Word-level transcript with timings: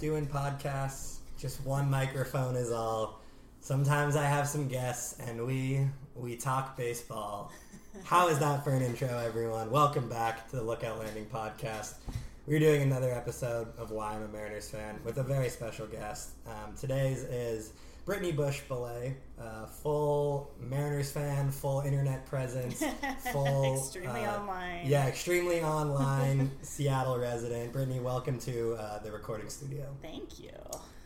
Doing 0.00 0.26
podcasts. 0.26 1.18
Just 1.38 1.64
one 1.64 1.90
microphone 1.90 2.56
is 2.56 2.70
all. 2.72 3.20
Sometimes 3.60 4.16
I 4.16 4.24
have 4.24 4.48
some 4.48 4.66
guests 4.66 5.18
and 5.20 5.46
we 5.46 5.86
we 6.14 6.36
talk 6.36 6.76
baseball. 6.76 7.52
How 8.04 8.28
is 8.28 8.38
that 8.38 8.64
for 8.64 8.70
an 8.70 8.82
intro, 8.82 9.08
everyone? 9.18 9.70
Welcome 9.70 10.08
back 10.08 10.48
to 10.50 10.56
the 10.56 10.62
Lookout 10.62 10.98
Landing 10.98 11.26
podcast. 11.26 11.94
We're 12.46 12.60
doing 12.60 12.82
another 12.82 13.12
episode 13.12 13.68
of 13.78 13.90
Why 13.90 14.14
I'm 14.14 14.22
a 14.22 14.28
Mariners 14.28 14.70
Fan 14.70 15.00
with 15.04 15.18
a 15.18 15.22
very 15.22 15.48
special 15.48 15.86
guest. 15.86 16.30
Um, 16.46 16.74
today's 16.80 17.24
is 17.24 17.72
Brittany 18.06 18.30
Bush 18.30 18.60
Bollay, 18.70 19.14
uh, 19.36 19.66
full 19.66 20.52
Mariners 20.60 21.10
fan, 21.10 21.50
full 21.50 21.80
internet 21.80 22.24
presence, 22.24 22.80
full 23.32 23.74
Extremely 23.74 24.24
uh, 24.24 24.38
online. 24.38 24.86
Yeah, 24.86 25.08
extremely 25.08 25.60
online 25.64 26.52
Seattle 26.62 27.18
resident. 27.18 27.72
Brittany, 27.72 27.98
welcome 27.98 28.38
to 28.38 28.74
uh, 28.74 29.00
the 29.00 29.10
recording 29.10 29.50
studio. 29.50 29.86
Thank 30.02 30.38
you. 30.38 30.52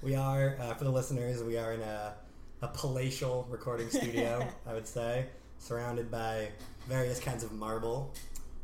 We 0.03 0.15
are, 0.15 0.59
uh, 0.61 0.75
for 0.75 0.85
the 0.85 0.91
listeners, 0.91 1.43
we 1.43 1.57
are 1.57 1.73
in 1.73 1.81
a, 1.81 2.13
a 2.61 2.69
palatial 2.69 3.47
recording 3.49 3.89
studio, 3.89 4.47
I 4.67 4.75
would 4.75 4.87
say, 4.87 5.25
surrounded 5.57 6.11
by 6.11 6.51
various 6.87 7.19
kinds 7.19 7.43
of 7.43 7.51
marble. 7.51 8.13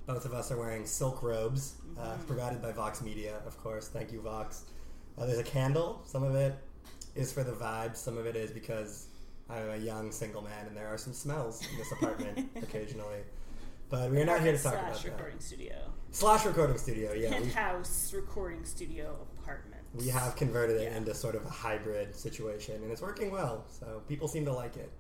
Both 0.05 0.27
of 0.27 0.35
us 0.35 0.53
are 0.53 0.59
wearing 0.59 0.85
silk 0.85 1.23
robes, 1.23 1.77
uh, 1.99 2.17
provided 2.27 2.61
by 2.61 2.73
Vox 2.73 3.01
Media, 3.01 3.39
of 3.47 3.57
course. 3.63 3.89
Thank 3.89 4.13
you, 4.13 4.21
Vox. 4.21 4.65
Uh, 5.17 5.25
there's 5.25 5.39
a 5.39 5.43
candle. 5.43 6.03
Some 6.05 6.23
of 6.23 6.35
it 6.35 6.55
is 7.17 7.33
for 7.33 7.43
the 7.43 7.53
vibes, 7.53 7.97
some 7.97 8.17
of 8.19 8.27
it 8.27 8.37
is 8.37 8.51
because 8.51 9.07
I'm 9.49 9.71
a 9.71 9.77
young 9.77 10.13
single 10.13 10.43
man 10.43 10.67
and 10.67 10.77
there 10.77 10.89
are 10.89 10.99
some 10.99 11.13
smells 11.13 11.63
in 11.71 11.79
this 11.79 11.91
apartment 11.93 12.51
occasionally. 12.63 13.21
But 13.89 14.11
we're 14.11 14.25
not 14.25 14.41
here 14.41 14.53
to 14.57 14.63
talk 14.63 14.73
Slash 14.73 14.83
about 14.85 15.03
that. 15.03 15.13
recording 15.13 15.41
studio. 15.41 15.75
Slash 16.11 16.45
recording 16.45 16.79
studio, 16.79 17.13
yeah. 17.13 17.31
Penthouse 17.39 18.13
recording 18.15 18.65
studio 18.65 19.17
apartment. 19.41 19.83
we 19.95 20.09
have 20.09 20.35
converted 20.37 20.81
it 20.81 20.93
into 20.97 21.15
sort 21.15 21.37
of 21.37 21.45
a 21.47 21.49
hybrid 21.51 22.15
situation 22.15 22.75
and 22.83 22.91
it's 22.91 23.01
working 23.03 23.31
well. 23.31 23.65
So 23.69 24.03
people 24.09 24.27
seem 24.29 24.45
to 24.47 24.53
like 24.53 24.77
it. 24.77 24.91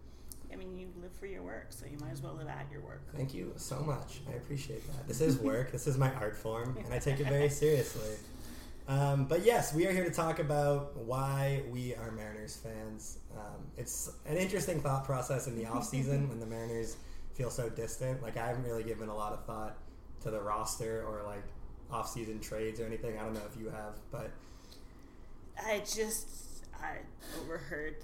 I 0.52 0.56
mean, 0.56 0.78
you 0.78 0.86
live 1.02 1.12
for 1.12 1.26
your 1.26 1.42
work, 1.42 1.66
so 1.70 1.84
you 1.86 1.98
might 1.98 2.12
as 2.12 2.22
well 2.22 2.34
live 2.34 2.46
at 2.46 2.66
your 2.70 2.80
work. 2.80 3.02
Thank 3.14 3.34
you 3.34 3.52
so 3.56 3.80
much. 3.80 4.20
I 4.32 4.36
appreciate 4.36 4.86
that. 4.92 5.08
This 5.08 5.20
is 5.20 5.36
work. 5.38 5.72
this 5.76 5.86
is 5.88 5.98
my 5.98 6.12
art 6.14 6.36
form, 6.36 6.78
and 6.84 6.94
I 6.94 6.98
take 7.00 7.18
it 7.18 7.26
very 7.26 7.48
seriously. 7.50 8.10
Um, 8.88 9.24
but 9.24 9.44
yes, 9.44 9.74
we 9.74 9.86
are 9.86 9.92
here 9.92 10.04
to 10.04 10.10
talk 10.10 10.38
about 10.38 10.96
why 10.96 11.62
we 11.70 11.94
are 11.96 12.12
Mariners 12.12 12.56
fans. 12.56 13.18
Um, 13.36 13.66
it's 13.76 14.12
an 14.26 14.36
interesting 14.36 14.80
thought 14.80 15.04
process 15.04 15.48
in 15.48 15.56
the 15.56 15.66
off 15.70 15.86
season 15.86 16.28
when 16.28 16.38
the 16.38 16.46
Mariners 16.46 16.96
feel 17.34 17.50
so 17.50 17.68
distant. 17.68 18.22
Like 18.22 18.36
I 18.36 18.46
haven't 18.46 18.64
really 18.64 18.84
given 18.84 19.08
a 19.08 19.16
lot 19.16 19.32
of 19.32 19.44
thought 19.44 19.76
to 20.22 20.30
the 20.30 20.40
roster 20.40 21.04
or 21.06 21.22
like 21.26 21.42
off 21.90 22.08
season 22.08 22.38
trades 22.40 22.80
or 22.80 22.84
anything. 22.86 23.18
I 23.18 23.22
don't 23.22 23.34
know 23.34 23.42
if 23.52 23.60
you 23.60 23.70
have, 23.70 23.94
but 24.12 24.30
I 25.64 25.78
just 25.80 26.28
I 26.80 26.98
overheard 27.40 27.96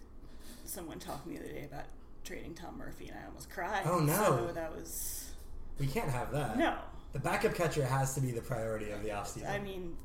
someone 0.65 0.99
talking 0.99 1.35
the 1.35 1.39
other 1.41 1.49
day 1.49 1.65
about 1.71 1.85
trading 2.25 2.55
Tom 2.55 2.79
Murphy, 2.79 3.09
and 3.09 3.19
I 3.19 3.27
almost 3.27 3.51
cried. 3.51 3.83
Oh, 3.85 3.99
no. 3.99 4.47
So 4.47 4.53
that 4.55 4.75
was 4.75 5.31
we 5.79 5.87
can't 5.87 6.11
have 6.11 6.33
that. 6.33 6.59
no. 6.59 6.77
The 7.13 7.19
backup 7.19 7.55
catcher 7.55 7.85
has 7.85 8.15
to 8.15 8.23
be 8.23 8.31
the 8.31 8.41
priority 8.41 8.91
of 8.91 9.03
the 9.03 9.13
off 9.13 9.29
season. 9.29 9.51
I 9.51 9.59
mean, 9.59 9.97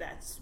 that's 0.00 0.40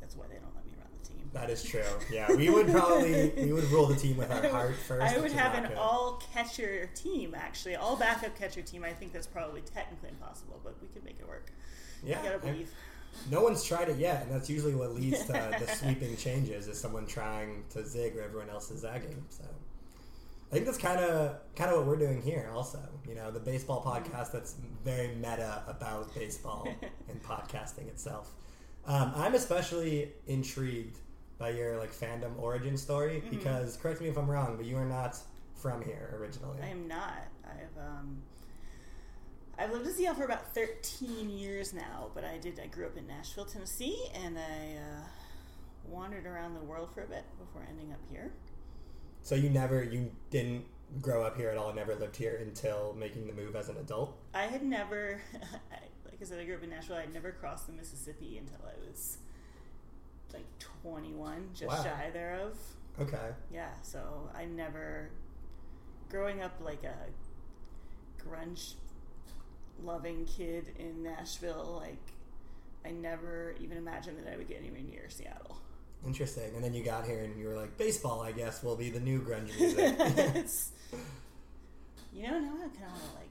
that's 0.00 0.14
why 0.16 0.26
they 0.28 0.34
don't 0.34 0.54
let 0.54 0.64
me 0.64 0.72
run 0.78 0.86
the 1.02 1.08
team. 1.08 1.28
That 1.32 1.50
is 1.50 1.64
true. 1.64 1.82
Yeah, 2.12 2.32
we 2.32 2.48
would 2.48 2.68
probably 2.68 3.32
we 3.36 3.52
would 3.52 3.64
rule 3.64 3.86
the 3.86 3.96
team 3.96 4.16
with 4.16 4.30
our 4.30 4.48
heart 4.50 4.76
first. 4.76 5.16
I 5.16 5.18
would 5.18 5.32
have 5.32 5.54
an 5.54 5.68
good. 5.68 5.76
all 5.76 6.22
catcher 6.32 6.88
team 6.94 7.34
actually, 7.36 7.74
all 7.74 7.96
backup 7.96 8.38
catcher 8.38 8.62
team. 8.62 8.84
I 8.84 8.92
think 8.92 9.12
that's 9.12 9.26
probably 9.26 9.62
technically 9.62 10.10
impossible, 10.10 10.60
but 10.62 10.76
we 10.80 10.88
could 10.88 11.04
make 11.04 11.18
it 11.18 11.26
work. 11.26 11.50
Yeah, 12.04 12.18
you 12.18 12.30
gotta 12.30 12.46
I- 12.46 12.52
believe. 12.52 12.70
no 13.30 13.42
one's 13.42 13.64
tried 13.64 13.88
it 13.88 13.98
yet, 13.98 14.22
and 14.22 14.32
that's 14.32 14.48
usually 14.48 14.74
what 14.74 14.94
leads 14.94 15.24
to 15.26 15.32
the 15.32 15.66
sweeping 15.74 16.16
changes 16.16 16.68
is 16.68 16.78
someone 16.78 17.06
trying 17.06 17.64
to 17.70 17.84
zig 17.84 18.14
where 18.14 18.24
everyone 18.24 18.50
else 18.50 18.70
is 18.70 18.82
zagging. 18.82 19.24
So 19.30 19.44
I 20.50 20.54
think 20.54 20.66
that's 20.66 20.78
kind 20.78 20.98
of 20.98 21.36
kind 21.54 21.70
of 21.70 21.78
what 21.78 21.86
we're 21.86 21.96
doing 21.96 22.22
here. 22.22 22.50
Also, 22.52 22.80
you 23.08 23.14
know, 23.14 23.30
the 23.30 23.38
baseball 23.38 23.82
mm-hmm. 23.82 24.10
podcast 24.10 24.32
that's 24.32 24.56
very 24.84 25.14
meta 25.14 25.62
about 25.68 26.12
baseball 26.14 26.66
and 27.08 27.22
podcasting 27.22 27.86
itself. 27.88 28.32
Um, 28.86 29.12
I'm 29.14 29.34
especially 29.34 30.12
intrigued 30.26 30.98
by 31.38 31.50
your 31.50 31.78
like 31.78 31.92
fandom 31.92 32.38
origin 32.38 32.76
story 32.76 33.20
Mm-hmm. 33.24 33.30
because 33.36 33.76
correct 33.76 34.00
me 34.00 34.08
if 34.08 34.16
I'm 34.16 34.30
wrong, 34.30 34.56
but 34.56 34.66
you 34.66 34.76
are 34.76 34.84
not 34.84 35.16
from 35.54 35.82
here 35.82 36.16
originally. 36.18 36.58
I 36.62 36.68
am 36.68 36.88
not. 36.88 37.28
I've 37.44 37.82
um, 37.84 38.22
I've 39.58 39.72
lived 39.72 39.86
in 39.86 39.92
Seattle 39.92 40.16
for 40.16 40.24
about 40.24 40.54
13 40.54 41.28
years 41.28 41.74
now, 41.74 42.10
but 42.14 42.24
I 42.24 42.38
did. 42.38 42.58
I 42.58 42.66
grew 42.66 42.86
up 42.86 42.96
in 42.96 43.06
Nashville, 43.06 43.44
Tennessee, 43.44 43.98
and 44.14 44.38
I 44.38 44.76
uh, 44.76 45.02
wandered 45.86 46.24
around 46.26 46.54
the 46.54 46.60
world 46.64 46.88
for 46.94 47.02
a 47.02 47.06
bit 47.06 47.24
before 47.38 47.66
ending 47.68 47.92
up 47.92 47.98
here. 48.10 48.32
So 49.22 49.34
you 49.34 49.50
never, 49.50 49.82
you 49.84 50.10
didn't 50.30 50.64
grow 51.02 51.22
up 51.22 51.36
here 51.36 51.50
at 51.50 51.58
all, 51.58 51.74
never 51.74 51.94
lived 51.94 52.16
here 52.16 52.38
until 52.42 52.94
making 52.98 53.26
the 53.26 53.34
move 53.34 53.54
as 53.54 53.68
an 53.68 53.76
adult. 53.76 54.16
I 54.32 54.44
had 54.44 54.62
never, 54.62 55.20
Like 56.30 56.40
I 56.40 56.44
grew 56.44 56.56
up 56.56 56.62
in 56.62 56.70
Nashville. 56.70 56.96
I'd 56.96 57.12
never 57.14 57.32
crossed 57.32 57.66
the 57.66 57.72
Mississippi 57.72 58.36
until 58.38 58.58
I 58.66 58.74
was 58.88 59.18
like 60.34 60.44
21, 60.82 61.48
just 61.54 61.68
Wow. 61.68 61.82
shy 61.82 62.10
thereof. 62.12 62.56
Okay. 63.00 63.30
Yeah, 63.52 63.70
so 63.82 64.30
I 64.34 64.44
never, 64.44 65.10
growing 66.10 66.42
up 66.42 66.52
like 66.60 66.84
a 66.84 66.94
grunge 68.22 68.74
loving 69.82 70.26
kid 70.26 70.72
in 70.78 71.02
Nashville, 71.02 71.80
like 71.80 71.96
I 72.84 72.90
never 72.90 73.54
even 73.60 73.78
imagined 73.78 74.18
that 74.18 74.32
I 74.32 74.36
would 74.36 74.48
get 74.48 74.58
anywhere 74.58 74.82
near 74.82 75.08
Seattle. 75.08 75.56
Interesting. 76.06 76.54
And 76.54 76.62
then 76.64 76.72
you 76.74 76.82
got 76.82 77.06
here 77.06 77.20
and 77.24 77.38
you 77.38 77.46
were 77.48 77.56
like, 77.56 77.76
baseball, 77.76 78.20
I 78.22 78.32
guess, 78.32 78.62
will 78.62 78.76
be 78.76 78.88
the 78.90 79.00
new 79.00 79.20
grunge 79.22 79.58
music. 79.58 80.46
You 82.12 82.22
know, 82.24 82.40
now 82.40 82.54
I 82.56 82.68
kind 82.68 82.86
of 82.86 82.90
want 82.90 83.02
to 83.04 83.16
like, 83.18 83.29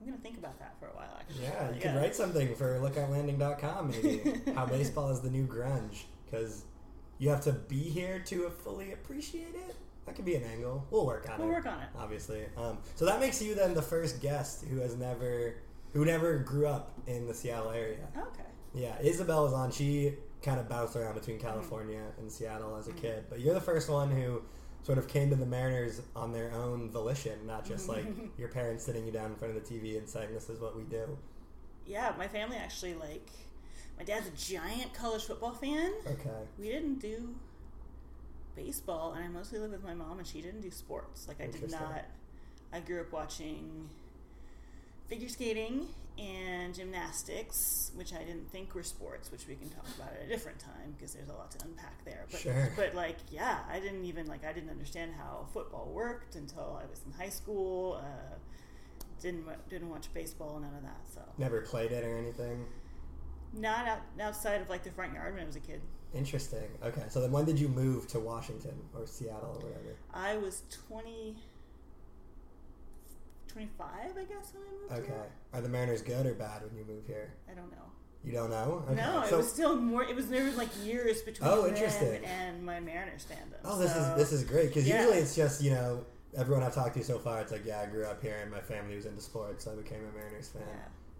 I'm 0.00 0.06
gonna 0.06 0.18
think 0.18 0.38
about 0.38 0.58
that 0.60 0.76
for 0.78 0.86
a 0.86 0.96
while. 0.96 1.16
Actually, 1.18 1.44
yeah, 1.44 1.74
you 1.74 1.80
could 1.80 1.96
write 1.96 2.14
something 2.14 2.54
for 2.54 2.78
lookoutlanding.com 2.78 3.90
maybe. 3.90 4.40
How 4.54 4.66
baseball 4.66 5.10
is 5.10 5.20
the 5.20 5.30
new 5.30 5.46
grunge. 5.46 6.04
Because 6.24 6.64
you 7.18 7.30
have 7.30 7.42
to 7.42 7.52
be 7.52 7.82
here 7.82 8.20
to 8.26 8.50
fully 8.50 8.92
appreciate 8.92 9.54
it. 9.54 9.74
That 10.06 10.14
could 10.14 10.24
be 10.24 10.36
an 10.36 10.44
angle. 10.44 10.86
We'll 10.90 11.04
work 11.04 11.28
on 11.28 11.34
it. 11.40 11.44
We'll 11.44 11.52
work 11.52 11.66
on 11.66 11.80
it. 11.80 11.88
Obviously. 11.98 12.44
Um, 12.56 12.78
so 12.94 13.04
that 13.04 13.20
makes 13.20 13.42
you 13.42 13.54
then 13.54 13.74
the 13.74 13.82
first 13.82 14.22
guest 14.22 14.64
who 14.64 14.78
has 14.78 14.96
never, 14.96 15.56
who 15.92 16.04
never 16.04 16.38
grew 16.38 16.66
up 16.66 16.92
in 17.06 17.26
the 17.26 17.34
Seattle 17.34 17.70
area. 17.70 18.06
Okay. 18.16 18.42
Yeah, 18.74 18.96
Isabel 19.00 19.44
was 19.44 19.52
on. 19.52 19.70
She 19.70 20.14
kind 20.42 20.60
of 20.60 20.68
bounced 20.68 20.96
around 20.96 21.14
between 21.14 21.38
California 21.38 22.02
and 22.18 22.30
Seattle 22.30 22.76
as 22.76 22.88
a 22.88 22.92
kid. 22.92 23.24
But 23.28 23.40
you're 23.40 23.54
the 23.54 23.60
first 23.60 23.88
one 23.90 24.10
who 24.10 24.42
sort 24.82 24.98
of 24.98 25.08
came 25.08 25.30
to 25.30 25.36
the 25.36 25.46
Mariners 25.46 26.00
on 26.16 26.32
their 26.32 26.52
own 26.52 26.90
volition, 26.90 27.46
not 27.46 27.66
just 27.66 27.88
like 27.94 28.06
your 28.38 28.48
parents 28.48 28.84
sitting 28.84 29.04
you 29.06 29.12
down 29.12 29.32
in 29.32 29.36
front 29.36 29.56
of 29.56 29.62
the 29.62 29.74
TV 29.74 29.98
and 29.98 30.08
saying, 30.08 30.32
"This 30.32 30.48
is 30.48 30.60
what 30.60 30.76
we 30.76 30.84
do." 30.84 31.18
Yeah, 31.86 32.12
my 32.18 32.28
family 32.28 32.56
actually 32.56 32.94
like. 32.94 33.28
My 33.96 34.04
dad's 34.04 34.28
a 34.28 34.30
giant 34.30 34.94
college 34.94 35.24
football 35.24 35.52
fan. 35.52 35.92
Okay. 36.06 36.30
We 36.56 36.68
didn't 36.68 37.00
do 37.00 37.34
baseball, 38.54 39.14
and 39.14 39.24
I 39.24 39.28
mostly 39.28 39.58
lived 39.58 39.72
with 39.72 39.82
my 39.82 39.94
mom, 39.94 40.18
and 40.18 40.26
she 40.26 40.40
didn't 40.40 40.60
do 40.60 40.70
sports. 40.70 41.26
Like 41.26 41.40
I 41.40 41.46
did 41.46 41.70
not. 41.70 42.04
I 42.72 42.80
grew 42.80 43.00
up 43.00 43.12
watching 43.12 43.88
figure 45.08 45.28
skating 45.28 45.86
and 46.18 46.74
gymnastics, 46.74 47.92
which 47.94 48.12
I 48.12 48.18
didn't 48.18 48.50
think 48.50 48.74
were 48.74 48.82
sports, 48.82 49.30
which 49.30 49.46
we 49.46 49.54
can 49.54 49.68
talk 49.70 49.86
about 49.96 50.12
at 50.12 50.26
a 50.26 50.28
different 50.28 50.58
time 50.58 50.94
because 50.96 51.14
there's 51.14 51.28
a 51.28 51.32
lot 51.32 51.50
to 51.52 51.64
unpack 51.64 52.04
there. 52.04 52.26
But, 52.30 52.40
Sure. 52.40 52.72
But 52.76 52.94
like, 52.94 53.16
yeah, 53.30 53.60
I 53.70 53.80
didn't 53.80 54.04
even 54.04 54.26
like 54.26 54.44
I 54.44 54.52
didn't 54.52 54.70
understand 54.70 55.12
how 55.16 55.46
football 55.52 55.90
worked 55.92 56.34
until 56.34 56.78
I 56.82 56.88
was 56.90 57.00
in 57.06 57.12
high 57.12 57.28
school. 57.30 58.00
Uh, 58.02 58.34
didn't 59.20 59.46
didn't 59.68 59.90
watch 59.90 60.12
baseball, 60.14 60.58
none 60.60 60.74
of 60.76 60.82
that. 60.82 61.00
So 61.12 61.20
Never 61.38 61.60
played 61.62 61.92
it 61.92 62.04
or 62.04 62.16
anything. 62.18 62.64
not 63.52 63.86
out, 63.88 64.00
outside 64.20 64.60
of 64.60 64.68
like 64.68 64.84
the 64.84 64.90
front 64.90 65.14
yard 65.14 65.34
when 65.34 65.42
I 65.42 65.46
was 65.46 65.56
a 65.56 65.60
kid. 65.60 65.80
Interesting. 66.14 66.68
Okay, 66.82 67.02
so 67.08 67.20
then 67.20 67.30
when 67.32 67.44
did 67.44 67.58
you 67.60 67.68
move 67.68 68.06
to 68.08 68.18
Washington 68.20 68.78
or 68.94 69.06
Seattle 69.06 69.58
or 69.60 69.68
whatever? 69.68 69.96
I 70.14 70.36
was 70.38 70.62
20, 70.88 71.36
25, 73.48 73.86
I 73.88 74.24
guess, 74.24 74.52
when 74.54 74.62
I 74.62 74.80
moved 74.80 74.92
Okay. 74.92 75.06
here. 75.18 75.26
Are 75.52 75.60
the 75.60 75.68
Mariners 75.68 76.02
good 76.02 76.26
or 76.26 76.34
bad 76.34 76.62
when 76.62 76.76
you 76.76 76.84
move 76.84 77.06
here? 77.06 77.32
I 77.50 77.54
don't 77.54 77.70
know. 77.70 77.76
You 78.24 78.32
don't 78.32 78.50
know? 78.50 78.84
Okay. 78.90 78.96
No, 79.00 79.22
it 79.22 79.30
so, 79.30 79.36
was 79.38 79.50
still 79.50 79.76
more. 79.76 80.02
It 80.02 80.14
was 80.14 80.28
there 80.28 80.44
was 80.44 80.56
like 80.56 80.68
years 80.84 81.22
between 81.22 81.48
Oh, 81.48 81.66
interesting. 81.66 82.24
and 82.24 82.64
my 82.64 82.80
Mariners 82.80 83.24
fandom. 83.30 83.58
Oh, 83.64 83.78
this 83.78 83.92
so- 83.92 84.00
is 84.00 84.16
this 84.16 84.32
is 84.32 84.44
great 84.44 84.68
because 84.68 84.86
yeah. 84.88 85.02
usually 85.02 85.18
it's 85.18 85.36
just 85.36 85.62
you 85.62 85.70
know 85.70 86.04
everyone 86.36 86.62
I've 86.64 86.74
talked 86.74 86.96
to 86.96 87.04
so 87.04 87.18
far. 87.18 87.40
It's 87.40 87.52
like 87.52 87.64
yeah, 87.64 87.80
I 87.80 87.86
grew 87.86 88.04
up 88.04 88.20
here 88.20 88.38
and 88.42 88.50
my 88.50 88.60
family 88.60 88.96
was 88.96 89.06
into 89.06 89.20
sports, 89.22 89.64
so 89.64 89.72
I 89.72 89.76
became 89.76 90.00
a 90.04 90.16
Mariners 90.18 90.48
fan. 90.48 90.62
Yeah. 90.66 90.74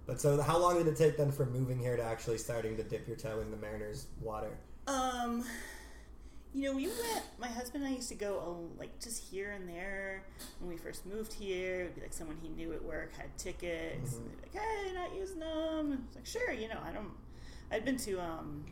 But 0.07 0.21
so 0.21 0.41
how 0.43 0.59
long 0.59 0.77
did 0.77 0.89
it 0.89 0.97
take 0.97 1.17
then 1.17 1.31
from 1.31 1.53
moving 1.53 1.79
here 1.79 1.97
to 1.97 2.03
actually 2.03 2.39
starting 2.39 2.77
to 2.79 2.83
dip 2.83 3.07
your 3.07 3.17
toe 3.17 3.41
in 3.41 3.51
the 3.53 3.57
Mariners 3.59 4.07
water? 4.21 4.59
Um, 4.89 5.45
you 6.55 6.63
know, 6.65 6.75
we 6.77 6.87
went. 6.87 7.23
My 7.39 7.49
husband 7.49 7.85
and 7.85 7.93
I 7.93 7.97
used 7.97 8.09
to 8.09 8.15
go 8.15 8.39
uh, 8.41 8.79
like 8.81 8.99
just 9.01 9.23
here 9.31 9.53
and 9.53 9.69
there 9.69 10.25
when 10.61 10.71
we 10.71 10.77
first 10.77 11.05
moved 11.07 11.33
here. 11.33 11.83
It'd 11.83 11.95
be 11.95 12.01
like 12.01 12.13
someone 12.13 12.37
he 12.43 12.49
knew 12.49 12.73
at 12.73 12.83
work 12.85 13.15
had 13.17 13.37
tickets. 13.39 14.15
Mm-hmm. 14.15 14.23
And 14.23 14.31
they'd 14.31 14.53
be 14.53 14.59
like, 14.59 14.65
"Hey, 14.67 14.93
not 14.95 15.15
using 15.15 15.41
them." 15.41 16.05
It's 16.07 16.17
like, 16.17 16.27
"Sure, 16.27 16.53
you 16.53 16.69
know, 16.69 16.79
I 16.85 16.91
don't." 16.93 17.11
I'd 17.71 17.85
been 17.85 17.99
to 17.99 18.21
um. 18.21 18.65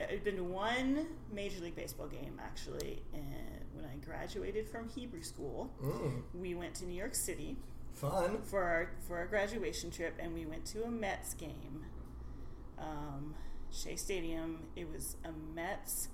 I'd 0.00 0.22
been 0.22 0.36
to 0.36 0.44
one 0.44 1.06
Major 1.32 1.60
League 1.60 1.74
Baseball 1.74 2.06
game 2.06 2.38
actually, 2.40 3.02
and 3.12 3.64
when 3.74 3.84
I 3.84 3.96
graduated 4.04 4.68
from 4.68 4.88
Hebrew 4.88 5.22
school, 5.22 5.70
Mm, 5.82 6.22
we 6.34 6.54
went 6.54 6.74
to 6.76 6.84
New 6.86 6.94
York 6.94 7.16
City 7.16 7.56
fun. 7.94 8.42
for 8.42 8.62
our 8.62 8.90
for 9.08 9.16
our 9.16 9.26
graduation 9.26 9.90
trip, 9.90 10.14
and 10.20 10.34
we 10.34 10.46
went 10.46 10.64
to 10.66 10.84
a 10.84 10.90
Mets 10.90 11.34
game, 11.34 11.84
um, 12.78 13.34
Shea 13.72 13.96
Stadium. 13.96 14.68
It 14.76 14.88
was 14.88 15.16
a 15.24 15.32
Mets 15.32 16.08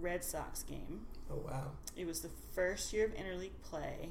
Red 0.00 0.24
Sox 0.24 0.62
game. 0.62 1.06
Oh 1.30 1.42
wow. 1.46 1.72
It 1.96 2.06
was 2.06 2.20
the 2.20 2.30
first 2.54 2.92
year 2.92 3.06
of 3.06 3.14
interleague 3.14 3.62
play, 3.62 4.10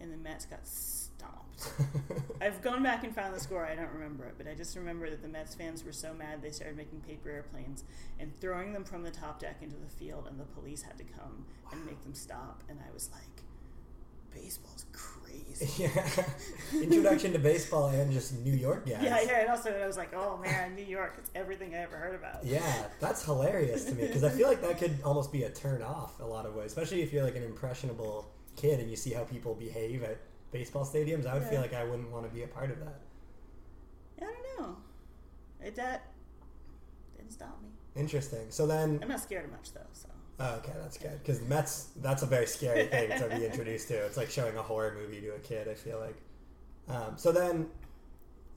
and 0.00 0.12
the 0.12 0.16
Mets 0.16 0.44
got 0.46 0.66
stomped. 0.66 1.72
I've 2.40 2.62
gone 2.62 2.82
back 2.82 3.04
and 3.04 3.14
found 3.14 3.34
the 3.34 3.40
score. 3.40 3.66
I 3.66 3.74
don't 3.74 3.92
remember 3.92 4.24
it, 4.24 4.34
but 4.38 4.46
I 4.46 4.54
just 4.54 4.76
remember 4.76 5.10
that 5.10 5.22
the 5.22 5.28
Mets 5.28 5.54
fans 5.54 5.84
were 5.84 5.92
so 5.92 6.14
mad 6.14 6.42
they 6.42 6.50
started 6.50 6.76
making 6.76 7.00
paper 7.00 7.30
airplanes 7.30 7.84
and 8.18 8.32
throwing 8.40 8.72
them 8.72 8.84
from 8.84 9.02
the 9.02 9.10
top 9.10 9.40
deck 9.40 9.56
into 9.60 9.76
the 9.76 9.88
field, 9.88 10.26
and 10.28 10.38
the 10.38 10.44
police 10.44 10.82
had 10.82 10.96
to 10.98 11.04
come 11.04 11.44
and 11.72 11.84
make 11.84 12.02
them 12.02 12.14
stop. 12.14 12.62
And 12.68 12.78
I 12.80 12.92
was 12.92 13.10
like, 13.12 13.39
baseball's 14.32 14.86
crazy. 14.92 15.82
yeah. 15.82 16.24
Introduction 16.82 17.32
to 17.32 17.38
baseball 17.38 17.88
and 17.88 18.12
just 18.12 18.38
New 18.38 18.52
York 18.52 18.86
guys. 18.86 19.02
Yeah, 19.02 19.20
yeah, 19.22 19.40
and 19.40 19.50
also 19.50 19.70
I 19.70 19.86
was 19.86 19.96
like, 19.96 20.14
oh 20.14 20.38
man, 20.38 20.74
New 20.74 20.84
York, 20.84 21.14
it's 21.18 21.30
everything 21.34 21.74
I 21.74 21.78
ever 21.78 21.96
heard 21.96 22.14
about. 22.14 22.44
Yeah, 22.44 22.86
that's 23.00 23.24
hilarious 23.24 23.84
to 23.86 23.94
me 23.94 24.06
because 24.06 24.24
I 24.24 24.30
feel 24.30 24.48
like 24.48 24.62
that 24.62 24.78
could 24.78 24.98
almost 25.04 25.32
be 25.32 25.44
a 25.44 25.50
turn 25.50 25.82
off 25.82 26.20
a 26.20 26.24
lot 26.24 26.46
of 26.46 26.54
ways, 26.54 26.66
especially 26.66 27.02
if 27.02 27.12
you're 27.12 27.24
like 27.24 27.36
an 27.36 27.44
impressionable 27.44 28.30
kid 28.56 28.80
and 28.80 28.90
you 28.90 28.96
see 28.96 29.12
how 29.12 29.24
people 29.24 29.54
behave 29.54 30.02
at 30.02 30.18
baseball 30.52 30.84
stadiums. 30.84 31.26
I 31.26 31.34
would 31.34 31.44
feel 31.44 31.60
like 31.60 31.74
I 31.74 31.84
wouldn't 31.84 32.10
want 32.10 32.28
to 32.28 32.34
be 32.34 32.42
a 32.42 32.48
part 32.48 32.70
of 32.70 32.78
that. 32.80 33.00
I 34.20 34.24
don't 34.24 34.58
know. 34.58 34.76
It, 35.62 35.76
that 35.76 36.06
didn't 37.16 37.32
stop 37.32 37.60
me. 37.62 37.68
Interesting. 37.96 38.46
So 38.50 38.66
then, 38.66 38.98
I'm 39.02 39.08
not 39.08 39.20
scared 39.20 39.44
of 39.44 39.52
much 39.52 39.72
though, 39.72 39.80
so. 39.92 40.08
Oh, 40.40 40.54
okay, 40.56 40.72
that's 40.82 40.98
good 40.98 41.18
because 41.22 41.40
Mets. 41.42 41.88
That's 42.02 42.22
a 42.22 42.26
very 42.26 42.46
scary 42.46 42.86
thing 42.86 43.10
to 43.18 43.28
be 43.36 43.44
introduced 43.46 43.88
to. 43.88 43.94
It's 44.06 44.16
like 44.16 44.30
showing 44.30 44.56
a 44.56 44.62
horror 44.62 44.96
movie 45.00 45.20
to 45.20 45.34
a 45.34 45.38
kid. 45.38 45.68
I 45.68 45.74
feel 45.74 46.00
like. 46.00 46.16
Um, 46.88 47.14
so 47.16 47.30
then, 47.30 47.68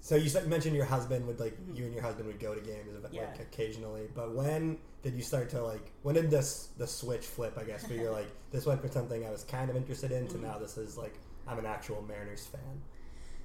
so 0.01 0.15
you 0.15 0.31
mentioned 0.47 0.75
your 0.75 0.85
husband 0.85 1.27
would 1.27 1.39
like 1.39 1.55
you 1.75 1.85
and 1.85 1.93
your 1.93 2.01
husband 2.01 2.25
would 2.27 2.39
go 2.39 2.55
to 2.55 2.61
games 2.61 2.87
like 3.03 3.11
Mm-hmm. 3.11 3.15
Yeah. 3.15 3.33
occasionally. 3.41 4.07
But 4.15 4.33
when 4.33 4.77
did 5.03 5.13
you 5.13 5.21
start 5.21 5.49
to 5.51 5.63
like? 5.63 5.91
When 6.01 6.15
did 6.15 6.31
this 6.31 6.69
the 6.77 6.87
switch 6.87 7.25
flip? 7.25 7.57
I 7.59 7.63
guess 7.63 7.87
where 7.87 7.99
you're 7.99 8.11
like 8.11 8.29
this 8.51 8.65
went 8.65 8.81
from 8.81 8.91
something 8.91 9.25
I 9.25 9.29
was 9.29 9.43
kind 9.43 9.69
of 9.69 9.75
interested 9.75 10.11
in 10.11 10.25
Mm-hmm. 10.27 10.41
to 10.41 10.47
now 10.47 10.57
this 10.57 10.77
is 10.77 10.97
like 10.97 11.13
I'm 11.47 11.59
an 11.59 11.65
actual 11.65 12.01
Mariners 12.07 12.45
fan. 12.47 12.81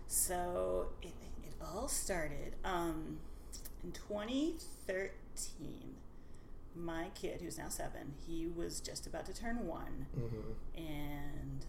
So 0.07 0.87
it, 1.03 1.09
it 1.45 1.53
all 1.61 1.89
started 1.89 2.55
um, 2.65 3.19
in 3.85 3.93
2013. 3.93 5.11
My 6.79 7.09
kid, 7.15 7.41
who's 7.41 7.59
now 7.59 7.69
seven, 7.69 8.15
he 8.27 8.47
was 8.47 8.81
just 8.81 9.07
about 9.07 9.27
to 9.27 9.35
turn 9.35 9.67
one. 9.67 10.07
Mm-hmm. 10.17 10.53
And 10.77 11.67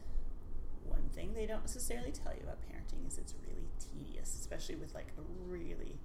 one 0.85 1.09
thing 1.13 1.33
they 1.33 1.45
don't 1.45 1.61
necessarily 1.61 2.11
tell 2.11 2.33
you 2.33 2.41
about 2.43 2.57
parenting 2.61 3.07
is 3.07 3.17
it's 3.17 3.33
really 3.45 3.67
tedious, 3.79 4.37
especially 4.39 4.75
with 4.75 4.93
like 4.93 5.07
a 5.17 5.51
really 5.51 5.97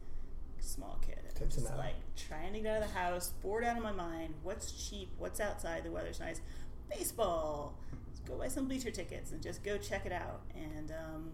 small 0.61 0.99
kid. 1.07 1.19
And 1.19 1.35
Good 1.35 1.45
I'm 1.45 1.51
to 1.51 1.61
just 1.61 1.77
like 1.77 1.95
trying 2.17 2.55
to 2.55 2.61
get 2.61 2.77
out 2.77 2.83
of 2.83 2.89
the 2.89 2.99
house, 2.99 3.33
bored 3.43 3.65
out 3.65 3.77
of 3.77 3.83
my 3.83 3.93
mind. 3.93 4.35
What's 4.43 4.73
cheap? 4.73 5.11
What's 5.19 5.41
outside? 5.41 5.85
The 5.85 5.91
weather's 5.91 6.21
nice. 6.21 6.41
Baseball. 6.89 7.75
Let's 8.09 8.21
go 8.21 8.37
buy 8.37 8.49
some 8.49 8.67
bleacher 8.67 8.91
tickets 8.91 9.33
and 9.33 9.43
just 9.43 9.63
go 9.63 9.77
check 9.77 10.07
it 10.07 10.13
out. 10.13 10.41
And 10.55 10.91
um, 10.91 11.33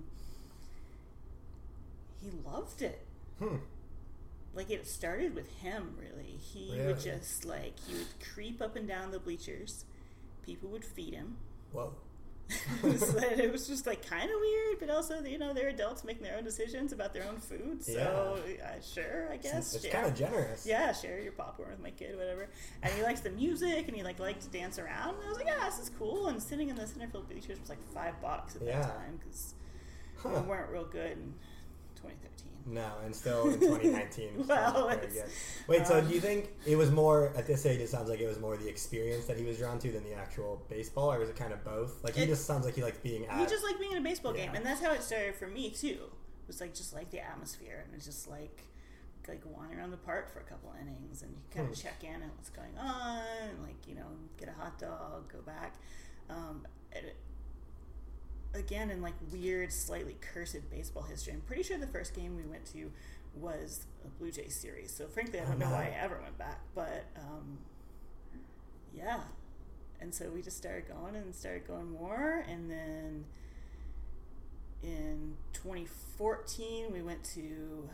he 2.20 2.30
loved 2.44 2.82
it 2.82 3.06
Hmm. 3.40 3.56
Like 4.54 4.70
it 4.70 4.86
started 4.86 5.34
with 5.34 5.48
him 5.58 5.94
really 6.00 6.36
he 6.40 6.72
Really? 6.74 6.86
would 6.88 7.00
just 7.00 7.44
like 7.44 7.74
he 7.86 7.94
would 7.94 8.06
creep 8.34 8.60
up 8.60 8.76
and 8.76 8.86
down 8.88 9.10
the 9.10 9.18
bleachers 9.18 9.84
people 10.44 10.68
would 10.70 10.84
feed 10.84 11.14
him 11.14 11.36
Whoa. 11.72 11.94
it, 12.50 12.82
was, 12.82 13.14
it 13.14 13.52
was 13.52 13.68
just 13.68 13.86
like 13.86 14.04
kind 14.04 14.24
of 14.28 14.36
weird 14.40 14.80
but 14.80 14.90
also 14.90 15.20
you 15.22 15.38
know 15.38 15.54
they're 15.54 15.68
adults 15.68 16.02
making 16.02 16.24
their 16.24 16.36
own 16.36 16.42
decisions 16.42 16.92
about 16.92 17.12
their 17.14 17.22
own 17.28 17.36
food 17.36 17.80
so 17.80 18.38
uh, 18.64 18.80
sure 18.82 19.28
i 19.30 19.36
guess 19.36 19.72
It's 19.72 19.84
share- 19.84 19.92
kind 19.92 20.06
of 20.06 20.16
generous. 20.16 20.66
yeah 20.66 20.92
share 20.92 21.20
your 21.20 21.30
popcorn 21.30 21.70
with 21.70 21.80
my 21.80 21.90
kid 21.92 22.18
whatever 22.18 22.48
and 22.82 22.92
he 22.94 23.04
likes 23.04 23.20
the 23.20 23.30
music 23.30 23.86
and 23.86 23.96
he 23.96 24.02
like 24.02 24.18
liked 24.18 24.42
to 24.42 24.48
dance 24.48 24.80
around 24.80 25.14
and 25.14 25.24
i 25.26 25.28
was 25.28 25.38
like 25.38 25.46
yeah 25.46 25.64
this 25.64 25.78
is 25.78 25.92
cool 25.96 26.26
and 26.26 26.42
sitting 26.42 26.70
in 26.70 26.74
the 26.74 26.84
center 26.88 27.06
field 27.06 27.28
bleachers 27.28 27.60
was 27.60 27.68
like 27.68 27.82
five 27.94 28.20
bucks 28.20 28.56
at 28.56 28.62
Yeah. 28.62 28.80
that 28.80 28.96
time 28.96 29.20
because 29.20 29.54
Huh. 30.16 30.30
we 30.42 30.48
weren't 30.48 30.70
real 30.70 30.84
good 30.86 31.12
in 31.12 31.32
2013 32.02 32.74
No, 32.74 32.90
and 33.04 33.14
still 33.14 33.48
in 33.50 33.60
2019. 33.60 34.44
Well, 34.48 34.72
not 34.88 34.88
very 35.00 35.06
it's- 35.06 35.14
good. 35.14 35.68
Wait, 35.68 35.86
so 35.86 35.98
um, 35.98 36.08
do 36.08 36.14
you 36.14 36.20
think 36.20 36.50
it 36.66 36.76
was 36.76 36.90
more 36.90 37.32
at 37.36 37.46
this 37.46 37.64
age? 37.66 37.80
It 37.80 37.88
sounds 37.88 38.08
like 38.08 38.20
it 38.20 38.26
was 38.26 38.38
more 38.38 38.56
the 38.56 38.68
experience 38.68 39.26
that 39.26 39.36
he 39.38 39.44
was 39.44 39.58
drawn 39.58 39.78
to 39.80 39.90
than 39.92 40.04
the 40.04 40.14
actual 40.14 40.62
baseball, 40.68 41.12
or 41.12 41.18
was 41.18 41.28
it 41.30 41.36
kind 41.36 41.52
of 41.52 41.64
both? 41.64 42.02
Like 42.04 42.14
he 42.16 42.22
It- 42.22 42.28
just 42.28 42.46
sounds 42.46 42.64
like 42.64 42.74
he 42.74 42.82
likes 42.82 42.98
being 42.98 43.26
at. 43.26 43.38
He 43.38 43.46
just 43.46 43.64
liked 43.64 43.78
being 43.80 43.92
in 43.92 43.98
a 43.98 44.02
baseball 44.02 44.32
game, 44.32 44.50
and 44.54 44.64
that's 44.64 44.80
how 44.82 44.92
it 44.92 45.02
started 45.02 45.34
for 45.36 45.46
me 45.46 45.70
too. 45.70 45.88
It 46.42 46.46
was 46.46 46.60
like 46.60 46.74
just 46.74 46.92
like 46.94 47.10
the 47.10 47.20
atmosphere, 47.20 47.82
and 47.86 47.94
it's 47.94 48.04
just 48.06 48.28
like 48.28 48.64
like 49.28 49.42
wandering 49.44 49.78
around 49.78 49.92
the 49.92 49.96
park 49.98 50.32
for 50.32 50.40
a 50.40 50.44
couple 50.44 50.74
innings, 50.80 51.22
and 51.22 51.30
you 51.30 51.42
kind 51.54 51.68
of 51.70 51.76
Hmm. 51.76 51.82
check 51.86 52.02
in 52.02 52.14
on 52.22 52.30
what's 52.36 52.50
going 52.50 52.76
on, 52.78 53.22
and 53.48 53.62
like 53.62 53.86
you 53.86 53.94
know 53.94 54.06
get 54.38 54.48
a 54.48 54.52
hot 54.52 54.76
dog, 54.78 55.30
go 55.32 55.38
back. 55.42 55.74
Um, 56.28 56.66
it, 56.90 57.16
again, 58.54 58.90
in 58.90 59.00
like 59.02 59.14
weird, 59.32 59.72
slightly 59.72 60.16
cursed 60.20 60.70
baseball 60.70 61.02
history, 61.04 61.32
I'm 61.32 61.40
pretty 61.42 61.62
sure 61.62 61.78
the 61.78 61.86
first 61.86 62.14
game 62.14 62.36
we 62.36 62.42
went 62.44 62.64
to 62.72 62.90
was 63.34 63.86
a 64.04 64.08
Blue 64.08 64.30
Jays 64.32 64.54
series. 64.56 64.92
So 64.92 65.06
frankly, 65.06 65.40
I 65.40 65.44
don't 65.44 65.58
know 65.58 65.70
why 65.70 65.84
I 65.94 66.02
ever 66.02 66.18
went 66.20 66.36
back, 66.38 66.60
but 66.74 67.06
um, 67.16 67.58
yeah. 68.94 69.20
And 70.00 70.14
so 70.14 70.30
we 70.30 70.40
just 70.42 70.56
started 70.56 70.84
going 70.88 71.14
and 71.14 71.34
started 71.34 71.66
going 71.68 71.90
more, 71.92 72.44
and 72.48 72.70
then 72.70 73.24
in 74.82 75.36
2014 75.52 76.90
we 76.90 77.02
went 77.02 77.22
to 77.22 77.88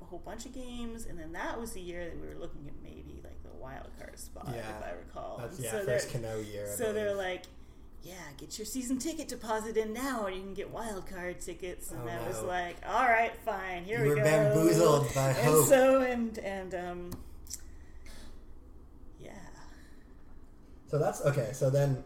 a 0.00 0.04
whole 0.04 0.20
bunch 0.20 0.46
of 0.46 0.54
games, 0.54 1.06
and 1.06 1.18
then 1.18 1.32
that 1.32 1.60
was 1.60 1.72
the 1.72 1.80
year 1.80 2.04
that 2.04 2.20
we 2.20 2.26
were 2.28 2.40
looking 2.40 2.66
at 2.68 2.74
maybe 2.82 3.20
like 3.24 3.42
the 3.42 3.50
wild 3.60 3.88
card 3.98 4.18
spot, 4.18 4.48
Yeah. 4.54 4.78
if 4.78 4.84
I 4.84 4.90
recall. 4.92 5.38
That's 5.42 5.58
yeah, 5.60 5.70
so 5.72 5.84
first 5.84 6.12
Cano 6.12 6.38
year. 6.40 6.68
So 6.76 6.92
they're 6.92 7.14
like, 7.14 7.44
yeah, 8.02 8.14
get 8.36 8.58
your 8.58 8.66
season 8.66 8.98
ticket 8.98 9.28
deposit 9.28 9.76
in 9.76 9.92
now, 9.92 10.26
and 10.26 10.34
you 10.34 10.42
can 10.42 10.54
get 10.54 10.70
wild 10.70 11.06
card 11.06 11.40
tickets. 11.40 11.92
And 11.92 12.00
Oh, 12.02 12.08
I 12.08 12.26
was 12.26 12.42
like, 12.42 12.76
all 12.86 13.06
right, 13.06 13.32
fine, 13.44 13.84
here 13.84 13.98
You 13.98 14.04
go. 14.04 14.08
we 14.08 14.08
were 14.10 14.16
go. 14.16 14.22
bamboozled 14.24 15.14
by 15.14 15.28
and 15.28 15.36
hope. 15.36 15.66
so 15.66 16.00
and 16.00 16.38
and 16.38 16.74
um, 16.74 17.10
yeah, 19.20 19.30
So 20.88 20.98
that's 20.98 21.22
okay. 21.22 21.50
So 21.52 21.70
then, 21.70 22.02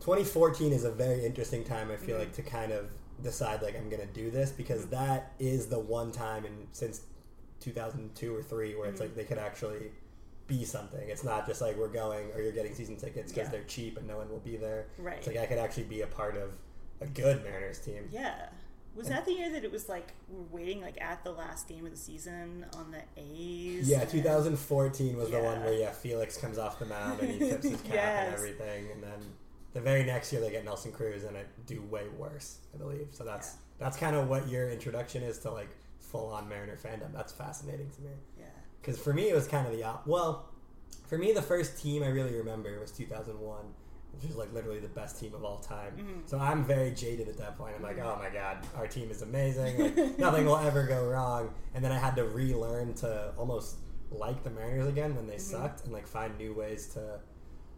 2014 0.00 0.72
is 0.72 0.84
a 0.84 0.92
very 0.92 1.26
interesting 1.26 1.64
time. 1.64 1.90
I 1.90 1.96
feel 1.96 2.18
like 2.18 2.32
mm-hmm. 2.32 2.42
to 2.42 2.50
kind 2.50 2.72
of 2.72 2.88
decide 3.22 3.62
like 3.62 3.76
I'm 3.76 3.88
gonna 3.88 4.06
do 4.06 4.30
this 4.30 4.52
because 4.52 4.82
mm-hmm. 4.82 4.90
that 4.90 5.32
is 5.40 5.66
the 5.66 5.78
one 5.78 6.12
time 6.12 6.44
in 6.44 6.68
since 6.72 7.00
2002 7.60 8.36
or 8.36 8.42
three 8.42 8.76
where 8.76 8.88
it's 8.88 9.00
like 9.00 9.10
mm-hmm. 9.10 9.18
they 9.18 9.24
could 9.24 9.38
actually 9.38 9.90
be 10.46 10.64
something. 10.64 11.08
It's 11.08 11.24
not 11.24 11.46
just 11.46 11.60
like 11.60 11.76
we're 11.76 11.88
going 11.88 12.30
or 12.32 12.40
you're 12.40 12.52
getting 12.52 12.74
season 12.74 12.96
tickets 12.96 13.32
because 13.32 13.46
Yeah. 13.48 13.52
they're 13.52 13.64
cheap 13.64 13.98
and 13.98 14.06
no 14.06 14.16
one 14.18 14.28
will 14.28 14.38
be 14.40 14.56
there. 14.56 14.86
Right. 14.98 15.18
It's 15.18 15.26
like 15.26 15.36
I 15.38 15.46
could 15.46 15.58
actually 15.58 15.84
be 15.84 16.02
a 16.02 16.06
part 16.06 16.36
of 16.36 16.50
a 17.00 17.06
good 17.06 17.42
Mariners 17.42 17.78
team. 17.80 18.08
yeah. 18.12 18.48
Was 18.94 19.08
that 19.08 19.26
the 19.26 19.32
year 19.34 19.50
that 19.50 19.62
it 19.62 19.70
was 19.70 19.90
like 19.90 20.12
we're 20.26 20.58
waiting 20.58 20.80
like 20.80 20.98
at 21.02 21.22
the 21.22 21.30
last 21.30 21.68
game 21.68 21.84
of 21.84 21.90
the 21.90 21.98
season 21.98 22.64
on 22.76 22.90
the 22.92 23.02
A's? 23.20 23.86
Yeah, 23.88 24.00
and- 24.00 24.08
2014 24.10 25.16
was 25.18 25.30
the 25.30 25.40
one 25.42 25.62
where 25.64 25.74
yeah 25.74 25.90
Felix 25.92 26.36
comes 26.38 26.56
off 26.56 26.78
the 26.78 26.86
mound 26.86 27.20
and 27.20 27.30
he 27.30 27.38
tips 27.38 27.64
his 27.68 27.80
cap 27.82 27.92
Yes. 27.92 28.26
and 28.26 28.34
everything, 28.34 28.90
and 28.92 29.02
then 29.02 29.18
the 29.74 29.80
very 29.82 30.02
next 30.04 30.32
year 30.32 30.40
they 30.40 30.50
get 30.50 30.64
Nelson 30.64 30.92
Cruz 30.92 31.24
and 31.24 31.36
it 31.36 31.46
do 31.66 31.82
way 31.82 32.04
worse, 32.16 32.58
I 32.74 32.78
believe. 32.78 33.08
So 33.10 33.22
that's 33.24 33.56
that's 33.78 33.98
kind 33.98 34.16
of 34.16 34.28
what 34.28 34.48
your 34.48 34.70
introduction 34.70 35.22
is 35.22 35.38
to 35.40 35.50
like 35.50 35.68
full 35.98 36.28
on 36.32 36.48
Mariner 36.48 36.76
fandom. 36.82 37.12
That's 37.12 37.32
fascinating 37.32 37.90
to 37.96 38.00
me 38.00 38.10
Yeah. 38.35 38.35
Because 38.86 39.00
for 39.00 39.12
me 39.12 39.28
it 39.28 39.34
was 39.34 39.48
kind 39.48 39.66
of 39.66 39.72
the 39.72 39.82
op- 39.82 40.06
well, 40.06 40.46
for 41.08 41.18
me 41.18 41.32
the 41.32 41.42
first 41.42 41.82
team 41.82 42.02
I 42.04 42.08
really 42.08 42.34
remember 42.34 42.78
was 42.80 42.92
2001. 42.92 43.64
Which 44.14 44.30
is 44.30 44.36
like 44.36 44.50
literally 44.54 44.78
the 44.80 44.88
best 44.88 45.20
team 45.20 45.34
of 45.34 45.44
all 45.44 45.58
time. 45.58 45.92
Mm-hmm. 45.98 46.20
So 46.24 46.38
I'm 46.38 46.64
very 46.64 46.90
jaded 46.90 47.28
at 47.28 47.36
that 47.36 47.58
point. 47.58 47.74
I'm 47.76 47.82
like, 47.82 47.98
oh 47.98 48.16
my 48.18 48.30
god, 48.30 48.66
our 48.74 48.86
team 48.86 49.10
is 49.10 49.20
amazing. 49.30 49.78
Like 49.78 50.18
nothing 50.18 50.46
will 50.46 50.56
ever 50.56 50.84
go 50.86 51.04
wrong. 51.06 51.52
And 51.74 51.84
then 51.84 51.92
I 51.92 51.98
had 51.98 52.16
to 52.16 52.24
relearn 52.24 52.94
to 52.94 53.34
almost 53.36 53.76
like 54.10 54.42
the 54.42 54.48
Mariners 54.48 54.86
again 54.86 55.14
when 55.16 55.26
they 55.26 55.34
Mm-hmm. 55.34 55.62
sucked, 55.62 55.84
and 55.84 55.92
like 55.92 56.06
find 56.06 56.34
new 56.38 56.54
ways 56.54 56.86
to 56.94 57.20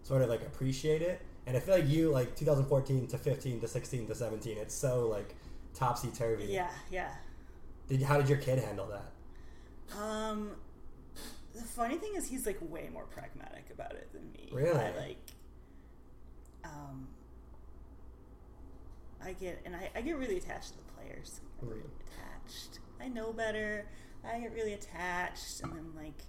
sort 0.05 0.23
of 0.23 0.29
like 0.29 0.43
appreciate 0.43 1.03
it. 1.03 1.23
And 1.47 1.57
I 1.57 1.61
feel 1.61 1.75
like 1.75 1.89
you 1.89 2.11
like 2.11 2.37
2014 2.37 3.09
to 3.09 3.19
15 3.19 3.61
to 3.61 3.67
16 3.67 4.07
to 4.07 4.15
17. 4.15 4.59
It's 4.59 4.75
so 4.77 5.09
like 5.09 5.35
topsy 5.75 6.11
turvy. 6.17 6.45
Yeah, 6.45 6.71
yeah. 6.89 7.11
Did 7.89 8.03
how 8.03 8.17
did 8.19 8.29
your 8.29 8.39
kid 8.39 8.61
handle 8.61 8.87
that? 8.87 9.99
Um, 10.01 10.53
the 11.59 11.65
funny 11.65 11.97
thing 11.97 12.13
is, 12.17 12.27
he's 12.27 12.47
like 12.47 12.59
way 12.61 12.89
more 12.93 13.05
pragmatic 13.05 13.67
about 13.73 13.93
it 13.93 14.13
than 14.13 14.31
me. 14.33 14.49
Really? 14.53 14.79
I 14.79 14.97
like. 14.97 15.31
Um, 16.65 17.09
I 19.25 19.33
get 19.33 19.61
and 19.65 19.75
I, 19.75 19.91
I 19.95 20.01
get 20.01 20.17
really 20.19 20.37
attached 20.37 20.73
to 20.73 20.77
the 20.79 20.93
players. 20.97 21.41
Really 21.61 21.81
attached. 22.01 22.81
I 23.01 23.09
know 23.09 23.33
better. 23.33 23.87
I 24.25 24.41
get 24.41 24.53
really 24.53 24.73
attached, 24.75 25.61
and 25.63 25.73
then 25.73 25.93
like 25.97 26.23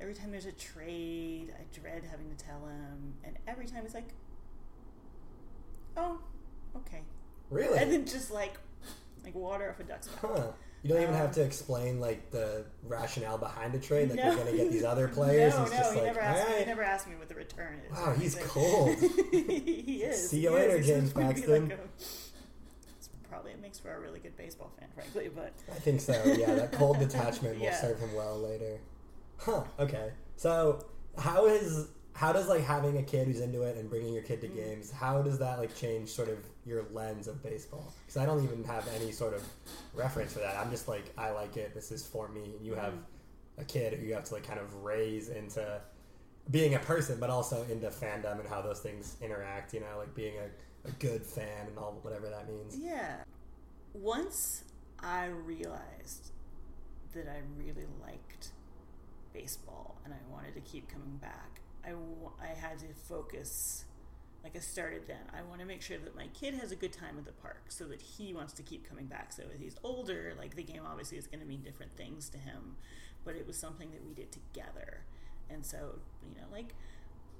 every 0.00 0.14
time 0.14 0.30
there's 0.30 0.46
a 0.46 0.52
trade, 0.52 1.52
I 1.58 1.78
dread 1.78 2.04
having 2.10 2.28
to 2.34 2.44
tell 2.44 2.66
him, 2.66 3.14
and 3.24 3.36
every 3.46 3.66
time 3.66 3.82
he's 3.82 3.94
like, 3.94 4.08
"Oh, 5.96 6.18
okay," 6.76 7.02
Really? 7.50 7.78
and 7.78 7.92
then 7.92 8.04
just 8.04 8.30
like 8.30 8.54
like 9.24 9.34
water 9.34 9.70
off 9.70 9.80
a 9.80 9.84
duck's 9.84 10.08
back. 10.08 10.20
Huh. 10.22 10.46
You 10.86 10.94
don't 10.94 11.02
even 11.02 11.14
have 11.16 11.32
to 11.32 11.42
explain 11.42 11.98
like 12.00 12.30
the 12.30 12.64
rationale 12.84 13.38
behind 13.38 13.74
a 13.74 13.78
trade. 13.80 14.08
Like 14.08 14.18
No. 14.20 14.26
you're 14.26 14.36
gonna 14.36 14.56
get 14.56 14.70
these 14.70 14.84
other 14.84 15.08
players. 15.18 15.52
No, 15.54 15.62
He's 15.62 15.72
no, 15.72 15.78
just 15.78 15.90
he 15.94 15.96
like, 15.98 16.06
never 16.06 16.20
asked 16.20 16.48
me. 16.48 16.54
He 16.60 16.64
never 16.64 16.82
asked 16.84 17.08
me 17.08 17.16
what 17.16 17.28
the 17.28 17.34
return 17.34 17.80
is. 17.90 17.96
Wow, 17.98 18.12
he's 18.16 18.34
cold. 18.36 18.96
he 19.32 20.02
is. 20.04 20.30
See 20.30 20.40
you 20.44 20.50
is. 20.50 20.54
later, 20.54 20.76
He's 20.78 20.86
James 20.86 21.12
Paxton. 21.12 21.68
like 21.70 21.78
a- 21.78 23.28
probably 23.28 23.50
it 23.50 23.60
makes 23.60 23.80
for 23.80 23.92
a 23.92 23.98
really 24.00 24.20
good 24.20 24.36
baseball 24.36 24.70
fan, 24.78 24.88
frankly. 24.94 25.28
But 25.34 25.52
I 25.72 25.78
think 25.80 26.00
so. 26.00 26.12
Yeah, 26.38 26.54
that 26.54 26.70
cold 26.70 27.00
detachment 27.00 27.56
will 27.56 27.64
Yeah. 27.64 27.80
serve 27.80 27.98
him 27.98 28.14
well 28.14 28.38
later. 28.38 28.78
Huh. 29.38 29.64
Okay. 29.80 30.12
So 30.36 30.84
how 31.18 31.46
is 31.46 31.88
how 32.14 32.32
does 32.32 32.46
like 32.48 32.62
having 32.62 32.96
a 32.98 33.02
kid 33.02 33.26
who's 33.26 33.40
into 33.40 33.62
it 33.62 33.76
and 33.76 33.90
bringing 33.90 34.14
your 34.14 34.22
kid 34.22 34.40
to 34.42 34.48
Mm. 34.48 34.54
games? 34.54 34.92
How 34.92 35.20
does 35.20 35.38
that 35.40 35.58
like 35.58 35.74
change 35.74 36.10
sort 36.10 36.28
of 36.28 36.38
your 36.66 36.84
lens 36.92 37.28
of 37.28 37.42
baseball? 37.42 37.94
Because 38.04 38.16
I 38.16 38.26
don't 38.26 38.42
even 38.44 38.64
have 38.64 38.88
any 38.94 39.12
sort 39.12 39.34
of 39.34 39.42
reference 39.94 40.32
for 40.32 40.40
that. 40.40 40.56
I'm 40.56 40.70
just 40.70 40.88
like 40.88 41.12
I 41.16 41.30
like 41.30 41.56
it. 41.56 41.74
This 41.74 41.92
is 41.92 42.06
for 42.06 42.28
me. 42.28 42.54
And 42.56 42.66
you 42.66 42.74
have 42.74 42.94
Mm-hmm. 42.94 43.02
a 43.58 43.64
kid 43.64 43.94
who 43.94 44.06
you 44.06 44.14
have 44.14 44.24
to 44.24 44.34
like 44.34 44.46
kind 44.46 44.60
of 44.60 44.74
raise 44.82 45.28
into 45.30 45.80
being 46.50 46.74
a 46.74 46.78
person, 46.80 47.18
but 47.20 47.30
also 47.30 47.64
into 47.70 47.88
fandom 47.88 48.40
and 48.40 48.48
how 48.48 48.62
those 48.62 48.80
things 48.80 49.16
interact. 49.22 49.74
You 49.74 49.80
know, 49.80 49.98
like 49.98 50.14
being 50.14 50.34
a, 50.38 50.88
a 50.88 50.92
good 50.92 51.22
fan 51.22 51.66
and 51.68 51.78
all 51.78 51.98
whatever 52.02 52.28
that 52.30 52.48
means. 52.48 52.76
yeah, 52.78 53.16
once 53.94 54.64
I 55.00 55.26
realized 55.26 56.32
that 57.14 57.26
I 57.28 57.40
really 57.58 57.86
liked 58.02 58.50
baseball 59.32 59.96
and 60.04 60.12
I 60.14 60.18
wanted 60.32 60.54
to 60.54 60.60
keep 60.60 60.88
coming 60.88 61.16
back, 61.16 61.60
I, 61.84 61.92
I 62.42 62.48
had 62.48 62.78
to 62.80 62.86
focus. 63.08 63.85
Like 64.46 64.54
I 64.54 64.60
started 64.60 65.08
then. 65.08 65.26
I 65.36 65.42
want 65.42 65.58
to 65.58 65.66
make 65.66 65.82
sure 65.82 65.98
that 65.98 66.14
my 66.14 66.28
kid 66.28 66.54
has 66.54 66.70
a 66.70 66.76
good 66.76 66.92
time 66.92 67.18
at 67.18 67.24
the 67.24 67.32
park 67.32 67.64
so 67.66 67.84
that 67.86 68.00
he 68.00 68.32
wants 68.32 68.52
to 68.52 68.62
keep 68.62 68.88
coming 68.88 69.06
back. 69.06 69.32
So 69.32 69.42
as 69.52 69.60
he's 69.60 69.74
older, 69.82 70.34
like 70.38 70.54
the 70.54 70.62
game 70.62 70.82
obviously 70.86 71.18
is 71.18 71.26
going 71.26 71.40
to 71.40 71.46
mean 71.46 71.62
different 71.62 71.96
things 71.96 72.28
to 72.28 72.38
him, 72.38 72.76
but 73.24 73.34
it 73.34 73.44
was 73.44 73.56
something 73.56 73.90
that 73.90 74.06
we 74.06 74.14
did 74.14 74.30
together. 74.30 75.00
And 75.50 75.66
so, 75.66 75.98
you 76.22 76.40
know, 76.40 76.46
like 76.52 76.74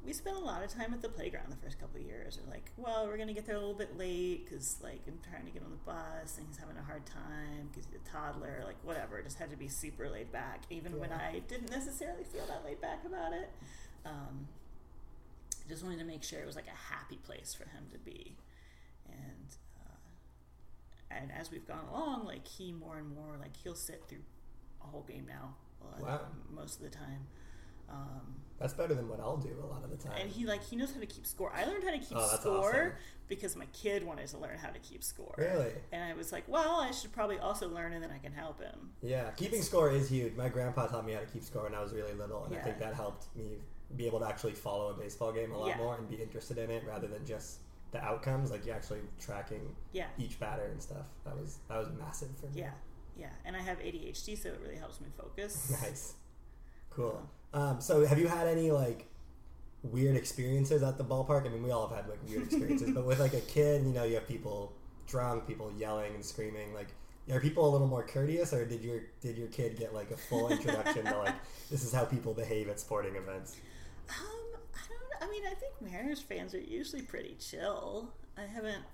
we 0.05 0.13
spent 0.13 0.37
a 0.37 0.41
lot 0.41 0.65
of 0.65 0.75
time 0.75 0.93
at 0.93 1.01
the 1.01 1.09
playground 1.09 1.53
the 1.53 1.57
first 1.65 1.79
couple 1.79 2.01
of 2.01 2.05
years. 2.05 2.41
We're 2.45 2.53
like, 2.53 2.73
well, 2.77 3.07
we're 3.07 3.17
going 3.17 3.29
to 3.29 3.35
get 3.35 3.47
there 3.47 3.55
a 3.55 3.61
little 3.61 3.75
bit 3.75 3.97
late 3.97 4.45
because, 4.45 4.79
like, 4.83 5.03
I'm 5.07 5.21
trying 5.31 5.47
to 5.47 5.53
get 5.53 5.63
on 5.63 5.71
the 5.71 5.85
bus 5.87 6.39
and 6.39 6.47
he's 6.49 6.59
having 6.59 6.77
a 6.77 6.83
hard 6.83 7.07
time 7.07 7.69
because 7.71 7.87
he's 7.87 8.01
a 8.01 8.11
toddler, 8.11 8.63
like, 8.65 8.77
whatever. 8.83 9.23
Just 9.23 9.39
had 9.39 9.51
to 9.51 9.57
be 9.57 9.69
super 9.69 10.09
laid 10.09 10.33
back, 10.33 10.63
even 10.71 10.99
when 10.99 11.13
I 11.13 11.41
didn't 11.47 11.71
necessarily 11.71 12.25
feel 12.25 12.47
that 12.47 12.65
laid 12.65 12.81
back 12.81 13.05
about 13.05 13.33
it. 13.33 13.51
Um, 14.05 14.49
just 15.69 15.83
wanted 15.85 15.99
to 15.99 16.05
make 16.05 16.23
sure 16.23 16.41
it 16.41 16.47
was 16.47 16.57
like 16.57 16.67
a 16.69 16.95
happy 16.95 17.17
place 17.17 17.55
for 17.55 17.69
him 17.69 17.85
to 17.93 17.99
be. 17.99 18.37
And, 19.09 19.47
uh, 19.79 21.15
and 21.15 21.31
as 21.33 21.51
we've 21.51 21.67
gone 21.67 21.85
along, 21.91 22.25
like, 22.27 22.47
he 22.47 22.73
more 22.73 22.99
and 22.99 23.15
more, 23.15 23.37
like, 23.41 23.57
he'll 23.63 23.75
sit 23.75 24.05
through 24.09 24.23
a 24.83 24.87
whole 24.87 25.03
game 25.03 25.27
now, 25.29 25.55
lot 25.83 26.03
Wow. 26.03 26.21
most 26.51 26.77
of 26.77 26.83
the 26.83 26.97
time. 26.97 27.27
Um, 27.89 28.35
That's 28.59 28.73
better 28.75 28.95
than 28.95 29.09
what 29.09 29.21
I'll 29.21 29.37
do 29.37 29.55
a 29.63 29.67
lot 29.67 29.85
of 29.85 29.91
the 29.91 29.97
time. 29.97 30.19
and 30.21 30.29
he 30.29 30.45
like 30.45 30.61
he 30.65 30.75
knows 30.75 30.93
how 30.93 30.99
to 30.99 31.07
keep 31.07 31.25
score. 31.25 31.53
I 31.55 31.65
learned 31.67 31.85
how 31.85 31.91
to 31.93 31.99
keep 31.99 32.17
Oh, 32.17 32.37
score 32.41 32.69
awesome. 32.71 32.93
because 33.29 33.55
my 33.55 33.67
kid 33.67 34.03
wanted 34.05 34.27
to 34.29 34.39
learn 34.39 34.59
how 34.59 34.71
to 34.71 34.79
keep 34.81 35.05
score. 35.05 35.35
Really? 35.39 35.71
And 35.93 36.03
I 36.03 36.13
was 36.15 36.33
like, 36.33 36.49
well, 36.49 36.81
I 36.81 36.91
should 36.91 37.13
probably 37.13 37.39
also 37.39 37.69
learn, 37.69 37.93
and 37.93 38.03
then 38.03 38.11
I 38.11 38.19
can 38.19 38.33
help 38.33 38.61
him. 38.61 38.91
Yeah, 39.03 39.31
keeping 39.37 39.63
score 39.63 39.91
is 39.93 40.09
huge. 40.09 40.35
My 40.35 40.49
grandpa 40.49 40.89
taught 40.89 41.07
me 41.07 41.13
how 41.13 41.21
to 41.21 41.27
keep 41.27 41.45
score 41.45 41.63
when 41.63 41.75
I 41.77 41.81
was 41.81 41.93
really 41.93 42.15
little, 42.15 42.45
and 42.45 42.57
I 42.57 42.59
think 42.61 42.81
that 42.81 42.95
helped 42.95 43.27
me 43.37 43.59
be 43.95 44.07
able 44.07 44.19
to 44.21 44.27
actually 44.27 44.53
follow 44.55 44.89
a 44.89 44.95
baseball 44.95 45.33
game 45.33 45.53
a 45.53 45.59
lot 45.59 45.69
Yeah. 45.69 45.77
more 45.77 45.97
and 45.97 46.09
be 46.09 46.17
interested 46.17 46.59
in 46.59 46.71
it 46.71 46.83
rather 46.87 47.07
than 47.07 47.25
just 47.25 47.59
the 47.93 48.03
outcomes. 48.03 48.51
Like 48.51 48.67
you 48.67 48.73
actually 48.73 49.01
tracking 49.21 49.75
Yeah. 49.93 50.07
each 50.19 50.41
batter 50.41 50.65
and 50.65 50.83
stuff. 50.83 51.07
That 51.25 51.37
was 51.39 51.59
that 51.69 51.79
was 51.79 51.89
massive 51.99 52.31
for 52.41 52.47
me. 52.47 52.61
Yeah, 52.63 52.73
yeah. 53.17 53.31
And 53.45 53.55
I 53.57 53.61
have 53.61 53.79
ADHD, 53.79 54.37
so 54.37 54.49
it 54.49 54.59
really 54.63 54.77
helps 54.77 55.01
me 55.01 55.07
focus. 55.17 55.71
Nice. 55.83 56.15
Cool. 56.91 57.23
Um, 57.55 57.81
so 57.81 58.05
have 58.07 58.19
you 58.19 58.27
had 58.27 58.47
any 58.49 58.71
like 58.71 59.07
weird 59.83 60.17
experiences 60.17 60.83
at 60.83 60.99
the 60.99 61.05
ballpark? 61.05 61.47
I 61.47 61.49
mean, 61.51 61.63
we 61.63 61.71
all 61.71 61.87
have 61.87 61.97
had 61.97 62.09
like 62.09 62.19
weird 62.29 62.45
experiences, 62.45 62.91
but 62.95 63.05
with 63.07 63.21
like 63.21 63.35
a 63.35 63.41
kid, 63.41 63.85
you 63.87 63.93
know, 63.93 64.05
you 64.05 64.15
have 64.15 64.27
people 64.27 64.73
drunk, 65.07 65.47
people 65.47 65.71
yelling 65.77 66.15
and 66.15 66.25
screaming. 66.25 66.75
Like, 66.75 66.89
are 67.31 67.41
people 67.41 67.69
a 67.69 67.71
little 67.71 67.87
more 67.87 68.03
courteous, 68.05 68.53
or 68.53 68.65
did 68.65 68.83
your 68.83 69.01
did 69.21 69.37
your 69.39 69.49
kid 69.49 69.77
get 69.77 69.95
like 69.95 70.11
a 70.11 70.17
full 70.17 70.49
introduction 70.49 71.05
to 71.05 71.19
like 71.19 71.35
this 71.71 71.85
is 71.85 71.93
how 71.93 72.05
people 72.05 72.35
behave 72.35 72.69
at 72.69 72.81
sporting 72.81 73.15
events? 73.17 73.57
Um, 74.09 74.61
I 74.75 74.81
don't. 74.89 75.29
I 75.29 75.31
mean, 75.31 75.43
I 75.51 75.55
think 75.55 75.73
Mariners 75.81 76.21
fans 76.21 76.55
are 76.55 76.61
usually 76.61 77.03
pretty 77.03 77.37
chill. 77.39 78.13
I 78.37 78.43
haven't. 78.43 78.85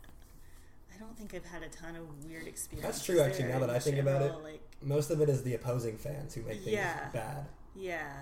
I 0.94 0.98
don't 0.98 1.16
think 1.16 1.34
I've 1.34 1.44
had 1.44 1.62
a 1.62 1.68
ton 1.68 1.96
of 1.96 2.24
weird 2.24 2.46
experiences. 2.46 2.96
That's 2.96 3.04
true, 3.06 3.20
actually. 3.20 3.48
Now 3.48 3.58
that 3.60 3.70
I 3.70 3.78
think 3.78 3.98
about 3.98 4.22
it, 4.22 4.34
like 4.42 4.62
most 4.82 5.10
of 5.10 5.20
it 5.20 5.28
is 5.28 5.42
the 5.42 5.54
opposing 5.54 5.96
fans 5.96 6.34
who 6.34 6.42
make 6.42 6.58
things 6.58 6.68
Yeah. 6.74 7.08
bad. 7.12 7.46
yeah. 7.74 8.12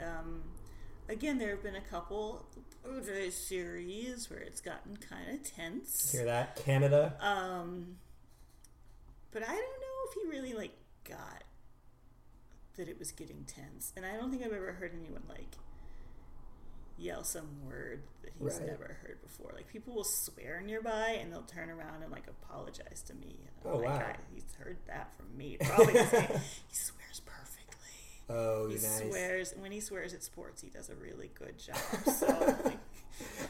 Um, 0.00 0.42
again, 1.08 1.38
there 1.38 1.50
have 1.50 1.62
been 1.62 1.76
a 1.76 1.80
couple 1.80 2.44
Jays 3.04 3.34
series 3.36 4.28
where 4.30 4.40
it's 4.40 4.60
gotten 4.60 4.96
kind 4.96 5.30
of 5.30 5.42
tense. 5.44 6.10
Hear 6.12 6.24
that, 6.24 6.56
Canada? 6.56 7.14
Um, 7.20 7.96
but 9.30 9.42
I 9.42 9.46
don't 9.46 9.56
know 9.56 10.08
if 10.08 10.14
he 10.14 10.28
really 10.28 10.54
like 10.54 10.72
got 11.08 11.44
that 12.76 12.88
it 12.88 12.98
was 12.98 13.10
getting 13.12 13.44
tense, 13.46 13.92
and 13.96 14.04
I 14.06 14.16
don't 14.16 14.30
think 14.30 14.42
I've 14.44 14.52
ever 14.52 14.72
heard 14.72 14.92
anyone 15.00 15.22
like 15.28 15.54
yell 16.98 17.22
some 17.24 17.64
word 17.66 18.02
that 18.22 18.32
he's 18.38 18.58
Right. 18.58 18.66
never 18.68 18.96
heard 19.02 19.20
before. 19.22 19.52
Like 19.54 19.68
people 19.68 19.94
will 19.94 20.04
swear 20.04 20.60
nearby, 20.60 21.18
and 21.20 21.32
they'll 21.32 21.42
turn 21.42 21.70
around 21.70 22.02
and 22.02 22.10
like 22.12 22.26
apologize 22.28 23.02
to 23.06 23.14
me. 23.14 23.40
And 23.40 23.50
I'm 23.64 23.72
Oh, 23.72 23.76
like, 23.78 23.86
wow. 24.00 24.06
"I- 24.06 24.16
he's 24.34 24.44
heard 24.58 24.78
that 24.86 25.12
from 25.16 25.36
me. 25.36 25.56
Probably 25.60 25.92
he 25.94 26.74
swears 26.74 27.20
perfectly. 27.24 28.28
oh, 28.30 28.66
He 28.68 28.74
nice. 28.74 28.98
swears 29.08 29.54
when 29.58 29.72
he 29.72 29.80
swears 29.80 30.12
at 30.14 30.22
sports, 30.22 30.60
he 30.62 30.68
does 30.70 30.88
a 30.90 30.94
really 30.96 31.30
good 31.34 31.58
job. 31.58 31.76
So 32.12 32.26
like, 32.64 32.78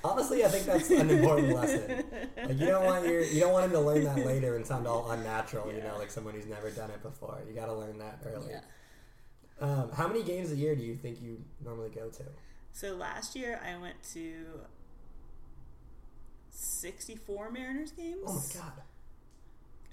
Honestly, 0.03 0.45
I 0.47 0.49
think 0.49 0.65
that's 0.65 0.89
an 0.91 1.11
important 1.11 1.55
lesson. 1.55 2.05
Like 2.39 2.59
you 2.59 2.67
don't 2.67 2.87
want 2.87 3.05
your 3.07 3.21
you 3.23 3.41
don't 3.41 3.53
want 3.53 3.67
him 3.67 3.73
to 3.73 3.81
learn 3.81 4.05
that 4.05 4.25
later 4.25 4.57
and 4.57 4.67
sound 4.67 4.87
all 4.87 5.11
unnatural. 5.11 5.71
You 5.73 5.83
know, 5.83 5.97
like 5.99 6.11
someone 6.11 6.33
who's 6.35 6.47
never 6.47 6.71
done 6.71 6.91
it 6.91 7.03
before. 7.03 7.39
You 7.47 7.55
got 7.55 7.67
to 7.67 7.75
learn 7.75 7.99
that 7.99 8.21
early. 8.25 8.51
yeah. 8.51 8.61
Um, 9.61 9.91
how 9.93 10.07
many 10.09 10.23
games 10.23 10.53
a 10.53 10.57
year 10.57 10.75
do 10.77 10.83
you 10.83 10.95
think 10.95 11.21
you 11.21 11.43
normally 11.63 11.91
go 11.91 12.09
to? 12.09 12.23
So 12.79 12.95
last 12.95 13.35
year 13.35 13.61
I 13.67 13.77
went 13.77 14.01
to 14.13 14.61
64 16.51 17.51
Mariners 17.51 17.91
games. 17.91 18.23
Oh 18.25 18.35
my 18.35 18.61
god, 18.61 18.73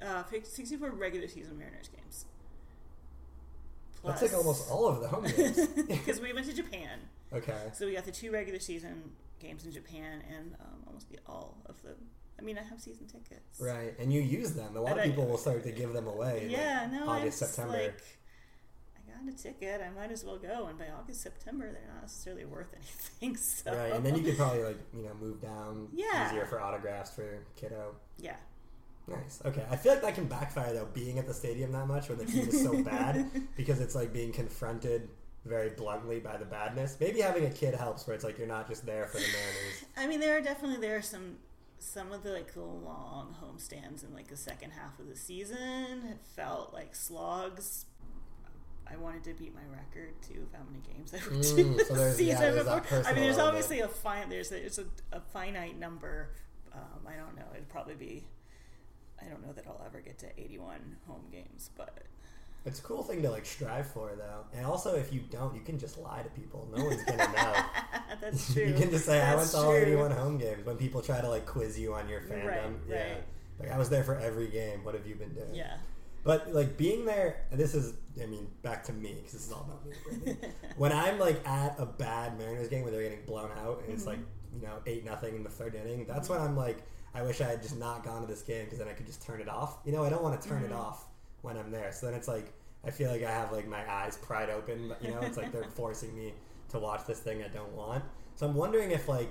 Uh, 0.07 0.23
64 0.43 0.91
regular 0.91 1.27
season 1.27 1.57
Mariners 1.57 1.87
games. 1.87 2.25
that's 4.03 4.21
like 4.21 4.35
almost 4.35 4.69
all 4.69 4.85
of 4.87 5.01
the 5.01 5.07
home 5.07 5.23
games. 5.23 5.67
Because 5.87 6.21
we 6.21 6.31
went 6.31 6.45
to 6.45 6.53
Japan. 6.53 6.99
okay, 7.33 7.71
So 7.73 7.87
we 7.87 7.93
got 7.93 8.05
the 8.05 8.11
two 8.11 8.29
regular 8.31 8.59
season 8.59 9.13
games 9.39 9.65
in 9.65 9.71
Japan 9.71 10.21
and 10.29 10.53
um, 10.59 10.83
almost 10.85 11.09
the, 11.09 11.17
all 11.25 11.57
of 11.65 11.81
the. 11.81 11.95
I 12.37 12.43
mean, 12.43 12.59
I 12.59 12.63
have 12.69 12.79
season 12.79 13.07
tickets. 13.07 13.59
right, 13.59 13.95
and 13.97 14.13
you 14.13 14.21
use 14.21 14.51
them. 14.51 14.77
A 14.77 14.81
lot 14.81 14.99
of 14.99 15.05
people 15.05 15.25
will 15.25 15.39
start 15.39 15.63
to 15.63 15.71
give 15.71 15.91
them 15.93 16.05
away. 16.05 16.41
in, 16.43 16.47
like, 16.49 16.57
Yeah, 16.59 16.87
no, 16.91 17.09
August, 17.09 17.39
September. 17.39 17.73
like. 17.73 17.99
Got 19.23 19.33
a 19.33 19.37
ticket. 19.37 19.81
I 19.81 19.89
might 19.97 20.11
as 20.11 20.23
well 20.23 20.37
go. 20.37 20.67
And 20.67 20.77
by 20.77 20.85
August, 20.97 21.21
September, 21.21 21.71
they're 21.71 21.93
not 21.93 22.01
necessarily 22.01 22.45
worth 22.45 22.73
anything. 22.73 23.37
So. 23.45 23.73
Right, 23.75 23.93
and 23.93 24.05
then 24.05 24.15
you 24.15 24.23
could 24.23 24.37
probably 24.37 24.63
like 24.63 24.77
you 24.95 25.03
know 25.03 25.13
move 25.19 25.41
down. 25.41 25.87
Yeah. 25.93 26.29
easier 26.29 26.45
for 26.45 26.61
autographs 26.61 27.11
for 27.11 27.39
kiddo. 27.55 27.95
Yeah. 28.17 28.35
Nice. 29.07 29.41
Okay, 29.45 29.63
I 29.69 29.75
feel 29.75 29.93
like 29.93 30.01
that 30.01 30.15
can 30.15 30.25
backfire 30.25 30.73
though, 30.73 30.87
being 30.93 31.19
at 31.19 31.27
the 31.27 31.33
stadium 31.33 31.71
that 31.73 31.87
much 31.87 32.09
when 32.09 32.17
the 32.17 32.25
team 32.25 32.47
is 32.47 32.61
so 32.61 32.81
bad, 32.83 33.29
because 33.55 33.79
it's 33.79 33.95
like 33.95 34.11
being 34.11 34.31
confronted 34.31 35.09
very 35.45 35.69
bluntly 35.69 36.19
by 36.19 36.37
the 36.37 36.45
badness. 36.45 36.97
Maybe 36.99 37.21
having 37.21 37.45
a 37.45 37.49
kid 37.51 37.75
helps, 37.75 38.05
where 38.07 38.15
it's 38.15 38.23
like 38.23 38.37
you're 38.37 38.47
not 38.47 38.67
just 38.67 38.85
there 38.85 39.05
for 39.07 39.17
the 39.17 39.27
Mariners. 39.27 39.85
I 39.97 40.07
mean, 40.07 40.19
there 40.19 40.37
are 40.37 40.41
definitely 40.41 40.77
there 40.77 40.97
are 40.97 41.01
some 41.03 41.37
some 41.77 42.11
of 42.11 42.23
the 42.23 42.31
like 42.31 42.53
the 42.53 42.61
long 42.61 43.35
homestands 43.43 44.03
in 44.03 44.13
like 44.13 44.27
the 44.27 44.37
second 44.37 44.71
half 44.71 44.99
of 44.99 45.07
the 45.07 45.15
season 45.15 46.01
have 46.07 46.21
felt 46.35 46.73
like 46.73 46.95
slogs. 46.95 47.85
I 48.91 48.97
wanted 48.97 49.23
to 49.25 49.33
beat 49.33 49.53
my 49.55 49.61
record 49.71 50.13
too 50.21 50.43
of 50.43 50.57
how 50.59 50.65
many 50.69 50.81
games 50.87 51.13
I 51.13 51.17
would 51.29 51.41
do 51.41 51.73
Mm, 51.73 51.77
this 51.77 51.87
so 51.87 51.93
there's- 51.95 52.21
yeah, 52.21 52.37
season 52.37 52.55
before. 52.65 53.03
I 53.05 53.13
mean, 53.13 53.23
there's 53.23 53.37
obviously 53.39 53.79
a 53.79 53.87
fine. 53.87 54.29
There's 54.29 54.51
a, 54.51 54.63
it's 54.65 54.77
a, 54.77 54.85
a 55.11 55.19
finite 55.19 55.79
number. 55.79 56.29
Um, 56.73 57.07
I 57.07 57.15
don't 57.15 57.35
know. 57.35 57.45
It'd 57.53 57.69
probably 57.69 57.95
be. 57.95 58.27
I 59.21 59.25
don't 59.29 59.45
know 59.45 59.53
that 59.53 59.65
I'll 59.67 59.81
ever 59.85 60.01
get 60.01 60.17
to 60.19 60.27
81 60.39 60.97
home 61.07 61.23
games, 61.31 61.69
but 61.77 61.97
It's 62.65 62.79
a 62.79 62.81
cool 62.83 63.01
thing 63.01 63.21
to 63.23 63.31
like 63.31 63.45
strive 63.45 63.87
for 63.87 64.11
though, 64.15 64.45
and 64.53 64.65
also 64.65 64.95
if 64.95 65.11
you 65.13 65.21
don't, 65.31 65.55
you 65.55 65.61
can 65.61 65.79
just 65.79 65.97
lie 65.97 66.21
to 66.21 66.29
people. 66.29 66.67
No 66.75 66.83
one's 66.85 67.03
gonna 67.03 67.31
know. 67.31 67.55
that's 68.21 68.53
true. 68.53 68.65
you 68.67 68.73
can 68.73 68.91
just 68.91 69.05
say 69.05 69.21
I 69.21 69.35
went 69.35 69.49
to 69.51 69.57
all 69.57 69.73
81 69.73 70.11
home 70.11 70.37
games 70.37 70.65
when 70.65 70.75
people 70.77 71.01
try 71.01 71.21
to 71.21 71.29
like 71.29 71.45
quiz 71.45 71.79
you 71.79 71.93
on 71.93 72.07
your 72.09 72.21
fandom. 72.21 72.45
Right, 72.45 72.61
yeah, 72.89 72.95
right. 73.03 73.23
like 73.59 73.71
I 73.71 73.77
was 73.77 73.89
there 73.89 74.03
for 74.03 74.15
every 74.17 74.47
game. 74.49 74.83
What 74.83 74.93
have 74.95 75.07
you 75.07 75.15
been 75.15 75.33
doing? 75.33 75.53
Yeah. 75.55 75.77
But 76.25 76.51
like 76.53 76.75
being 76.75 77.05
there, 77.05 77.45
and 77.51 77.59
this 77.59 77.75
is, 77.75 77.93
I 78.21 78.25
mean, 78.25 78.47
back 78.63 78.83
to 78.85 78.93
me 78.93 79.13
because 79.13 79.33
this 79.33 79.45
is 79.45 79.53
all 79.53 79.69
about 79.69 80.25
me. 80.25 80.35
When 80.77 80.91
I'm 80.91 81.19
like 81.19 81.47
at 81.47 81.79
a 81.79 81.85
bad 81.85 82.37
Mariners 82.37 82.67
game 82.67 82.81
where 82.81 82.91
they're 82.91 83.03
getting 83.03 83.23
blown 83.25 83.51
out 83.63 83.83
and 83.83 83.93
it's 83.93 84.01
mm-hmm. 84.01 84.09
like 84.09 84.19
you 84.53 84.61
know 84.61 84.79
eight 84.87 85.05
nothing 85.05 85.35
in 85.35 85.43
the 85.43 85.49
third 85.49 85.75
inning, 85.75 86.05
that's 86.05 86.27
when 86.27 86.41
I'm 86.41 86.57
like, 86.57 86.79
I 87.13 87.21
wish 87.21 87.39
I 87.41 87.45
had 87.45 87.61
just 87.61 87.77
not 87.77 88.03
gone 88.03 88.21
to 88.21 88.27
this 88.27 88.41
game 88.41 88.65
because 88.65 88.79
then 88.79 88.87
I 88.87 88.93
could 88.93 89.05
just 89.05 89.21
turn 89.21 89.39
it 89.39 89.47
off. 89.47 89.77
You 89.85 89.93
know, 89.93 90.03
I 90.03 90.09
don't 90.09 90.23
want 90.23 90.41
to 90.41 90.49
turn 90.49 90.63
it 90.63 90.71
mm-hmm. 90.71 90.79
off 90.79 91.05
when 91.43 91.57
I'm 91.57 91.71
there. 91.71 91.91
So 91.93 92.07
then 92.07 92.15
it's 92.15 92.27
like 92.27 92.51
I 92.83 92.89
feel 92.89 93.11
like 93.11 93.23
I 93.23 93.31
have 93.31 93.51
like 93.51 93.67
my 93.67 93.89
eyes 93.89 94.17
pried 94.17 94.49
open. 94.49 94.89
But 94.89 95.03
you 95.03 95.11
know, 95.11 95.21
it's 95.21 95.37
like 95.37 95.51
they're 95.51 95.63
forcing 95.75 96.15
me 96.15 96.33
to 96.69 96.79
watch 96.79 97.05
this 97.05 97.19
thing 97.19 97.43
I 97.43 97.49
don't 97.49 97.71
want. 97.73 98.03
So 98.35 98.47
I'm 98.47 98.55
wondering 98.55 98.91
if 98.91 99.07
like 99.07 99.29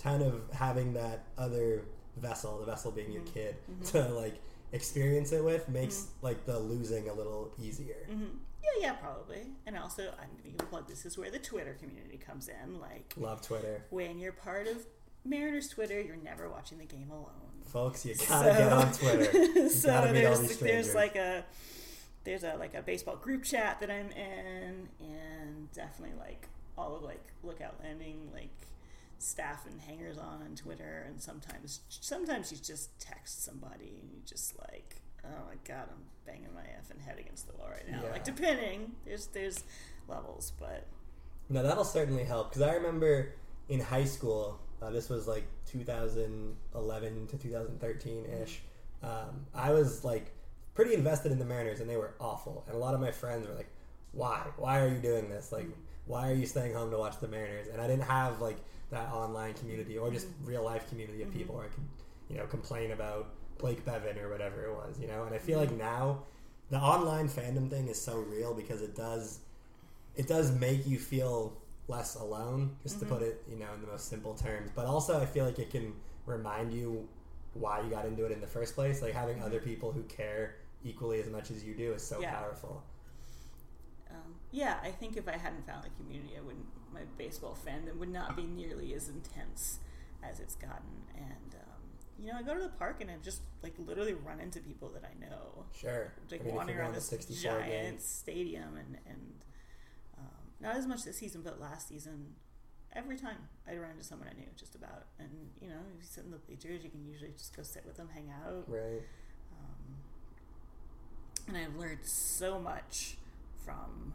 kind 0.00 0.22
of 0.22 0.42
having 0.52 0.94
that 0.94 1.24
other 1.36 1.86
vessel, 2.16 2.60
the 2.60 2.66
vessel 2.66 2.92
being 2.92 3.10
your 3.10 3.22
mm-hmm. 3.22 3.34
kid, 3.34 3.56
to 3.86 4.08
like 4.10 4.40
experience 4.72 5.32
it 5.32 5.44
with 5.44 5.68
makes 5.68 5.96
mm-hmm. 5.96 6.26
like 6.26 6.44
the 6.44 6.58
losing 6.58 7.08
a 7.08 7.12
little 7.12 7.52
easier. 7.60 8.06
Mm-hmm. 8.10 8.24
Yeah, 8.62 8.88
yeah, 8.88 8.92
probably. 8.94 9.42
And 9.66 9.78
also, 9.78 10.12
I'm 10.20 10.28
going 10.42 10.56
to 10.58 10.64
plug. 10.64 10.88
This 10.88 11.06
is 11.06 11.16
where 11.16 11.30
the 11.30 11.38
Twitter 11.38 11.74
community 11.74 12.16
comes 12.16 12.48
in. 12.48 12.80
Like, 12.80 13.14
Love 13.16 13.40
Twitter. 13.40 13.84
when 13.90 14.18
you're 14.18 14.32
part 14.32 14.66
of 14.66 14.84
Mariners 15.24 15.68
Twitter, 15.68 16.00
you're 16.00 16.16
never 16.16 16.48
watching 16.48 16.78
the 16.78 16.84
game 16.84 17.10
alone. 17.10 17.30
Folks, 17.66 18.06
you 18.06 18.14
gotta 18.28 18.50
get 18.50 18.72
on 18.72 18.92
Twitter. 18.92 19.38
You 19.56 19.68
so 19.68 19.88
gotta 19.88 20.12
meet 20.12 20.24
all 20.24 20.36
there's 20.36 20.58
there's 20.58 20.94
like 20.94 21.16
a 21.16 21.44
there's 22.24 22.44
a 22.44 22.54
like 22.56 22.74
a 22.74 22.82
baseball 22.82 23.16
group 23.16 23.42
chat 23.42 23.80
that 23.80 23.90
I'm 23.90 24.10
in, 24.12 24.88
and 25.00 25.72
definitely 25.72 26.16
like 26.18 26.48
all 26.78 26.94
of 26.96 27.02
like 27.02 27.22
Lookout 27.42 27.74
Landing 27.82 28.30
like 28.32 28.50
staff 29.18 29.66
and 29.66 29.80
hangers 29.80 30.18
on 30.18 30.42
on 30.42 30.54
Twitter, 30.54 31.04
and 31.08 31.20
sometimes 31.20 31.80
sometimes 31.88 32.52
you 32.52 32.58
just 32.58 32.98
text 33.00 33.44
somebody 33.44 33.98
and 34.00 34.10
you 34.12 34.20
just 34.24 34.58
like 34.70 34.96
oh 35.24 35.46
my 35.48 35.56
god 35.66 35.88
I'm 35.90 36.04
banging 36.26 36.54
my 36.54 36.60
effing 36.62 37.04
head 37.04 37.18
against 37.18 37.46
the 37.46 37.54
wall 37.56 37.68
right 37.70 37.88
now. 37.90 38.02
Yeah. 38.04 38.10
Like 38.12 38.24
depending, 38.24 38.92
there's 39.04 39.26
there's 39.28 39.64
levels, 40.08 40.52
but 40.58 40.86
No, 41.48 41.62
that'll 41.62 41.84
certainly 41.84 42.24
help 42.24 42.50
because 42.50 42.62
I 42.62 42.74
remember 42.74 43.32
in 43.68 43.80
high 43.80 44.04
school, 44.04 44.60
uh, 44.80 44.90
this 44.90 45.08
was 45.08 45.26
like 45.26 45.44
2011 45.66 47.26
to 47.28 47.36
2013 47.38 48.24
ish. 48.42 48.60
Um, 49.02 49.46
I 49.54 49.70
was 49.72 50.04
like 50.04 50.32
pretty 50.74 50.94
invested 50.94 51.32
in 51.32 51.38
the 51.38 51.44
Mariners, 51.44 51.80
and 51.80 51.88
they 51.88 51.96
were 51.96 52.14
awful. 52.20 52.64
And 52.66 52.76
a 52.76 52.78
lot 52.78 52.94
of 52.94 53.00
my 53.00 53.10
friends 53.10 53.46
were 53.48 53.54
like, 53.54 53.68
"Why? 54.12 54.46
Why 54.56 54.80
are 54.80 54.88
you 54.88 54.98
doing 54.98 55.28
this? 55.28 55.52
Like, 55.52 55.68
why 56.06 56.30
are 56.30 56.34
you 56.34 56.46
staying 56.46 56.74
home 56.74 56.90
to 56.90 56.98
watch 56.98 57.18
the 57.20 57.28
Mariners?" 57.28 57.68
And 57.68 57.80
I 57.80 57.86
didn't 57.86 58.04
have 58.04 58.40
like 58.40 58.58
that 58.90 59.10
online 59.12 59.54
community 59.54 59.98
or 59.98 60.10
just 60.10 60.28
mm-hmm. 60.28 60.50
real 60.50 60.64
life 60.64 60.88
community 60.88 61.22
of 61.22 61.32
people 61.32 61.56
where 61.56 61.64
I 61.64 61.68
could, 61.68 61.84
you 62.28 62.36
know, 62.36 62.46
complain 62.46 62.92
about 62.92 63.30
Blake 63.58 63.84
Beavan 63.84 64.20
or 64.22 64.30
whatever 64.30 64.64
it 64.64 64.72
was, 64.72 64.98
you 65.00 65.08
know. 65.08 65.24
And 65.24 65.34
I 65.34 65.38
feel 65.38 65.58
like 65.58 65.70
mm-hmm. 65.70 65.78
now 65.78 66.22
the 66.70 66.78
online 66.78 67.28
fandom 67.28 67.70
thing 67.70 67.88
is 67.88 68.00
so 68.00 68.18
real 68.18 68.54
because 68.54 68.82
it 68.82 68.94
does 68.94 69.40
it 70.16 70.26
does 70.26 70.52
make 70.52 70.86
you 70.86 70.98
feel 70.98 71.56
less 71.88 72.16
alone, 72.16 72.76
just 72.82 72.98
to 72.98 73.04
mm-hmm. 73.04 73.14
put 73.14 73.22
it, 73.22 73.42
you 73.48 73.56
know, 73.56 73.72
in 73.74 73.80
the 73.80 73.86
most 73.86 74.08
simple 74.08 74.34
terms. 74.34 74.70
But 74.74 74.86
also, 74.86 75.20
I 75.20 75.26
feel 75.26 75.44
like 75.44 75.58
it 75.58 75.70
can 75.70 75.92
remind 76.24 76.72
you 76.72 77.08
why 77.54 77.80
you 77.80 77.90
got 77.90 78.06
into 78.06 78.24
it 78.24 78.32
in 78.32 78.40
the 78.40 78.46
first 78.46 78.74
place. 78.74 79.02
Like 79.02 79.12
having 79.12 79.42
other 79.42 79.60
people 79.60 79.92
who 79.92 80.02
care 80.04 80.56
equally 80.84 81.20
as 81.20 81.28
much 81.28 81.50
as 81.50 81.64
you 81.64 81.74
do 81.74 81.92
is 81.92 82.02
so 82.02 82.20
Yeah. 82.20 82.34
powerful. 82.34 82.82
um, 84.10 84.34
yeah, 84.50 84.78
I 84.82 84.92
think 84.92 85.16
if 85.16 85.28
I 85.28 85.36
hadn't 85.36 85.66
found 85.66 85.84
the 85.84 85.90
community, 85.90 86.36
I 86.38 86.40
wouldn't. 86.40 86.66
My 86.96 87.04
baseball 87.18 87.56
fandom 87.66 87.98
would 87.98 88.08
not 88.12 88.36
be 88.36 88.44
nearly 88.44 88.94
as 88.94 89.08
intense 89.10 89.80
as 90.22 90.40
it's 90.40 90.54
gotten. 90.56 91.04
And 91.14 91.54
um, 91.54 91.82
you 92.18 92.32
know, 92.32 92.38
I 92.38 92.42
go 92.42 92.54
to 92.54 92.62
the 92.62 92.70
park 92.70 93.02
and 93.02 93.10
I've 93.10 93.22
just 93.22 93.42
like 93.62 93.74
literally 93.78 94.14
run 94.14 94.40
into 94.40 94.60
people 94.60 94.88
that 94.94 95.04
I 95.04 95.12
know, 95.20 95.64
Sure. 95.78 96.12
like 96.30 96.40
I 96.40 96.44
mean, 96.44 96.54
wandering 96.54 96.78
around 96.78 96.94
this 96.94 97.04
to 97.10 97.16
64 97.16 97.52
giant 97.52 97.70
games. 97.90 98.04
stadium, 98.04 98.76
and 98.78 98.96
and 99.06 99.32
um, 100.18 100.24
not 100.60 100.76
as 100.76 100.86
much 100.86 101.04
this 101.04 101.18
season, 101.18 101.42
but 101.42 101.60
last 101.60 101.88
season. 101.88 102.34
Every 102.94 103.18
time 103.18 103.36
I'd 103.68 103.78
run 103.78 103.90
into 103.90 104.04
someone 104.04 104.26
I 104.26 104.32
knew, 104.38 104.46
just 104.56 104.74
about, 104.74 105.04
and 105.18 105.28
you 105.60 105.68
know, 105.68 105.76
if 105.98 106.00
you 106.02 106.06
sit 106.08 106.24
in 106.24 106.30
the 106.30 106.38
bleachers, 106.38 106.82
you 106.82 106.88
can 106.88 107.04
usually 107.04 107.32
just 107.36 107.54
go 107.54 107.62
sit 107.62 107.84
with 107.84 107.98
them, 107.98 108.08
hang 108.14 108.30
out, 108.42 108.64
Right. 108.66 109.02
um, 109.52 109.96
and 111.48 111.58
I've 111.58 111.76
learned 111.76 111.98
so 112.06 112.58
much 112.58 113.18
from 113.62 114.14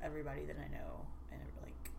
everybody 0.00 0.44
that 0.44 0.56
I 0.56 0.68
know, 0.72 1.06
and 1.32 1.40
it, 1.40 1.48
like 1.62 1.90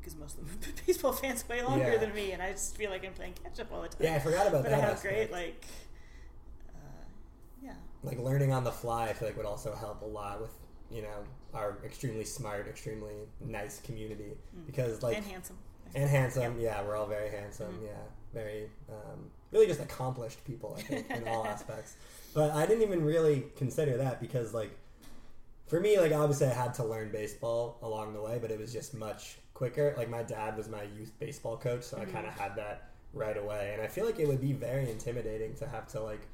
because 0.00 0.16
most 0.16 0.38
of 0.38 0.60
them 0.60 0.72
baseball 0.86 1.12
fans 1.12 1.48
way 1.48 1.62
longer 1.62 1.92
Yeah. 1.92 1.98
than 1.98 2.14
me, 2.14 2.32
and 2.32 2.42
I 2.42 2.52
just 2.52 2.76
feel 2.76 2.90
like 2.90 3.04
I'm 3.04 3.12
playing 3.12 3.34
catch 3.42 3.60
up 3.60 3.72
all 3.72 3.82
the 3.82 3.88
time. 3.88 3.98
Yeah, 4.00 4.14
I 4.16 4.18
forgot 4.20 4.46
about 4.46 4.62
but 4.64 4.70
that. 4.70 4.78
I 4.78 4.80
have 4.80 4.94
aspect. 4.94 5.14
great 5.14 5.32
like, 5.32 5.64
uh, 6.74 7.04
yeah, 7.62 7.72
like 8.02 8.18
learning 8.18 8.52
on 8.52 8.64
the 8.64 8.72
fly 8.72 9.08
i 9.08 9.12
feel 9.12 9.28
like 9.28 9.36
would 9.36 9.46
also 9.46 9.74
help 9.74 10.02
a 10.02 10.06
lot 10.06 10.40
with 10.40 10.52
you 10.90 11.02
know 11.02 11.24
our 11.54 11.78
extremely 11.84 12.24
smart 12.24 12.66
extremely 12.68 13.14
nice 13.40 13.80
community 13.80 14.36
because 14.66 15.02
like 15.02 15.16
and 15.16 15.26
handsome. 15.26 15.56
and 15.94 16.08
handsome 16.08 16.58
yeah 16.60 16.82
we're 16.82 16.96
all 16.96 17.06
very 17.06 17.30
handsome 17.30 17.78
yeah 17.84 17.90
very 18.32 18.68
um, 18.90 19.30
really 19.52 19.66
just 19.66 19.80
accomplished 19.80 20.44
people. 20.44 20.74
I 20.78 20.82
think 20.82 21.10
in 21.10 21.26
all 21.26 21.46
aspects. 21.54 21.96
But 22.34 22.50
I 22.50 22.66
didn't 22.66 22.82
even 22.82 23.02
really 23.02 23.46
consider 23.56 23.96
that 23.96 24.20
because 24.20 24.52
like 24.52 24.70
for 25.68 25.80
me, 25.80 25.98
like 25.98 26.12
obviously 26.12 26.46
I 26.46 26.54
had 26.54 26.74
to 26.74 26.84
learn 26.84 27.10
baseball 27.12 27.78
along 27.82 28.14
the 28.14 28.22
way, 28.22 28.38
but 28.40 28.50
it 28.50 28.58
was 28.58 28.72
just 28.72 28.94
much 28.94 29.38
quicker. 29.54 29.94
Like 29.96 30.08
my 30.08 30.22
dad 30.22 30.56
was 30.56 30.68
my 30.68 30.82
youth 30.82 31.12
baseball 31.18 31.56
coach, 31.56 31.84
so 31.84 31.98
I 31.98 32.00
mm-hmm. 32.00 32.12
kind 32.12 32.26
of 32.26 32.32
had 32.32 32.56
that 32.56 32.90
right 33.12 33.36
away. 33.36 33.70
And 33.74 33.82
I 33.82 33.86
feel 33.86 34.06
like 34.06 34.18
it 34.18 34.26
would 34.26 34.40
be 34.40 34.52
very 34.52 34.90
intimidating 34.90 35.54
to 35.56 35.68
have 35.68 35.86
to 35.88 36.00
like 36.00 36.26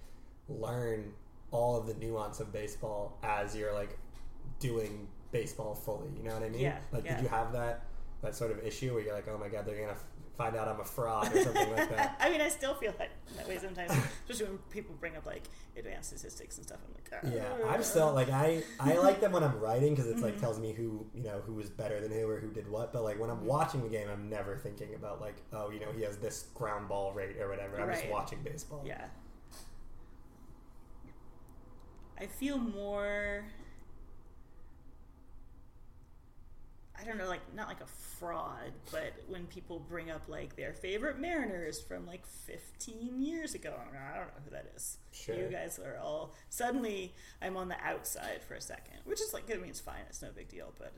learn 0.49 1.13
all 1.51 1.77
of 1.77 1.87
the 1.87 1.95
nuance 1.95 2.41
of 2.41 2.53
baseball 2.53 3.19
as 3.23 3.57
you're 3.57 3.73
like 3.73 3.99
doing 4.61 5.09
baseball 5.33 5.75
fully. 5.75 6.11
You 6.17 6.23
know 6.23 6.35
what 6.35 6.43
I 6.43 6.49
mean? 6.49 6.61
Yeah, 6.61 6.79
Like, 6.93 7.05
yeah. 7.05 7.17
did 7.17 7.23
you 7.25 7.29
have 7.29 7.53
that 7.53 7.87
that 8.23 8.35
sort 8.35 8.51
of 8.51 8.65
issue 8.65 8.95
where 8.95 9.03
you're 9.03 9.15
like, 9.15 9.29
oh 9.29 9.37
my 9.37 9.49
god, 9.49 9.67
they're 9.67 9.79
gonna 9.79 9.99
find 10.37 10.57
out 10.57 10.69
I'm 10.69 10.81
a 10.81 10.85
fraud 10.85 11.33
or 11.35 11.43
something 11.43 11.71
like 11.73 11.89
that? 11.91 12.17
I 12.21 12.31
mean, 12.31 12.41
I 12.41 12.49
still 12.49 12.75
feel 12.75 12.93
that, 12.99 13.11
that 13.37 13.49
way 13.49 13.59
sometimes, 13.59 13.93
especially 14.29 14.47
when 14.53 14.59
people 14.71 14.95
bring 15.01 15.17
up 15.17 15.27
like 15.27 15.43
advanced 15.77 16.11
statistics 16.11 16.57
and 16.59 16.67
stuff. 16.67 16.79
I'm 16.87 16.95
like, 16.95 17.11
"Ah." 17.13 17.29
Yeah, 17.63 17.69
I'm 17.73 17.83
still 17.83 18.13
like 18.13 18.31
I 18.31 18.63
I 18.81 18.95
like 18.95 19.21
them 19.21 19.33
when 19.33 19.43
I'm 19.45 19.59
writing 19.61 19.95
because 19.95 20.07
it's 20.07 20.17
Mm-hmm. 20.17 20.25
like 20.25 20.41
tells 20.41 20.59
me 20.59 20.73
who 20.73 21.07
you 21.15 21.23
know 21.25 21.41
who 21.47 21.55
was 21.55 21.71
better 21.71 22.01
than 22.01 22.11
who 22.13 22.29
or 22.29 22.39
who 22.41 22.51
did 22.51 22.69
what. 22.69 22.93
But 22.93 23.03
like 23.05 23.19
when 23.19 23.31
I'm 23.31 23.39
Mm-hmm. 23.39 23.47
watching 23.47 23.83
the 23.83 23.89
game, 23.89 24.09
I'm 24.13 24.29
never 24.29 24.57
thinking 24.57 24.95
about 24.95 25.21
like 25.21 25.37
oh 25.53 25.71
you 25.71 25.81
know 25.81 25.93
he 25.97 26.03
has 26.03 26.17
this 26.19 26.47
ground 26.55 26.89
ball 26.89 27.13
rate 27.13 27.37
or 27.41 27.49
whatever. 27.49 27.81
I'm 27.81 27.91
just 27.93 28.09
watching 28.09 28.39
baseball. 28.43 28.83
Yeah. 28.87 29.05
I 32.21 32.27
feel 32.27 32.59
more. 32.59 33.45
I 37.01 37.05
don't 37.05 37.19
know, 37.19 37.29
like 37.29 37.41
not 37.55 37.69
like 37.69 37.81
a 37.81 37.87
fraud, 37.87 38.73
but 38.91 39.13
when 39.29 39.47
people 39.47 39.79
bring 39.81 40.11
up 40.11 40.23
like 40.29 40.57
their 40.57 40.73
favorite 40.73 41.19
Mariners 41.19 41.81
from 41.81 42.07
like 42.07 42.25
15 42.27 43.21
years 43.21 43.55
ago, 43.55 43.75
I'm 43.75 43.93
like, 43.93 44.01
I 44.01 44.17
don't 44.19 44.27
know 44.29 44.43
who 44.45 44.51
that 44.51 44.73
is. 44.75 44.99
Sure. 45.13 45.35
You 45.35 45.49
guys 45.49 45.79
are 45.79 45.99
all 45.99 46.35
suddenly 46.49 47.15
I'm 47.43 47.57
on 47.57 47.69
the 47.69 47.77
outside 47.85 48.43
for 48.47 48.55
a 48.55 48.61
second, 48.61 48.99
which 49.05 49.21
is 49.21 49.33
like 49.35 49.51
I 49.53 49.57
mean 49.57 49.71
it's 49.71 49.81
fine, 49.81 50.03
it's 50.09 50.23
no 50.23 50.29
big 50.35 50.49
deal, 50.49 50.73
but 50.79 50.93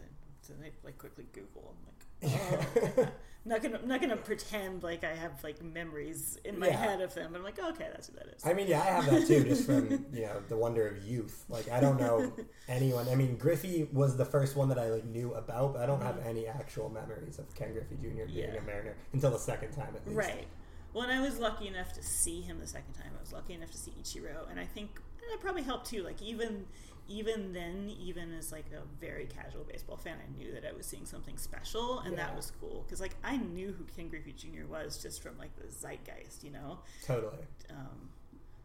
then 0.48 0.58
I 0.64 0.70
like 0.84 0.98
quickly 0.98 1.26
Google. 1.32 1.74
I'm 2.22 2.30
like, 2.30 2.40
oh, 2.40 2.80
okay. 3.02 3.10
I'm 3.44 3.50
not 3.50 3.62
gonna 3.62 3.78
I'm 3.80 3.88
not 3.88 4.00
gonna 4.00 4.16
pretend 4.16 4.82
like 4.82 5.04
I 5.04 5.14
have 5.14 5.42
like 5.44 5.62
memories 5.62 6.36
in 6.44 6.58
my 6.58 6.66
Yeah. 6.66 6.76
head 6.76 7.00
of 7.00 7.14
them. 7.14 7.30
But 7.32 7.38
I'm 7.38 7.44
like, 7.44 7.58
okay, 7.60 7.86
that's 7.92 8.08
who 8.08 8.14
that 8.14 8.26
is. 8.36 8.44
I 8.44 8.54
mean, 8.54 8.66
yeah, 8.66 8.80
I 8.80 8.86
have 8.86 9.06
that 9.06 9.26
too, 9.26 9.44
just 9.44 9.64
from 9.66 10.04
you 10.12 10.22
know 10.22 10.42
the 10.48 10.56
wonder 10.56 10.88
of 10.88 11.04
youth. 11.04 11.44
Like 11.48 11.70
I 11.70 11.78
don't 11.80 12.00
know 12.00 12.32
anyone. 12.68 13.08
I 13.08 13.14
mean, 13.14 13.36
Griffey 13.36 13.88
was 13.92 14.16
the 14.16 14.24
first 14.24 14.56
one 14.56 14.68
that 14.70 14.78
I 14.78 14.90
like 14.90 15.04
knew 15.04 15.32
about, 15.34 15.74
but 15.74 15.82
I 15.82 15.86
don't 15.86 16.02
have 16.02 16.18
any 16.26 16.46
actual 16.48 16.88
memories 16.88 17.38
of 17.38 17.54
Ken 17.54 17.72
Griffey 17.72 17.96
Jr. 17.96 18.02
being 18.02 18.16
Mm-hmm. 18.26 18.36
Yeah. 18.36 18.54
a 18.58 18.62
Mariner 18.62 18.96
until 19.12 19.30
the 19.30 19.38
second 19.38 19.72
time 19.72 19.94
at 19.94 20.04
least. 20.06 20.16
Right. 20.16 20.46
Well, 20.92 21.04
and 21.04 21.12
I 21.12 21.20
was 21.20 21.38
lucky 21.38 21.68
enough 21.68 21.92
to 21.92 22.02
see 22.02 22.40
him 22.40 22.58
the 22.58 22.66
second 22.66 22.94
time. 22.94 23.12
I 23.16 23.20
was 23.20 23.32
lucky 23.32 23.52
enough 23.52 23.70
to 23.70 23.76
see 23.76 23.92
Ichiro, 24.02 24.50
and 24.50 24.58
I 24.58 24.64
think 24.64 24.98
that 25.30 25.40
probably 25.40 25.62
helped 25.62 25.90
too. 25.90 26.02
Like 26.02 26.20
even 26.22 26.64
even 27.08 27.52
then, 27.52 27.90
even 28.00 28.32
as 28.32 28.52
like 28.52 28.66
a 28.72 28.82
very 29.00 29.26
casual 29.26 29.64
baseball 29.64 29.96
fan, 29.96 30.16
I 30.22 30.36
knew 30.38 30.52
that 30.52 30.64
I 30.64 30.72
was 30.76 30.86
seeing 30.86 31.06
something 31.06 31.36
special, 31.36 32.00
and 32.00 32.12
Yeah. 32.16 32.26
that 32.26 32.36
was 32.36 32.52
cool 32.60 32.82
because 32.86 33.00
like 33.00 33.14
I 33.22 33.36
knew 33.36 33.72
who 33.72 33.84
Ken 33.84 34.08
Griffey 34.08 34.32
Jr. 34.32 34.66
was 34.68 34.98
just 35.02 35.22
from 35.22 35.38
like 35.38 35.54
the 35.56 35.68
zeitgeist, 35.68 36.42
you 36.44 36.50
know. 36.50 36.78
Totally. 37.04 37.44
Um, 37.70 38.10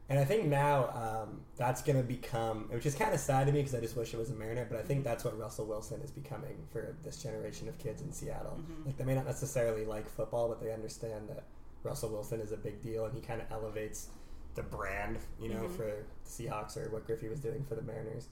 And 0.10 0.20
I 0.20 0.26
think 0.26 0.46
now 0.48 0.90
um, 0.90 1.42
that's 1.56 1.82
going 1.82 1.96
to 1.96 2.04
become, 2.04 2.68
which 2.70 2.86
is 2.86 2.96
kind 2.96 3.14
of 3.14 3.20
sad 3.22 3.48
to 3.48 3.54
me 3.54 3.60
because 3.60 3.74
I 3.76 3.80
just 3.80 3.96
wish 3.96 4.14
it 4.14 4.18
was 4.18 4.30
a 4.30 4.34
Mariner, 4.34 4.66
but 4.70 4.78
I 4.78 4.84
think 4.84 5.06
that's 5.06 5.24
what 5.24 5.40
Russell 5.40 5.66
Wilson 5.66 6.02
is 6.02 6.12
becoming 6.12 6.68
for 6.74 6.98
this 7.02 7.24
generation 7.24 7.70
of 7.70 7.78
kids 7.78 8.02
in 8.02 8.12
Seattle. 8.12 8.60
Like 8.86 8.98
they 8.98 9.06
may 9.06 9.16
not 9.16 9.26
necessarily 9.26 9.86
like 9.86 10.10
football, 10.10 10.50
but 10.50 10.60
they 10.62 10.74
understand 10.74 11.30
that 11.30 11.46
Russell 11.84 12.10
Wilson 12.10 12.42
is 12.42 12.52
a 12.52 12.58
big 12.58 12.82
deal 12.82 13.06
and 13.06 13.14
he 13.16 13.22
kind 13.22 13.40
of 13.42 13.50
elevates 13.52 14.10
the 14.56 14.64
brand, 14.64 15.18
you 15.40 15.50
know, 15.50 15.62
mm-hmm. 15.62 15.76
for 15.76 15.86
the 15.86 16.30
Seahawks 16.30 16.78
or 16.78 16.90
what 16.90 17.06
Griffey 17.06 17.30
was 17.30 17.40
doing 17.40 17.64
for 17.64 17.76
the 17.76 17.82
Mariners. 17.82 18.28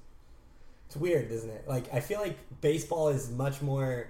It's 0.87 0.95
weird, 0.95 1.31
isn't 1.31 1.49
it? 1.49 1.65
Like 1.67 1.93
I 1.93 1.99
feel 1.99 2.19
like 2.19 2.37
baseball 2.61 3.09
is 3.09 3.29
much 3.29 3.61
more 3.61 4.09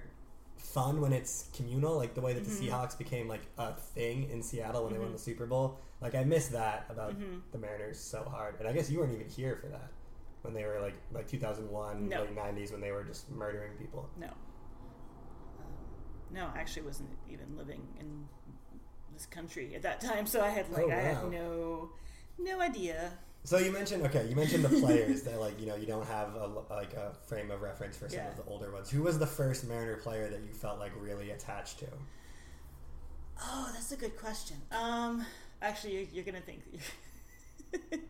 fun 0.56 1.00
when 1.00 1.12
it's 1.12 1.48
communal, 1.54 1.96
like 1.96 2.14
the 2.14 2.20
way 2.20 2.32
that 2.32 2.44
the 2.44 2.50
mm-hmm. 2.50 2.68
Seahawks 2.68 2.96
became 2.96 3.28
like 3.28 3.42
a 3.58 3.74
thing 3.74 4.28
in 4.30 4.42
Seattle 4.42 4.84
when 4.84 4.92
they 4.92 4.98
won 4.98 5.08
mm-hmm. 5.08 5.16
the 5.16 5.22
Super 5.22 5.46
Bowl. 5.46 5.78
Like 6.00 6.14
I 6.14 6.24
miss 6.24 6.48
that 6.48 6.86
about 6.88 7.14
the 7.52 7.58
Mariners 7.58 7.98
so 7.98 8.24
hard. 8.24 8.56
And 8.58 8.68
I 8.68 8.72
guess 8.72 8.90
you 8.90 8.98
weren't 8.98 9.12
even 9.12 9.28
here 9.28 9.56
for 9.60 9.68
that 9.68 9.90
when 10.42 10.54
they 10.54 10.64
were 10.64 10.80
like 10.80 10.94
like 11.12 11.28
2001, 11.28 12.08
No. 12.08 12.22
late 12.22 12.36
90s 12.36 12.72
when 12.72 12.80
they 12.80 12.92
were 12.92 13.04
just 13.04 13.30
murdering 13.30 13.72
people. 13.78 14.08
no, 14.18 14.28
um, 14.28 14.34
no, 16.32 16.48
I 16.54 16.60
actually 16.60 16.82
wasn't 16.82 17.10
even 17.28 17.56
living 17.56 17.86
in 17.98 18.26
this 19.20 19.26
country 19.26 19.74
at 19.74 19.82
that 19.82 20.00
time, 20.00 20.26
so 20.26 20.42
I 20.42 20.48
had 20.48 20.70
like 20.70 20.84
Oh, 20.86 20.90
I 20.90 20.94
had 20.94 21.30
no 21.30 21.90
no 22.38 22.60
idea. 22.60 23.12
So 23.44 23.58
you 23.58 23.70
mentioned 23.70 24.04
okay, 24.06 24.26
you 24.28 24.34
mentioned 24.34 24.64
the 24.64 24.80
players 24.80 25.22
that 25.22 25.38
like 25.40 25.60
you 25.60 25.66
know 25.66 25.76
you 25.76 25.86
don't 25.86 26.06
have 26.06 26.34
a, 26.34 26.46
like 26.70 26.94
a 26.94 27.12
frame 27.26 27.50
of 27.50 27.60
reference 27.60 27.96
for 27.96 28.08
some 28.08 28.18
Yeah. 28.18 28.28
of 28.28 28.36
the 28.36 28.44
older 28.44 28.72
ones. 28.72 28.90
Who 28.90 29.02
was 29.02 29.18
the 29.18 29.26
first 29.26 29.68
Mariner 29.68 29.96
player 29.96 30.28
that 30.28 30.40
you 30.40 30.52
felt 30.52 30.78
like 30.78 30.92
really 30.98 31.30
attached 31.32 31.78
to? 31.80 31.86
Oh, 33.42 33.70
that's 33.74 33.92
a 33.92 33.96
good 33.96 34.16
question. 34.18 34.56
Um, 34.70 35.24
actually, 35.62 35.94
you're, 35.96 36.06
you're 36.12 36.24
gonna 36.24 36.40
think. 36.40 36.62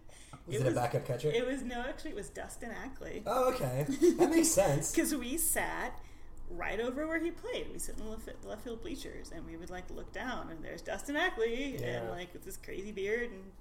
Was 0.46 0.62
it, 0.62 0.66
a 0.66 0.70
backup 0.72 1.06
catcher? 1.06 1.30
It 1.30 1.46
was 1.46 1.62
no, 1.62 1.80
actually, 1.80 2.10
it 2.10 2.16
was 2.16 2.28
Dustin 2.30 2.70
Ackley. 2.72 3.22
oh, 3.24 3.52
okay, 3.52 3.86
that 4.18 4.30
makes 4.30 4.48
sense. 4.48 4.90
Because 4.94 5.14
we 5.14 5.36
sat 5.38 5.96
right 6.50 6.80
over 6.80 7.06
where 7.06 7.20
he 7.20 7.30
played. 7.30 7.68
We 7.72 7.78
sit 7.78 7.96
in 7.98 8.04
the 8.04 8.10
left, 8.10 8.28
left 8.44 8.62
field 8.64 8.82
bleachers, 8.82 9.30
and 9.34 9.46
we 9.46 9.56
would 9.56 9.70
like 9.70 9.84
look 9.90 10.12
down, 10.12 10.48
and 10.50 10.62
there's 10.64 10.82
Dustin 10.82 11.16
Ackley, 11.16 11.76
Yeah. 11.78 11.86
and 11.86 12.10
like 12.10 12.32
with 12.32 12.44
this 12.44 12.56
crazy 12.56 12.92
beard 12.92 13.30
and 13.30 13.52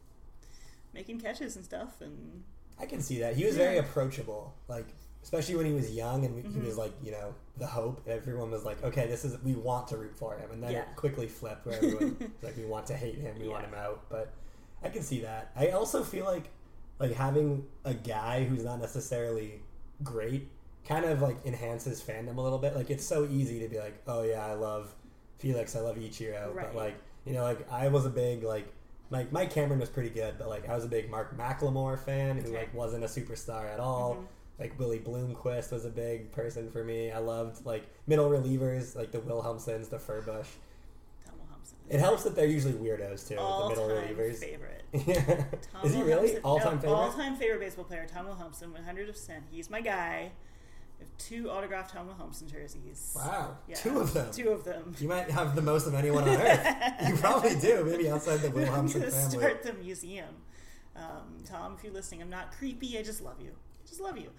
making 0.93 1.19
catches 1.19 1.55
and 1.55 1.63
stuff, 1.63 2.01
and 2.01 2.43
I 2.79 2.85
can 2.85 3.01
see 3.01 3.19
that. 3.19 3.35
He 3.35 3.45
was 3.45 3.55
very 3.55 3.77
approachable, 3.77 4.53
like 4.67 4.87
especially 5.21 5.55
when 5.55 5.65
he 5.65 5.73
was 5.73 5.91
young 5.91 6.25
and 6.25 6.33
he 6.33 6.59
was 6.59 6.69
mm-hmm. 6.69 6.79
like, 6.79 6.93
you 7.03 7.11
know, 7.11 7.35
the 7.57 7.67
hope. 7.67 8.01
Everyone 8.07 8.51
was 8.51 8.63
like, 8.63 8.81
okay, 8.83 9.05
this 9.07 9.25
is 9.25 9.37
we 9.43 9.53
want 9.53 9.87
to 9.89 9.97
root 9.97 10.15
for 10.17 10.35
him, 10.35 10.49
and 10.51 10.63
then 10.63 10.71
Yeah. 10.71 10.81
it 10.81 10.95
quickly 10.95 11.27
flipped 11.27 11.65
where 11.65 11.75
everyone 11.75 12.17
was 12.19 12.29
like, 12.41 12.57
we 12.57 12.65
want 12.65 12.87
to 12.87 12.95
hate 12.95 13.17
him, 13.17 13.37
we 13.39 13.47
want 13.47 13.65
him 13.65 13.73
out. 13.73 14.05
But 14.09 14.33
I 14.81 14.89
can 14.89 15.03
see 15.03 15.21
that. 15.21 15.51
I 15.55 15.69
also 15.69 16.03
feel 16.03 16.25
like 16.25 16.49
like 16.99 17.13
having 17.13 17.65
a 17.85 17.93
guy 17.93 18.43
who's 18.43 18.63
not 18.63 18.79
necessarily 18.79 19.61
great 20.03 20.49
kind 20.89 21.05
of 21.05 21.21
like 21.21 21.37
enhances 21.45 22.01
fandom 22.01 22.35
a 22.37 22.41
little 22.41 22.57
bit. 22.57 22.75
Like 22.75 22.89
it's 22.89 23.05
so 23.05 23.25
easy 23.31 23.59
to 23.61 23.69
be 23.69 23.79
like, 23.79 24.01
oh 24.07 24.23
yeah, 24.23 24.45
I 24.45 24.53
love 24.55 24.93
Felix, 25.37 25.75
I 25.75 25.79
love 25.79 25.95
Ichiro, 25.95 26.53
Right. 26.53 26.65
but 26.65 26.75
like 26.75 26.95
you 27.25 27.33
know, 27.33 27.43
like 27.43 27.71
I 27.71 27.87
was 27.87 28.05
a 28.05 28.09
big 28.09 28.43
like. 28.43 28.67
Mike, 29.11 29.31
Mike 29.31 29.49
Cameron 29.51 29.79
was 29.79 29.89
pretty 29.89 30.11
good, 30.11 30.35
but 30.37 30.47
like 30.49 30.69
I 30.69 30.75
was 30.75 30.85
a 30.85 30.87
big 30.87 31.09
Mark 31.09 31.35
McLemore 31.35 31.97
fan 31.97 32.37
who 32.37 32.53
like 32.53 32.71
wasn't 32.75 33.03
a 33.03 33.07
superstar 33.07 33.67
at 33.73 33.79
all. 33.79 34.13
Mm-hmm. 34.13 34.25
Like 34.59 34.77
Willie 34.77 34.99
Bloomquist 34.99 35.71
was 35.71 35.83
a 35.85 35.89
big 35.89 36.31
person 36.31 36.69
for 36.69 36.83
me. 36.83 37.11
I 37.11 37.17
loved 37.17 37.65
like 37.65 37.87
middle 38.05 38.29
relievers 38.29 38.95
like 38.95 39.11
the 39.11 39.17
Wilhelmsens, 39.17 39.89
the 39.89 39.97
Furbush. 39.97 40.45
It 41.89 41.99
helps 41.99 42.23
that 42.23 42.35
they're 42.35 42.45
usually 42.45 42.75
weirdos 42.75 43.27
too, 43.27 43.37
all 43.37 43.63
the 43.69 43.75
middle 43.75 43.89
time 43.89 44.15
relievers. 44.15 44.35
favorite. 44.37 44.83
Yeah. 45.07 45.43
Tom 45.73 45.85
Is 45.85 45.93
he 45.95 46.03
really 46.03 46.37
all 46.39 46.59
time 46.59 46.75
no, 46.75 46.81
favorite? 46.81 46.93
All-time 46.95 47.35
favorite 47.35 47.59
baseball 47.61 47.85
player, 47.85 48.05
Tom 48.11 48.27
Wilhelmsen, 48.27 48.71
100%. 48.73 49.29
He's 49.51 49.69
my 49.71 49.81
guy. 49.81 50.31
Have 50.99 51.17
two 51.17 51.49
autographed 51.49 51.93
Tom 51.93 52.07
Wilhelmsen 52.09 52.51
jerseys. 52.51 53.13
Wow, 53.15 53.57
Yeah, 53.67 53.75
two 53.75 53.99
of 53.99 54.13
them. 54.13 54.31
Two 54.31 54.49
of 54.49 54.63
them. 54.65 54.93
You 54.99 55.07
might 55.07 55.29
have 55.31 55.55
the 55.55 55.61
most 55.61 55.87
of 55.87 55.93
anyone 55.93 56.23
on 56.27 56.35
earth. 56.35 56.67
you 57.07 57.15
probably 57.15 57.55
do, 57.55 57.85
maybe 57.85 58.09
outside 58.09 58.37
the 58.41 58.49
Wilhelmsen 58.49 59.01
family. 59.09 59.37
start 59.39 59.63
the 59.63 59.73
museum. 59.73 60.35
Um, 60.95 61.43
Tom, 61.45 61.75
if 61.77 61.83
you're 61.83 61.93
listening, 61.93 62.21
I'm 62.21 62.29
not 62.29 62.51
creepy. 62.51 62.97
I 62.97 63.03
just 63.03 63.21
love 63.21 63.39
you. 63.41 63.51
I 63.51 63.87
just 63.87 64.01
love 64.01 64.17
you. 64.17 64.29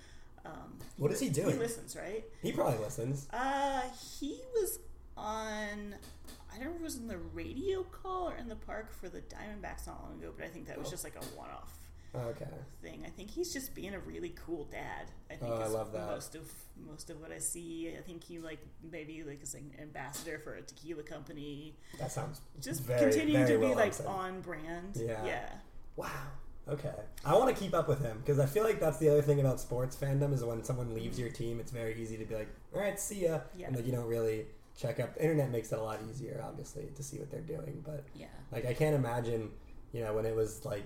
Um, 0.45 0.79
What 0.99 1.11
is 1.13 1.21
he 1.21 1.29
doing? 1.31 1.53
He 1.53 1.59
listens, 1.59 1.97
right? 1.97 2.25
He 2.43 2.53
probably 2.53 2.79
listens. 2.79 3.27
Uh, 3.33 3.83
he 4.19 4.41
was 4.55 4.79
on. 5.17 5.95
I 6.53 6.57
don't 6.59 6.65
know 6.67 6.75
if 6.75 6.81
it 6.81 6.85
was 6.85 6.97
in 6.97 7.09
the 7.09 7.19
radio 7.19 7.83
call 7.85 8.29
or 8.29 8.37
in 8.37 8.49
the 8.49 8.57
park 8.57 8.93
for 8.93 9.09
the 9.09 9.21
Diamondbacks 9.21 9.87
not 9.87 10.03
long 10.03 10.19
ago, 10.19 10.33
but 10.37 10.45
I 10.45 10.49
think 10.49 10.67
that 10.67 10.79
was 10.79 10.89
Oh. 10.89 10.91
just 10.91 11.05
like 11.05 11.15
a 11.17 11.25
one-off 11.37 11.73
Oh, 12.15 12.19
okay. 12.31 12.47
thing. 12.83 13.03
I 13.07 13.11
think 13.11 13.31
he's 13.31 13.53
just 13.53 13.75
being 13.75 13.95
a 13.95 14.01
really 14.01 14.31
cool 14.45 14.65
dad. 14.65 15.11
I 15.31 15.35
think 15.37 15.53
Oh, 15.53 15.61
I 15.61 15.67
love 15.69 15.93
that. 15.93 16.07
most 16.09 16.35
of 16.35 16.51
most 16.87 17.11
of 17.11 17.21
what 17.21 17.31
I 17.31 17.39
see. 17.39 17.95
I 17.97 18.01
think 18.03 18.25
he 18.25 18.39
like 18.39 18.59
maybe 18.91 19.23
like 19.23 19.43
is 19.43 19.55
an 19.55 19.71
ambassador 19.81 20.39
for 20.43 20.55
a 20.55 20.63
tequila 20.63 21.03
company. 21.03 21.77
That 21.99 22.11
sounds 22.11 22.41
Just 22.61 22.83
very, 22.83 23.01
continuing 23.13 23.47
very 23.47 23.61
to 23.61 23.67
be 23.69 23.75
like 23.75 23.93
on 24.07 24.41
brand. 24.41 24.97
Yeah. 24.97 25.25
Yeah. 25.25 25.49
Wow. 25.97 26.09
Okay. 26.69 26.95
I 27.25 27.37
want 27.37 27.55
to 27.55 27.61
keep 27.63 27.75
up 27.75 27.87
with 27.89 28.01
him 28.03 28.19
because 28.19 28.39
I 28.39 28.47
feel 28.47 28.65
like 28.65 28.81
that's 28.81 28.99
the 28.99 29.09
other 29.09 29.23
thing 29.23 29.41
about 29.41 29.61
sports 29.61 29.97
fandom 29.97 30.33
is 30.33 30.43
when 30.45 30.63
someone 30.65 30.95
leaves 30.95 31.19
your 31.19 31.31
team, 31.31 31.61
it's 31.61 31.71
very 31.73 31.95
easy 32.01 32.17
to 32.17 32.25
be 32.25 32.35
like, 32.35 32.49
"All 32.75 32.81
right, 32.81 32.99
see 32.99 33.25
ya," 33.27 33.41
Yeah. 33.57 33.67
and 33.69 33.77
like 33.77 33.87
you 33.87 33.93
don't 33.93 34.07
really 34.07 34.47
check 34.77 35.01
up. 35.01 35.15
The 35.15 35.23
internet 35.23 35.51
makes 35.51 35.73
it 35.73 35.79
a 35.79 35.83
lot 35.83 36.01
easier, 36.09 36.43
obviously, 36.47 36.91
to 36.97 37.03
see 37.03 37.19
what 37.19 37.31
they're 37.31 37.41
doing. 37.41 37.83
But 37.85 38.05
Yeah. 38.15 38.27
like, 38.53 38.67
I 38.67 38.73
can't 38.75 38.95
imagine, 38.95 39.51
you 39.93 40.03
know, 40.03 40.15
when 40.15 40.25
it 40.27 40.35
was 40.35 40.65
like 40.65 40.85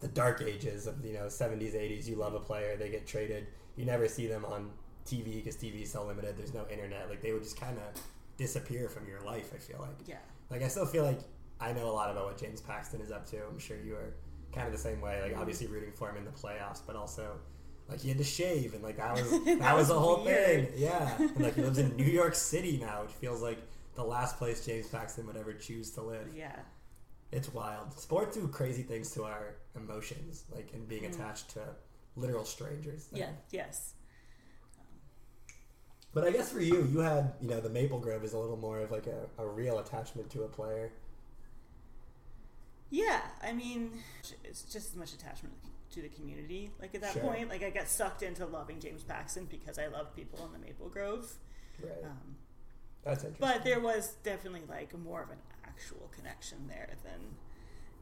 the 0.00 0.08
dark 0.08 0.42
ages 0.42 0.86
of 0.86 1.04
you 1.04 1.14
know 1.14 1.26
70s, 1.26 1.74
80s. 1.74 2.06
You 2.06 2.16
love 2.16 2.34
a 2.34 2.40
player, 2.40 2.76
they 2.76 2.88
get 2.88 3.06
traded. 3.06 3.46
You 3.76 3.84
never 3.84 4.08
see 4.08 4.26
them 4.26 4.44
on 4.44 4.70
TV 5.06 5.36
because 5.36 5.56
TV 5.56 5.82
is 5.82 5.92
so 5.92 6.04
limited. 6.04 6.36
There's 6.36 6.54
no 6.54 6.66
internet. 6.70 7.08
Like 7.08 7.22
they 7.22 7.32
would 7.32 7.42
just 7.42 7.60
kind 7.60 7.78
of 7.78 8.00
disappear 8.36 8.88
from 8.88 9.06
your 9.08 9.20
life. 9.22 9.52
I 9.54 9.58
feel 9.58 9.80
like. 9.80 10.06
Yeah. 10.06 10.16
Like 10.50 10.62
I 10.62 10.68
still 10.68 10.86
feel 10.86 11.04
like 11.04 11.20
I 11.60 11.72
know 11.72 11.86
a 11.86 11.92
lot 11.92 12.10
about 12.10 12.26
what 12.26 12.38
James 12.38 12.60
Paxton 12.60 13.00
is 13.00 13.10
up 13.10 13.26
to. 13.30 13.38
I'm 13.46 13.58
sure 13.58 13.76
you 13.76 13.94
are 13.94 14.14
kind 14.52 14.66
of 14.66 14.72
the 14.72 14.78
same 14.78 15.00
way. 15.00 15.20
Like 15.22 15.32
mm-hmm. 15.32 15.40
obviously 15.40 15.66
rooting 15.66 15.92
for 15.92 16.10
him 16.10 16.16
in 16.16 16.24
the 16.24 16.30
playoffs, 16.30 16.80
but 16.86 16.96
also 16.96 17.38
like 17.88 18.00
he 18.00 18.08
had 18.08 18.18
to 18.18 18.24
shave 18.24 18.74
and 18.74 18.82
like 18.82 18.96
that 18.98 19.14
was 19.14 19.30
that, 19.44 19.58
That 19.60 19.76
was 19.76 19.90
a 19.90 19.98
whole 19.98 20.24
weird. 20.24 20.68
thing. 20.70 20.80
Yeah, 20.80 21.10
and 21.18 21.40
like 21.40 21.54
he 21.54 21.62
lives 21.62 21.78
in 21.78 21.96
New 21.96 22.04
York 22.04 22.34
City 22.34 22.78
now, 22.78 23.02
which 23.02 23.12
feels 23.12 23.42
like 23.42 23.58
the 23.94 24.04
last 24.04 24.36
place 24.38 24.64
James 24.64 24.86
Paxton 24.88 25.26
would 25.26 25.36
ever 25.36 25.52
choose 25.52 25.90
to 25.92 26.02
live. 26.02 26.28
Yeah. 26.34 26.54
It's 27.30 27.52
wild. 27.52 27.98
Sports 27.98 28.36
do 28.36 28.48
crazy 28.48 28.82
things 28.82 29.10
to 29.12 29.24
our 29.24 29.56
emotions, 29.78 30.44
like 30.54 30.72
in 30.74 30.84
being 30.86 31.06
attached 31.06 31.50
to 31.50 31.60
literal 32.16 32.44
strangers. 32.44 33.08
Yeah. 33.12 33.30
Yes. 33.50 33.94
But 36.14 36.24
I 36.24 36.30
guess 36.30 36.50
for 36.50 36.60
you, 36.60 36.88
you 36.90 37.00
had, 37.00 37.34
you 37.40 37.48
know, 37.48 37.60
the 37.60 37.68
Maple 37.68 37.98
Grove 37.98 38.24
is 38.24 38.32
a 38.32 38.38
little 38.38 38.56
more 38.56 38.80
of 38.80 38.90
like 38.90 39.06
a, 39.06 39.26
a 39.42 39.46
real 39.46 39.78
attachment 39.78 40.30
to 40.30 40.42
a 40.44 40.48
player. 40.48 40.90
Yeah, 42.90 43.20
I 43.42 43.52
mean, 43.52 43.92
it's 44.44 44.62
just 44.62 44.90
as 44.90 44.96
much 44.96 45.12
attachment 45.12 45.54
to 45.90 46.02
the 46.02 46.08
community. 46.08 46.70
Like 46.80 46.94
at 46.94 47.02
that 47.02 47.12
Sure. 47.12 47.22
point, 47.22 47.50
like 47.50 47.62
I 47.62 47.70
got 47.70 47.88
sucked 47.88 48.22
into 48.22 48.46
loving 48.46 48.80
James 48.80 49.02
Paxton 49.02 49.44
because 49.50 49.78
I 49.78 49.88
love 49.88 50.14
people 50.16 50.44
in 50.46 50.52
the 50.58 50.66
Maple 50.66 50.88
Grove. 50.88 51.30
Right. 51.82 51.92
Um, 52.04 52.36
That's 53.04 53.24
interesting. 53.24 53.46
but 53.46 53.64
there 53.64 53.80
was 53.80 54.14
definitely 54.24 54.62
like 54.68 54.96
more 54.98 55.22
of 55.22 55.30
an 55.30 55.38
actual 55.64 56.10
connection 56.16 56.66
there 56.68 56.96
than 57.04 57.20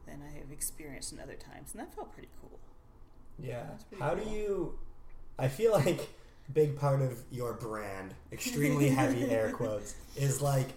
than 0.07 0.21
I 0.27 0.37
have 0.39 0.51
experienced 0.51 1.11
in 1.13 1.19
other 1.19 1.35
times, 1.35 1.71
and 1.73 1.81
that 1.81 1.93
felt 1.93 2.11
pretty 2.13 2.29
cool. 2.41 2.59
yeah. 3.39 3.65
Pretty 3.89 4.03
How 4.03 4.15
do 4.15 4.29
you? 4.29 4.79
I 5.37 5.47
feel 5.49 5.73
like 5.73 6.09
a 6.47 6.51
big 6.51 6.77
part 6.79 7.01
of 7.01 7.19
your 7.31 7.53
brand, 7.53 8.13
extremely 8.31 8.89
heavy 8.99 9.29
air 9.29 9.51
quotes, 9.51 9.93
is 10.15 10.41
like, 10.41 10.69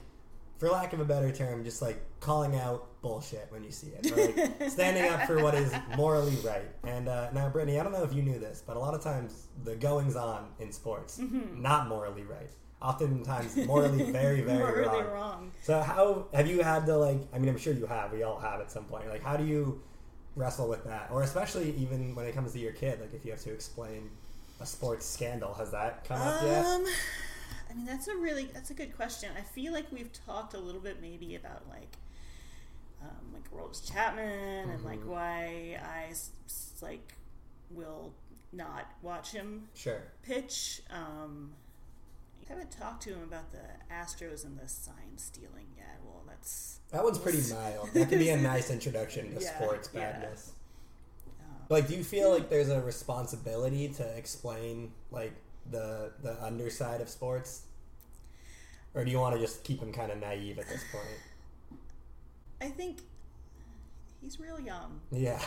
for 0.58 0.68
lack 0.68 0.92
of 0.92 1.00
a 1.00 1.04
better 1.04 1.32
term, 1.32 1.64
just 1.64 1.80
like 1.80 2.02
calling 2.20 2.56
out 2.56 2.86
bullshit 3.00 3.46
when 3.48 3.64
you 3.64 3.70
see 3.70 3.86
it, 3.98 4.12
or 4.12 4.16
like 4.60 4.70
standing 4.70 5.10
up 5.10 5.22
for 5.26 5.42
what 5.42 5.54
is 5.54 5.72
morally 5.96 6.36
right. 6.44 6.68
And 6.84 7.08
uh, 7.08 7.30
now, 7.32 7.48
Brittany, 7.48 7.80
I 7.80 7.82
don't 7.82 7.92
know 7.92 8.02
if 8.04 8.12
you 8.12 8.20
knew 8.20 8.38
this, 8.38 8.62
but 8.66 8.76
a 8.76 8.78
lot 8.80 8.92
of 8.92 9.02
times 9.02 9.46
the 9.64 9.74
goings 9.76 10.16
on 10.16 10.48
in 10.58 10.70
sports 10.72 11.18
Mm-hmm. 11.18 11.62
not 11.62 11.88
morally 11.88 12.24
right. 12.24 12.50
Oftentimes 12.82 13.56
morally 13.66 14.10
very 14.20 14.40
very 14.40 14.58
Morally 14.58 15.02
wrong. 15.02 15.12
wrong. 15.12 15.50
So 15.62 15.80
how 15.80 16.26
have 16.32 16.46
you 16.48 16.62
had 16.62 16.86
to 16.86 16.96
like? 16.96 17.18
I 17.32 17.38
mean, 17.38 17.48
I'm 17.50 17.58
sure 17.58 17.74
you 17.74 17.86
have. 17.86 18.12
We 18.12 18.22
all 18.22 18.38
have 18.38 18.60
at 18.60 18.70
some 18.70 18.84
point. 18.84 19.08
Like, 19.08 19.22
how 19.22 19.36
do 19.36 19.44
you 19.44 19.82
wrestle 20.36 20.68
with 20.68 20.84
that, 20.84 21.08
or 21.12 21.22
especially 21.22 21.72
even 21.76 22.14
when 22.14 22.24
it 22.26 22.34
comes 22.34 22.52
to 22.52 22.58
your 22.58 22.72
kid? 22.72 23.00
Like, 23.00 23.12
if 23.12 23.24
you 23.24 23.32
have 23.32 23.40
to 23.42 23.52
explain 23.52 24.08
a 24.60 24.66
sports 24.66 25.04
scandal, 25.06 25.52
has 25.54 25.70
that 25.72 26.04
come 26.04 26.20
up 26.20 26.42
yet? 26.42 26.64
Um, 26.64 26.84
I 27.70 27.74
mean, 27.74 27.84
that's 27.86 28.08
a 28.08 28.16
really 28.16 28.44
that's 28.54 28.70
a 28.70 28.74
good 28.74 28.96
question. 28.96 29.28
I 29.38 29.42
feel 29.42 29.72
like 29.74 29.86
we've 29.92 30.10
talked 30.26 30.54
a 30.54 30.58
little 30.58 30.80
bit 30.80 31.02
maybe 31.02 31.34
about 31.36 31.62
like 31.68 31.96
um, 33.02 33.32
like 33.34 33.50
Aroldis 33.52 33.92
Chapman 33.92 34.70
and 34.70 34.82
like 34.84 35.00
why 35.04 35.78
I 35.82 36.12
like 36.82 37.12
will 37.70 38.12
not 38.52 38.90
watch 39.02 39.32
him 39.32 39.68
Sure. 39.74 40.02
pitch. 40.22 40.80
Um, 40.90 41.52
haven't 42.50 42.70
talked 42.70 43.02
to 43.04 43.10
him 43.10 43.22
about 43.22 43.52
the 43.52 43.58
Astros 43.92 44.44
and 44.44 44.58
the 44.58 44.68
sign 44.68 45.16
stealing 45.16 45.66
yet. 45.76 45.98
Well, 46.04 46.22
that's 46.26 46.80
That 46.90 47.02
one's 47.04 47.18
pretty 47.18 47.42
mild. 47.54 47.90
That 47.94 48.08
could 48.08 48.18
be 48.18 48.30
a 48.30 48.36
nice 48.36 48.70
introduction 48.70 49.34
to 49.34 49.40
Yeah, 49.42 49.56
sports 49.56 49.88
yeah. 49.94 50.12
badness. 50.12 50.52
Um, 51.40 51.56
like, 51.68 51.88
do 51.88 51.94
you 51.94 52.04
feel 52.04 52.30
like 52.30 52.50
there's 52.50 52.68
a 52.68 52.80
responsibility 52.80 53.88
to 53.88 54.02
explain 54.16 54.92
like 55.10 55.32
the 55.70 56.12
the 56.22 56.42
underside 56.44 57.00
of 57.00 57.08
sports, 57.08 57.62
or 58.94 59.04
do 59.04 59.10
you 59.10 59.18
want 59.20 59.34
to 59.36 59.40
just 59.40 59.62
keep 59.64 59.80
him 59.80 59.92
kind 59.92 60.10
of 60.10 60.18
naive 60.18 60.58
at 60.58 60.68
this 60.68 60.82
point? 60.90 61.80
I 62.60 62.66
think 62.68 62.98
he's 64.20 64.40
real 64.40 64.58
young. 64.60 65.00
Yeah. 65.12 65.40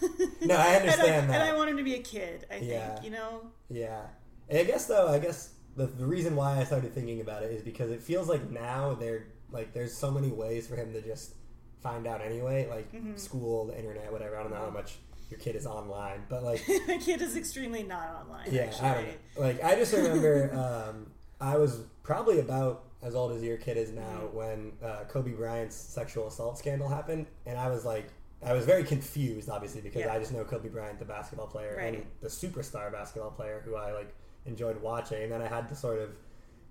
No, 0.40 0.54
I 0.56 0.66
and, 0.68 0.88
I, 0.88 0.92
understand 0.92 1.30
that. 1.30 1.40
and 1.40 1.42
I 1.42 1.54
want 1.56 1.68
him 1.70 1.76
to 1.76 1.82
be 1.82 1.94
a 1.94 2.02
kid. 2.02 2.46
I 2.50 2.60
think 2.60 3.04
you 3.04 3.10
know. 3.10 3.42
Yeah. 3.68 4.02
I 4.50 4.62
guess 4.64 4.86
though, 4.86 5.08
I 5.08 5.18
guess 5.18 5.50
the, 5.78 5.86
the 5.86 6.06
reason 6.06 6.36
why 6.36 6.58
I 6.60 6.64
started 6.64 6.92
thinking 6.94 7.20
about 7.20 7.42
it 7.42 7.50
is 7.52 7.62
because 7.62 7.90
it 7.90 8.02
feels 8.02 8.28
like 8.28 8.50
now 8.50 8.94
there 8.94 9.26
like 9.50 9.72
there's 9.72 9.94
so 9.96 10.10
many 10.10 10.28
ways 10.28 10.66
for 10.66 10.76
him 10.76 10.92
to 10.92 11.00
just 11.00 11.34
find 11.82 12.06
out 12.06 12.20
anyway, 12.20 12.66
like 12.68 12.92
Mm-hmm. 12.92 13.16
school, 13.16 13.66
the 13.66 13.78
internet, 13.78 14.12
whatever. 14.12 14.36
I 14.36 14.42
don't 14.42 14.52
know 14.52 14.58
how 14.58 14.70
much 14.70 14.96
your 15.30 15.38
kid 15.40 15.56
is 15.56 15.66
online, 15.66 16.20
but 16.28 16.42
like 16.42 16.62
My 16.88 16.98
kid 16.98 17.22
is 17.22 17.36
extremely 17.36 17.82
not 17.82 18.08
online. 18.20 18.48
yeah, 18.50 18.62
actually. 18.62 18.88
I 18.88 18.94
don't 18.94 19.04
know. 19.06 19.12
Like 19.46 19.64
I 19.64 19.74
just 19.76 19.92
remember 19.92 20.52
um, 20.88 21.06
I 21.40 21.56
was 21.56 21.82
probably 22.02 22.40
about 22.40 22.84
as 23.02 23.14
old 23.14 23.30
as 23.32 23.42
your 23.42 23.56
kid 23.58 23.76
is 23.76 23.90
now 23.92 24.02
Mm-hmm. 24.24 24.36
when 24.36 24.72
uh, 24.82 25.04
Kobe 25.08 25.30
Bryant's 25.32 25.76
sexual 25.76 26.26
assault 26.26 26.58
scandal 26.58 26.88
happened, 26.88 27.26
and 27.46 27.56
I 27.58 27.68
was 27.68 27.84
like, 27.84 28.08
I 28.44 28.52
was 28.52 28.64
very 28.66 28.84
confused, 28.84 29.48
obviously, 29.48 29.80
because 29.80 30.00
Yeah. 30.02 30.12
I 30.12 30.18
just 30.18 30.32
know 30.32 30.44
Kobe 30.44 30.68
Bryant, 30.68 30.98
the 30.98 31.04
basketball 31.04 31.46
player, 31.46 31.74
and 31.76 32.04
the 32.20 32.28
superstar 32.28 32.90
basketball 32.92 33.30
player 33.30 33.62
who 33.64 33.76
I 33.76 33.92
like 33.92 34.12
enjoyed 34.48 34.80
watching, 34.82 35.22
and 35.22 35.30
then 35.32 35.42
I 35.42 35.46
had 35.46 35.68
to 35.68 35.76
sort 35.76 36.00
of 36.00 36.10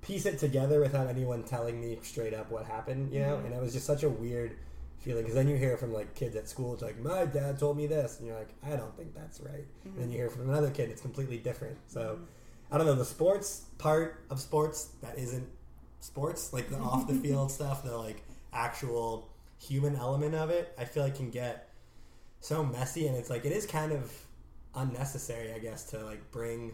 piece 0.01 0.25
it 0.25 0.37
together 0.39 0.79
without 0.81 1.07
anyone 1.07 1.43
telling 1.43 1.79
me 1.79 1.97
straight 2.01 2.33
up 2.33 2.51
what 2.51 2.65
happened, 2.65 3.13
you 3.13 3.19
know, 3.21 3.35
Mm-hmm. 3.37 3.45
and 3.47 3.55
it 3.55 3.61
was 3.61 3.73
just 3.73 3.85
such 3.85 4.03
a 4.03 4.09
weird 4.09 4.57
feeling 4.99 5.23
because 5.23 5.35
then 5.35 5.47
you 5.47 5.55
hear 5.55 5.77
from 5.77 5.93
like 5.93 6.13
kids 6.15 6.35
at 6.35 6.49
school 6.49 6.73
it's 6.73 6.81
like 6.81 6.99
my 6.99 7.23
dad 7.25 7.57
told 7.59 7.77
me 7.77 7.85
this 7.85 8.17
and 8.17 8.27
you're 8.27 8.35
like 8.37 8.49
i 8.65 8.75
don't 8.75 8.95
think 8.97 9.13
that's 9.13 9.39
right. 9.39 9.65
And 9.85 9.95
then 9.97 10.09
you 10.11 10.17
hear 10.17 10.29
from 10.29 10.49
another 10.49 10.71
kid 10.71 10.89
it's 10.89 11.01
completely 11.01 11.37
different. 11.37 11.77
So 11.87 12.19
i 12.71 12.77
don't 12.77 12.87
know 12.87 12.95
the 12.95 13.05
sports 13.05 13.65
part 13.77 14.23
of 14.31 14.39
sports 14.41 14.89
that 15.01 15.17
isn't 15.17 15.47
sports 15.99 16.51
like 16.51 16.69
the 16.69 16.77
off 16.77 17.07
the 17.07 17.13
field 17.23 17.51
stuff 17.51 17.83
the 17.83 17.95
like 17.95 18.23
actual 18.53 19.29
human 19.59 19.95
element 19.95 20.33
of 20.35 20.49
it 20.49 20.73
i 20.79 20.83
feel 20.85 21.03
like 21.03 21.15
can 21.15 21.29
get 21.29 21.69
so 22.39 22.63
messy 22.63 23.07
and 23.07 23.15
it's 23.15 23.29
like 23.29 23.45
it 23.45 23.51
is 23.51 23.65
kind 23.65 23.91
of 23.91 24.11
unnecessary 24.75 25.53
i 25.53 25.59
guess 25.59 25.83
to 25.85 26.03
like 26.05 26.31
bring 26.31 26.71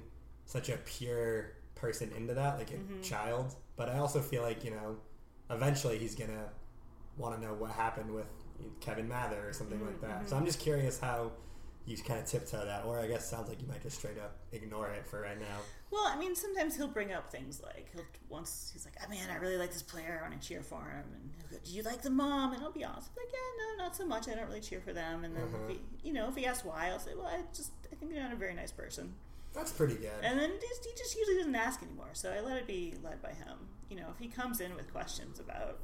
such 0.53 0.69
a 0.69 0.77
pure 0.77 1.53
person 1.73 2.11
into 2.15 2.35
that 2.35 2.59
like 2.59 2.69
a 2.69 2.75
mm-hmm. 2.75 3.01
child 3.01 3.55
but 3.75 3.89
i 3.89 3.97
also 3.97 4.21
feel 4.21 4.43
like 4.43 4.63
you 4.63 4.69
know 4.69 4.95
eventually 5.49 5.97
he's 5.97 6.13
gonna 6.13 6.45
want 7.17 7.35
to 7.35 7.41
know 7.45 7.55
what 7.55 7.71
happened 7.71 8.13
with 8.13 8.27
kevin 8.79 9.07
mather 9.07 9.47
or 9.47 9.51
something 9.51 9.83
like 9.83 9.95
mm-hmm, 9.95 10.05
that 10.05 10.21
so 10.21 10.35
mm-hmm. 10.35 10.41
i'm 10.41 10.45
just 10.45 10.59
curious 10.59 10.99
how 10.99 11.31
you 11.87 11.97
kind 11.97 12.19
of 12.19 12.25
tiptoe 12.27 12.63
that 12.65 12.85
or 12.85 12.99
i 12.99 13.07
guess 13.07 13.23
it 13.23 13.27
sounds 13.27 13.49
like 13.49 13.59
you 13.59 13.67
might 13.67 13.81
just 13.81 13.97
straight 13.97 14.19
up 14.19 14.37
ignore 14.51 14.89
it 14.89 15.07
for 15.07 15.21
right 15.21 15.39
now 15.39 15.57
Well, 15.93 16.07
I 16.07 16.17
mean, 16.17 16.35
sometimes 16.35 16.75
he'll 16.75 16.87
bring 16.87 17.13
up 17.13 17.31
things 17.31 17.61
like 17.61 17.87
he'll 17.93 18.05
once 18.27 18.71
he's 18.73 18.83
like, 18.83 18.95
"Oh 19.05 19.07
man, 19.11 19.29
I 19.29 19.35
really 19.35 19.57
like 19.57 19.71
this 19.71 19.83
player. 19.83 20.19
I 20.19 20.27
want 20.27 20.41
to 20.41 20.47
cheer 20.47 20.63
for 20.63 20.81
him." 20.81 21.05
And 21.13 21.29
he'll 21.37 21.55
go, 21.55 21.63
"Do 21.63 21.71
you 21.71 21.83
like 21.83 22.01
the 22.01 22.09
mom?" 22.09 22.51
And 22.53 22.63
I'll 22.63 22.71
be 22.71 22.83
honest, 22.83 23.11
I'm 23.11 23.23
like, 23.23 23.31
"Yeah, 23.31 23.49
no, 23.59 23.83
not 23.83 23.95
so 23.95 24.03
much. 24.03 24.27
I 24.27 24.33
don't 24.33 24.47
really 24.47 24.59
cheer 24.59 24.81
for 24.81 24.91
them." 24.91 25.23
And 25.23 25.35
then, 25.35 25.43
if 25.43 25.53
uh-huh. 25.53 25.73
he, 26.01 26.07
you 26.07 26.13
know, 26.13 26.27
if 26.27 26.35
he 26.35 26.47
asks 26.47 26.65
why, 26.65 26.89
I'll 26.89 26.97
say, 26.97 27.11
"Well, 27.15 27.27
I 27.27 27.41
just 27.55 27.73
I 27.91 27.95
think 27.95 28.11
you're 28.11 28.23
not 28.23 28.33
a 28.33 28.35
very 28.35 28.55
nice 28.55 28.71
person." 28.71 29.13
That's 29.53 29.71
pretty 29.71 29.95
good 29.95 30.11
And 30.23 30.39
then 30.39 30.51
just, 30.59 30.85
he 30.85 30.91
just 30.97 31.15
usually 31.15 31.37
doesn't 31.37 31.55
ask 31.55 31.81
anymore. 31.83 32.09
So 32.13 32.31
I 32.31 32.41
let 32.41 32.57
it 32.57 32.67
be 32.67 32.95
led 33.03 33.21
by 33.21 33.29
him. 33.29 33.57
You 33.89 33.97
know, 33.97 34.07
if 34.11 34.17
he 34.17 34.27
comes 34.27 34.59
in 34.59 34.75
with 34.75 34.91
questions 34.91 35.39
about 35.39 35.79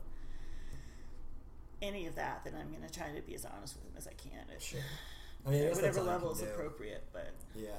any 1.82 2.08
of 2.08 2.16
that, 2.16 2.42
then 2.44 2.54
I'm 2.60 2.70
going 2.70 2.88
to 2.88 2.94
try 2.94 3.08
to 3.10 3.22
be 3.22 3.36
as 3.36 3.46
honest 3.46 3.76
with 3.76 3.86
him 3.86 3.94
as 3.98 4.08
I 4.08 4.14
can. 4.14 4.44
If, 4.56 4.64
Sure. 4.64 4.80
I 5.46 5.52
mean, 5.52 5.70
whatever 5.70 6.02
level 6.02 6.32
is 6.32 6.42
appropriate. 6.42 7.06
But 7.14 7.34
Yeah, 7.56 7.70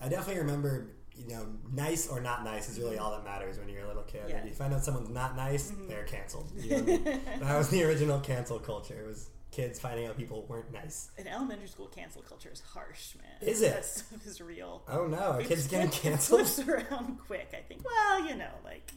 I 0.00 0.08
definitely 0.08 0.42
remember. 0.42 0.88
You 1.16 1.28
know, 1.34 1.46
nice 1.74 2.08
or 2.08 2.20
not 2.20 2.44
nice 2.44 2.70
is 2.70 2.78
really 2.78 2.96
all 2.96 3.10
that 3.10 3.24
matters 3.24 3.58
when 3.58 3.68
you're 3.68 3.84
a 3.84 3.88
little 3.88 4.04
kid. 4.04 4.20
Mm-hmm. 4.22 4.28
Yeah. 4.30 4.36
Mm-hmm. 4.36 4.46
If 4.46 4.52
you 4.52 4.56
find 4.56 4.72
out 4.72 4.84
someone's 4.84 5.10
not 5.10 5.36
nice, 5.36 5.72
they're 5.86 6.04
canceled. 6.04 6.50
You 6.56 6.70
know 6.70 6.76
I 6.78 6.80
mean? 6.82 7.02
that 7.40 7.58
was 7.58 7.68
the 7.68 7.82
original 7.84 8.20
cancel 8.20 8.58
culture. 8.58 8.98
It 8.98 9.06
was 9.06 9.28
kids 9.50 9.78
finding 9.80 10.06
out 10.06 10.16
people 10.16 10.44
weren't 10.48 10.72
nice. 10.72 11.10
in 11.18 11.26
elementary 11.26 11.68
school, 11.68 11.86
cancel 11.86 12.22
culture 12.22 12.50
is 12.52 12.60
harsh, 12.60 13.14
man. 13.16 13.48
Is 13.48 13.62
it? 13.62 13.70
That 13.74 13.84
stuff 13.84 14.26
is 14.26 14.40
real. 14.40 14.82
Oh 14.88 15.06
no, 15.06 15.38
kids 15.42 15.66
getting 15.66 15.90
canceled? 16.02 16.46
flips 16.46 16.68
around 16.90 17.18
quick. 17.26 17.48
I 17.52 17.62
think. 17.62 17.84
Well, 17.84 18.26
you 18.28 18.36
know, 18.36 18.50
like 18.64 18.92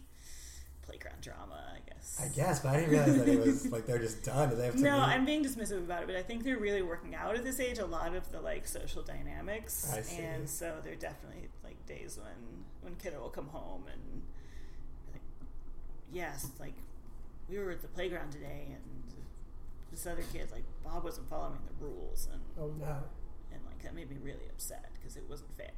playground 0.84 1.22
drama. 1.22 1.63
I 1.76 1.80
guess. 1.89 2.20
I 2.24 2.28
guess, 2.36 2.60
but 2.60 2.70
I 2.70 2.80
didn't 2.82 2.92
realize 2.92 3.18
that 3.18 3.28
it 3.28 3.39
was 3.39 3.72
like 3.72 3.86
they're 3.86 4.00
just 4.00 4.24
done. 4.24 4.50
Do 4.50 4.56
they 4.56 4.66
have 4.66 4.76
to? 4.76 4.82
No, 4.82 4.98
leave? 4.98 5.04
I'm 5.04 5.26
being 5.26 5.44
dismissive 5.44 5.78
about 5.80 6.04
it, 6.04 6.08
but 6.08 6.16
I 6.16 6.22
think 6.22 6.44
they're 6.44 6.58
really 6.60 6.82
working 6.82 7.16
out 7.16 7.36
at 7.36 7.44
this 7.44 7.60
age 7.60 7.80
a 7.80 7.86
lot 7.86 8.13
of 8.16 8.32
the 8.32 8.42
like 8.42 8.68
social 8.68 9.02
dynamics, 9.02 9.92
I 9.96 10.02
see. 10.02 10.22
and 10.22 10.50
so 10.50 10.76
there 10.84 10.94
are 10.94 10.98
definitely 10.98 11.48
like 11.63 11.84
days 11.88 12.20
when 12.22 12.66
when 12.82 12.96
kiddo 12.96 13.22
will 13.22 13.30
come 13.30 13.48
home 13.48 13.84
and 13.92 14.22
like, 15.12 15.22
yes, 16.12 16.48
like 16.60 16.74
we 17.50 17.58
were 17.58 17.72
at 17.72 17.82
the 17.82 17.88
playground 17.88 18.32
today, 18.32 18.68
and 18.68 18.84
this 19.94 20.08
other 20.08 20.24
kid 20.34 20.50
like 20.52 20.64
Bob 20.84 21.04
wasn't 21.04 21.30
following 21.30 21.60
the 21.68 21.86
rules, 21.86 22.28
and 22.32 22.42
Oh 22.60 22.74
no. 22.80 22.98
and 23.52 23.62
like 23.66 23.82
that 23.84 23.94
made 23.94 24.10
me 24.10 24.18
really 24.22 24.48
upset 24.50 24.90
because 24.96 25.16
it 25.16 25.24
wasn't 25.30 25.56
fair. 25.56 25.70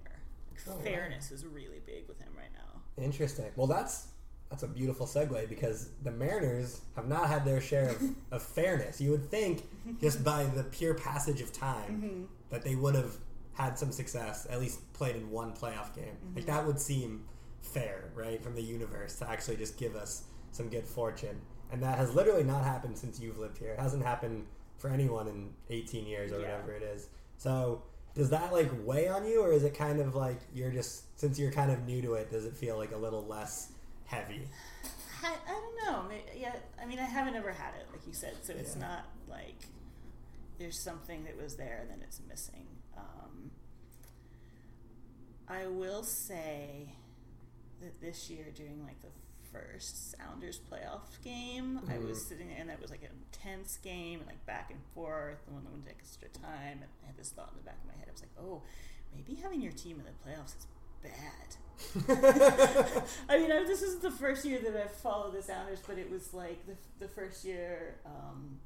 Like, 0.50 0.62
Oh, 0.68 0.76
wow. 0.78 0.82
fairness 0.84 1.32
is 1.32 1.46
really 1.46 1.82
big 1.86 2.08
with 2.08 2.20
him 2.20 2.30
right 2.38 2.52
now. 2.54 2.82
Interesting. 3.04 3.52
Well, 3.56 3.68
that's 3.68 4.08
that's 4.50 4.64
a 4.64 4.68
beautiful 4.68 5.06
segue 5.06 5.50
because 5.50 5.90
the 6.04 6.12
Mariners 6.12 6.82
have 6.96 7.08
not 7.08 7.28
had 7.28 7.44
their 7.46 7.60
share 7.60 7.90
of, 7.90 8.02
of 8.32 8.42
fairness. 8.44 9.02
You 9.02 9.12
would 9.12 9.30
think, 9.30 9.64
just 10.00 10.24
by 10.24 10.46
the 10.46 10.64
pure 10.64 10.94
passage 10.94 11.42
of 11.42 11.52
time, 11.52 11.92
mm-hmm. 11.92 12.24
that 12.52 12.64
they 12.64 12.76
would 12.76 12.96
have 12.96 13.18
had 13.54 13.78
some 13.78 13.92
success, 13.92 14.48
at 14.50 14.60
least 14.60 14.94
played 14.94 15.16
in 15.16 15.30
one 15.32 15.54
playoff 15.54 15.94
game. 15.96 16.18
Like 16.36 16.46
mm-hmm. 16.46 16.52
that 16.52 16.66
would 16.66 16.80
seem 16.80 17.26
fair, 17.62 18.12
right, 18.16 18.42
from 18.42 18.56
the 18.56 18.62
universe 18.62 19.18
to 19.20 19.30
actually 19.30 19.58
just 19.58 19.78
give 19.78 19.96
us 19.96 20.24
some 20.52 20.70
good 20.70 20.86
fortune. 20.86 21.42
And 21.72 21.82
that 21.84 21.98
has 21.98 22.14
literally 22.16 22.44
not 22.44 22.64
happened 22.64 22.98
since 22.98 23.20
you've 23.20 23.38
lived 23.38 23.58
here. 23.58 23.72
It 23.72 23.80
hasn't 23.80 24.04
happened 24.04 24.46
for 24.78 24.90
anyone 24.90 25.28
in 25.28 25.50
18 25.70 26.06
years 26.06 26.32
or 26.32 26.36
Yeah. 26.40 26.52
whatever 26.54 26.74
it 26.74 26.84
is. 26.84 27.08
So 27.38 27.84
does 28.14 28.30
that 28.30 28.54
like 28.54 28.70
weigh 28.86 29.08
on 29.08 29.26
you, 29.26 29.42
or 29.42 29.52
is 29.52 29.64
it 29.64 29.74
kind 29.74 30.00
of 30.00 30.16
like 30.16 30.40
you're 30.54 30.72
just 30.72 31.20
since 31.20 31.38
you're 31.40 31.52
kind 31.52 31.72
of 31.72 31.86
new 31.86 32.02
to 32.02 32.14
it? 32.14 32.30
Does 32.32 32.46
it 32.46 32.56
feel 32.56 32.78
like 32.78 32.92
a 32.92 32.98
little 32.98 33.26
less 33.26 33.72
heavy? 34.06 34.48
I, 35.24 35.34
I 35.48 35.52
don't 35.52 35.76
know. 35.86 36.04
May- 36.10 36.40
Yeah, 36.40 36.56
I 36.82 36.86
mean, 36.86 37.00
I 37.00 37.04
haven't 37.06 37.36
ever 37.36 37.52
had 37.52 37.74
it, 37.76 37.88
like 37.92 38.06
you 38.08 38.14
said, 38.14 38.36
so 38.44 38.54
it's 38.54 38.76
Yeah. 38.76 38.82
not 38.88 39.06
like 39.28 39.56
there's 40.60 40.80
something 40.80 41.24
that 41.26 41.36
was 41.36 41.56
there 41.58 41.80
and 41.82 41.90
then 41.90 42.00
it's 42.04 42.22
missing. 42.30 42.68
Um, 42.96 43.52
I 45.48 45.68
will 45.68 46.04
say 46.04 46.94
that 47.82 48.00
this 48.02 48.30
year, 48.30 48.46
during 48.54 48.84
like 48.84 49.02
the 49.02 49.10
first 49.56 50.18
Sounders 50.18 50.60
playoff 50.72 51.22
game, 51.24 51.80
I 51.90 51.98
was 51.98 52.24
sitting 52.24 52.48
there 52.48 52.58
and 52.60 52.70
that 52.70 52.82
was 52.82 52.92
like 52.92 53.04
an 53.04 53.10
intense 53.34 53.78
game 53.78 54.20
and 54.20 54.28
like 54.28 54.46
back 54.46 54.72
and 54.72 54.80
forth, 54.94 55.40
and 55.46 55.56
one 55.56 55.64
that 55.64 55.72
would 55.72 55.86
take 55.86 55.98
extra 56.00 56.30
time. 56.30 56.80
And 56.82 56.90
I 57.04 57.08
had 57.08 57.18
this 57.18 57.30
thought 57.30 57.50
in 57.52 57.58
the 57.58 57.64
back 57.64 57.78
of 57.82 57.88
my 57.88 57.98
head. 57.98 58.08
I 58.08 58.12
was 58.12 58.22
like, 58.22 58.32
oh, 58.40 58.62
maybe 59.14 59.40
having 59.42 59.62
your 59.62 59.72
team 59.72 60.00
in 60.00 60.06
the 60.06 60.12
playoffs 60.24 60.58
is 60.58 60.68
bad. 61.04 61.56
I 63.30 63.38
mean, 63.38 63.52
I, 63.52 63.64
this 63.64 63.82
is 63.82 64.00
the 64.00 64.12
first 64.12 64.46
year 64.46 64.60
that 64.60 64.76
I've 64.76 64.92
followed 64.92 65.34
the 65.34 65.42
Sounders, 65.42 65.80
but 65.86 65.98
it 65.98 66.10
was 66.10 66.34
like 66.34 66.66
the, 66.66 66.76
the 67.00 67.08
first 67.08 67.44
year 67.46 67.96
um, 68.06 68.60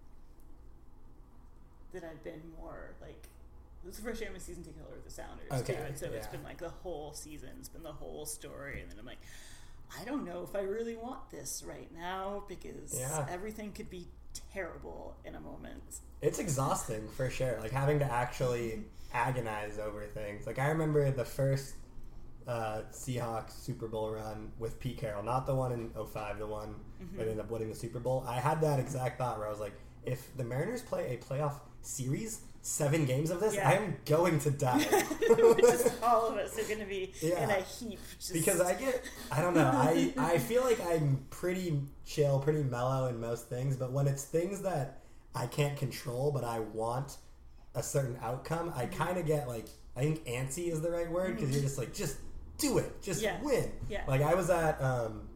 that 1.93 2.03
I've 2.03 2.23
been 2.23 2.41
more 2.59 2.95
like. 3.01 3.27
This 3.85 3.93
is 3.93 4.01
the 4.01 4.09
first 4.09 4.19
year 4.19 4.29
I'm 4.29 4.35
a 4.35 4.39
season 4.41 4.61
ticket 4.61 4.81
holder 4.81 4.97
with 4.97 5.05
the 5.05 5.11
Sounders 5.11 5.49
Okay, 5.61 5.79
too, 5.79 5.87
and 5.87 5.97
so 5.97 6.07
it's 6.07 6.27
been 6.27 6.43
like 6.43 6.57
the 6.57 6.67
whole 6.67 7.13
season. 7.13 7.51
It's 7.59 7.69
been 7.69 7.81
the 7.81 7.93
whole 7.93 8.25
story, 8.25 8.81
and 8.81 8.91
then 8.91 8.99
I'm 8.99 9.05
like, 9.05 9.21
I 9.99 10.03
don't 10.05 10.25
know 10.25 10.43
if 10.43 10.55
I 10.55 10.61
really 10.61 10.95
want 10.95 11.29
this 11.31 11.63
right 11.65 11.89
now 11.95 12.43
because 12.47 12.97
Yeah. 12.97 13.25
everything 13.29 13.71
could 13.71 13.89
be 13.89 14.07
terrible 14.53 15.15
in 15.25 15.35
a 15.35 15.39
moment. 15.39 15.99
It's 16.21 16.39
exhausting 16.39 17.07
for 17.15 17.29
sure. 17.29 17.57
Like 17.61 17.71
having 17.71 17.99
to 17.99 18.05
actually 18.05 18.83
agonize 19.13 19.79
over 19.79 20.05
things. 20.05 20.45
Like 20.45 20.59
I 20.59 20.67
remember 20.69 21.09
the 21.11 21.25
first 21.25 21.75
uh, 22.47 22.81
Seahawks 22.91 23.51
Super 23.51 23.87
Bowl 23.87 24.11
run 24.11 24.51
with 24.59 24.79
Pete 24.79 24.97
Carroll, 24.97 25.23
not 25.23 25.45
the 25.45 25.53
one 25.55 25.71
in 25.71 25.89
05, 25.91 26.39
the 26.39 26.47
one 26.47 26.75
that 27.15 27.21
ended 27.23 27.39
up 27.39 27.49
winning 27.51 27.69
the 27.69 27.75
Super 27.75 27.99
Bowl. 27.99 28.23
I 28.27 28.39
had 28.39 28.61
that 28.61 28.79
exact 28.79 29.17
thought 29.19 29.37
where 29.37 29.47
I 29.47 29.51
was 29.51 29.59
like, 29.59 29.73
if 30.05 30.35
the 30.37 30.43
Mariners 30.43 30.81
play 30.81 31.13
a 31.13 31.17
playoff 31.23 31.53
series, 31.81 32.41
seven 32.69 33.05
games 33.05 33.31
of 33.31 33.39
this, 33.39 33.55
Yeah. 33.55 33.67
I 33.69 33.73
am 33.73 33.97
going 34.05 34.39
to 34.41 34.51
die. 34.51 34.79
just 35.59 36.01
all 36.03 36.27
of 36.27 36.37
us 36.37 36.57
are 36.59 36.63
going 36.67 36.79
to 36.79 36.85
be 36.85 37.11
in 37.21 37.31
a 37.49 37.61
heap. 37.61 37.99
Just, 38.19 38.33
because 38.33 38.61
I 38.61 38.73
get 38.73 39.03
I 39.31 39.41
don't 39.41 39.55
know 39.55 39.71
I 39.73 40.13
I 40.17 40.37
feel 40.37 40.63
like 40.63 40.79
I'm 40.85 41.25
pretty 41.29 41.81
chill, 42.05 42.39
pretty 42.39 42.63
mellow 42.63 43.07
in 43.07 43.19
most 43.19 43.49
things, 43.49 43.75
but 43.75 43.91
when 43.91 44.07
it's 44.07 44.23
things 44.23 44.61
that 44.61 44.99
I 45.35 45.47
can't 45.47 45.77
control 45.77 46.31
but 46.31 46.43
I 46.43 46.59
want 46.59 47.17
a 47.75 47.83
certain 47.83 48.17
outcome, 48.21 48.71
I 48.75 48.85
kind 48.87 49.17
of 49.17 49.25
get 49.25 49.47
like 49.47 49.67
I 49.95 50.01
think 50.01 50.25
antsy 50.25 50.71
is 50.71 50.81
the 50.81 50.91
right 50.91 51.09
word 51.11 51.35
because 51.35 51.51
you're 51.51 51.61
just 51.63 51.77
like 51.77 51.93
just 51.93 52.17
do 52.57 52.77
it, 52.77 53.01
just 53.01 53.21
Yeah. 53.21 53.41
win. 53.41 53.71
Yeah. 53.89 54.03
Like 54.07 54.21
I 54.21 54.35
was 54.35 54.49
at 54.49 54.81
um, 54.81 55.28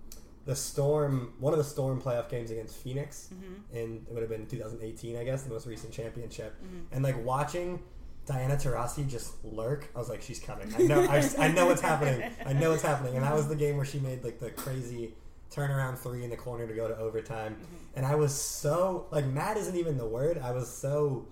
the 0.46 0.56
Storm, 0.56 1.34
one 1.40 1.54
of 1.54 1.58
the 1.58 1.64
Storm 1.64 2.02
playoff 2.02 2.30
games 2.30 2.52
against 2.52 2.76
Phoenix, 2.76 3.30
mm-hmm. 3.34 3.78
in 3.78 4.06
it 4.08 4.14
would 4.14 4.22
have 4.22 4.30
been 4.30 4.46
2018, 4.46 5.18
I 5.18 5.24
guess, 5.24 5.44
the 5.44 5.54
most 5.54 5.68
recent 5.68 5.94
championship, 5.94 6.56
mm-hmm. 6.64 6.94
and 6.94 7.04
like 7.04 7.24
watching. 7.24 7.82
Diana 8.26 8.56
Taurasi 8.56 9.06
just 9.06 9.44
lurk. 9.44 9.90
I 9.94 10.00
was 10.00 10.08
like, 10.08 10.22
she's 10.22 10.40
coming. 10.40 10.74
I 10.74 10.84
know. 10.84 11.04
I, 11.04 11.30
I 11.38 11.48
know 11.50 11.66
what's 11.66 11.82
happening. 11.82 12.32
I 12.46 12.54
know 12.54 12.72
what's 12.72 12.82
happening. 12.82 13.16
And 13.16 13.24
that 13.26 13.36
was 13.36 13.50
the 13.50 13.56
game 13.58 13.76
where 13.76 13.86
she 13.86 14.00
made 14.00 14.24
like 14.24 14.40
the 14.40 14.50
crazy 14.50 15.14
turnaround 15.52 15.98
three 15.98 16.24
in 16.24 16.30
the 16.30 16.38
corner 16.38 16.66
to 16.66 16.74
go 16.74 16.88
to 16.88 16.98
overtime. 16.98 17.56
Mm-hmm. 17.56 17.76
And 17.96 18.06
I 18.06 18.16
was 18.16 18.34
so 18.34 19.08
like 19.12 19.26
mad 19.26 19.58
isn't 19.58 19.76
even 19.76 19.98
the 19.98 20.08
word. 20.08 20.40
I 20.42 20.52
was 20.52 20.70
so 20.70 21.28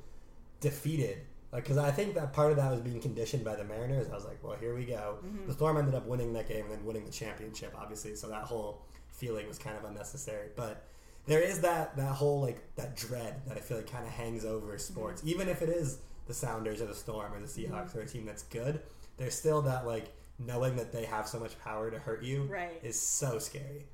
defeated. 0.59 1.19
Like, 1.51 1.63
because 1.63 1.77
I 1.77 1.91
think 1.91 2.13
that 2.15 2.31
part 2.31 2.51
of 2.51 2.57
that 2.57 2.71
was 2.71 2.79
being 2.79 3.01
conditioned 3.01 3.43
by 3.43 3.55
the 3.55 3.63
Mariners. 3.65 4.09
I 4.09 4.15
was 4.15 4.23
like, 4.23 4.41
well, 4.41 4.55
here 4.57 4.73
we 4.73 4.85
go. 4.85 5.17
The 5.47 5.53
Storm 5.53 5.77
ended 5.77 5.95
up 5.95 6.05
winning 6.07 6.31
that 6.33 6.47
game 6.47 6.63
and 6.65 6.71
then 6.71 6.85
winning 6.85 7.05
the 7.05 7.11
championship, 7.11 7.73
obviously. 7.77 8.15
So 8.15 8.29
that 8.29 8.43
whole 8.43 8.85
feeling 9.21 9.47
was 9.47 9.59
kind 9.59 9.77
of 9.77 9.85
unnecessary. 9.85 10.49
But 10.55 10.83
there 11.27 11.39
is 11.41 11.61
that 11.61 11.95
that 11.97 12.13
whole 12.13 12.41
like 12.41 12.75
that 12.75 12.95
dread 12.95 13.41
that 13.47 13.55
I 13.55 13.59
feel 13.59 13.77
like 13.77 13.91
kind 13.91 14.05
of 14.05 14.11
hangs 14.11 14.43
over 14.43 14.77
sports, 14.79 15.21
mm-hmm. 15.21 15.29
even 15.29 15.47
if 15.47 15.61
it 15.61 15.69
is 15.69 15.99
the 16.25 16.33
Sounders 16.33 16.81
or 16.81 16.87
the 16.87 16.95
Storm 16.95 17.33
or 17.33 17.39
the 17.39 17.47
Seahawks 17.47 17.89
mm-hmm. 17.89 17.99
or 17.99 18.01
a 18.01 18.07
team 18.07 18.25
that's 18.25 18.43
good. 18.43 18.81
There's 19.17 19.35
still 19.35 19.61
that 19.63 19.85
like 19.85 20.13
knowing 20.39 20.75
that 20.77 20.91
they 20.91 21.05
have 21.05 21.27
so 21.27 21.39
much 21.39 21.59
power 21.59 21.91
to 21.91 21.99
hurt 21.99 22.23
you 22.23 22.43
Right. 22.43 22.79
is 22.81 22.99
so 22.99 23.37
scary. 23.37 23.85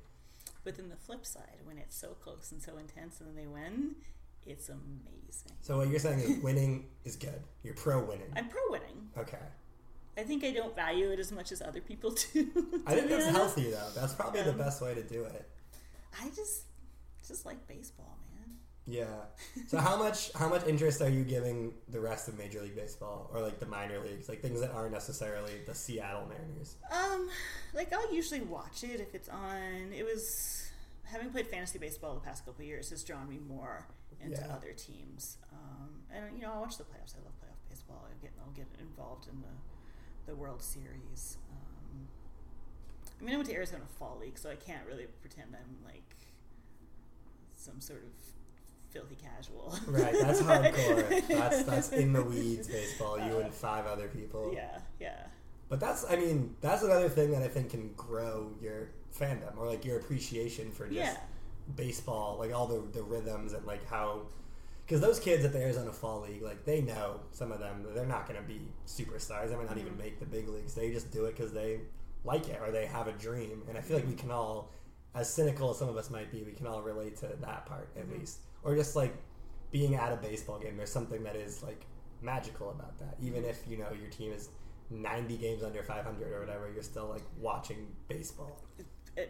But 0.64 0.76
then 0.76 0.88
the 0.88 0.96
flip 0.96 1.26
side, 1.26 1.58
when 1.64 1.76
it's 1.78 1.96
so 1.96 2.08
close 2.22 2.52
and 2.52 2.62
so 2.62 2.78
intense 2.78 3.20
and 3.20 3.28
then 3.28 3.36
they 3.36 3.46
win, 3.46 3.96
it's 4.46 4.70
amazing. 4.70 5.52
So 5.60 5.76
what 5.76 5.88
you're 5.88 5.98
saying 5.98 6.20
is 6.20 6.42
winning 6.42 6.86
is 7.04 7.16
good. 7.16 7.42
You're 7.62 7.74
pro 7.74 8.02
winning. 8.02 8.32
I'm 8.34 8.48
pro 8.48 8.62
winning. 8.70 9.08
Okay. 9.16 9.38
I 10.18 10.24
think 10.24 10.42
I 10.44 10.50
don't 10.50 10.74
value 10.74 11.10
it 11.10 11.18
as 11.20 11.30
much 11.32 11.52
as 11.52 11.62
other 11.62 11.80
people 11.80 12.10
do. 12.32 12.48
I 12.86 12.94
think 12.94 13.08
that's 13.08 13.24
honest. 13.26 13.30
healthy 13.30 13.70
though. 13.70 13.90
That's 13.94 14.14
probably 14.14 14.42
the 14.42 14.50
Um, 14.52 14.58
best 14.58 14.82
way 14.82 14.94
to 14.94 15.02
do 15.02 15.24
it. 15.24 15.48
I 16.20 16.28
just 16.30 16.64
just 17.26 17.46
like 17.46 17.66
baseball, 17.68 18.18
man. 18.34 18.56
Yeah. 18.86 19.04
So 19.68 19.78
how 19.88 19.96
much 19.96 20.32
how 20.34 20.48
much 20.48 20.66
interest 20.66 21.00
are 21.02 21.08
you 21.08 21.22
giving 21.24 21.74
the 21.88 22.00
rest 22.00 22.26
of 22.28 22.36
Major 22.38 22.60
League 22.62 22.74
Baseball 22.76 23.30
or 23.32 23.40
like 23.42 23.60
the 23.60 23.66
minor 23.66 24.00
leagues, 24.00 24.28
like 24.28 24.40
things 24.42 24.60
that 24.60 24.72
aren't 24.72 24.92
necessarily 24.92 25.52
the 25.66 25.74
Seattle 25.74 26.26
Mariners? 26.26 26.76
Um, 26.90 27.28
like 27.74 27.92
I'll 27.92 28.12
usually 28.12 28.40
watch 28.40 28.82
it 28.84 29.00
if 29.00 29.14
it's 29.14 29.28
on. 29.28 29.92
It 29.94 30.04
was 30.04 30.68
having 31.04 31.30
played 31.30 31.46
fantasy 31.46 31.78
baseball 31.78 32.14
the 32.14 32.20
past 32.20 32.44
couple 32.44 32.60
of 32.62 32.66
years 32.66 32.90
has 32.90 33.02
drawn 33.04 33.28
me 33.28 33.38
more 33.38 33.86
into 34.20 34.40
Yeah. 34.40 34.54
other 34.54 34.72
teams. 34.72 35.36
Um, 35.52 36.02
and 36.12 36.34
you 36.36 36.42
know 36.42 36.52
I 36.54 36.58
watch 36.58 36.76
the 36.78 36.84
playoffs. 36.84 37.14
I 37.14 37.22
love 37.24 37.34
playoff 37.42 37.60
baseball. 37.70 38.04
I 38.10 38.14
get 38.22 38.32
I'll 38.44 38.52
get 38.52 38.66
involved 38.80 39.28
in 39.28 39.40
the 39.42 39.54
the 40.28 40.36
World 40.36 40.62
Series. 40.62 41.38
Um, 41.50 42.06
I 43.20 43.24
mean 43.24 43.34
I 43.34 43.36
went 43.38 43.48
to 43.48 43.54
Arizona 43.54 43.82
Fall 43.98 44.18
League, 44.20 44.38
so 44.38 44.50
I 44.50 44.54
can't 44.56 44.86
really 44.86 45.06
pretend 45.22 45.48
I'm 45.54 45.84
like 45.84 46.14
some 47.56 47.80
sort 47.80 48.04
of 48.04 48.10
filthy 48.90 49.16
casual. 49.16 49.74
Right, 49.86 50.14
that's 50.20 50.40
hardcore. 50.48 51.26
that's 51.26 51.62
that's 51.64 51.88
in 51.90 52.12
the 52.12 52.22
weeds 52.22 52.68
baseball. 52.68 53.18
You 53.18 53.38
and 53.38 53.52
five 53.52 53.86
other 53.86 54.08
people. 54.08 54.52
yeah, 54.54 54.78
yeah. 55.00 55.26
But 55.68 55.80
that's 55.80 56.04
I 56.08 56.16
mean 56.16 56.54
that's 56.60 56.82
another 56.82 57.08
thing 57.08 57.30
that 57.32 57.42
I 57.42 57.48
think 57.48 57.70
can 57.70 57.92
grow 57.96 58.52
your 58.60 58.90
fandom 59.18 59.56
or 59.58 59.66
like 59.66 59.84
your 59.84 59.98
appreciation 59.98 60.70
for 60.70 60.84
just 60.86 60.94
Yeah. 60.96 61.16
baseball, 61.74 62.36
like 62.38 62.54
all 62.54 62.66
the 62.66 62.82
the 62.92 63.02
rhythms 63.02 63.54
and 63.54 63.64
like 63.66 63.86
how. 63.88 64.22
Because 64.88 65.02
those 65.02 65.20
kids 65.20 65.44
at 65.44 65.52
the 65.52 65.60
Arizona 65.60 65.92
Fall 65.92 66.22
League, 66.22 66.40
like 66.40 66.64
they 66.64 66.80
know 66.80 67.20
some 67.30 67.52
of 67.52 67.58
them, 67.60 67.84
they're 67.94 68.06
not 68.06 68.26
going 68.26 68.40
to 68.40 68.46
be 68.48 68.62
superstars. 68.86 69.50
They 69.50 69.56
might 69.56 69.68
not 69.68 69.76
even 69.76 69.92
Mm-hmm. 69.92 69.98
make 70.02 70.18
the 70.18 70.24
big 70.24 70.48
leagues. 70.48 70.74
They 70.74 70.90
just 70.90 71.10
do 71.12 71.26
it 71.26 71.36
because 71.36 71.52
they 71.52 71.80
like 72.24 72.48
it 72.48 72.58
or 72.64 72.70
they 72.70 72.86
have 72.86 73.06
a 73.06 73.12
dream. 73.12 73.62
And 73.68 73.76
I 73.76 73.82
feel 73.82 73.98
like 73.98 74.06
we 74.06 74.14
can 74.14 74.30
all, 74.30 74.72
as 75.14 75.28
cynical 75.30 75.70
as 75.70 75.78
some 75.78 75.90
of 75.90 75.98
us 75.98 76.08
might 76.08 76.32
be, 76.32 76.42
we 76.42 76.52
can 76.52 76.66
all 76.66 76.80
relate 76.80 77.18
to 77.18 77.26
that 77.26 77.66
part 77.66 77.90
at 77.98 78.06
Mm-hmm. 78.08 78.20
least. 78.20 78.38
Or 78.62 78.74
just 78.74 78.96
like 78.96 79.14
being 79.70 79.94
at 79.94 80.10
a 80.10 80.16
baseball 80.16 80.58
game. 80.58 80.78
There's 80.78 80.90
something 80.90 81.22
that 81.24 81.36
is 81.36 81.62
like 81.62 81.84
magical 82.22 82.70
about 82.70 82.98
that. 82.98 83.16
Even 83.20 83.44
if 83.44 83.60
you 83.68 83.76
know 83.76 83.88
your 84.00 84.08
team 84.10 84.32
is 84.32 84.48
90 84.88 85.36
games 85.36 85.62
under 85.62 85.82
500 85.82 86.32
or 86.32 86.40
whatever, 86.40 86.70
you're 86.72 86.82
still 86.82 87.08
like 87.08 87.24
watching 87.38 87.88
baseball. 88.08 88.58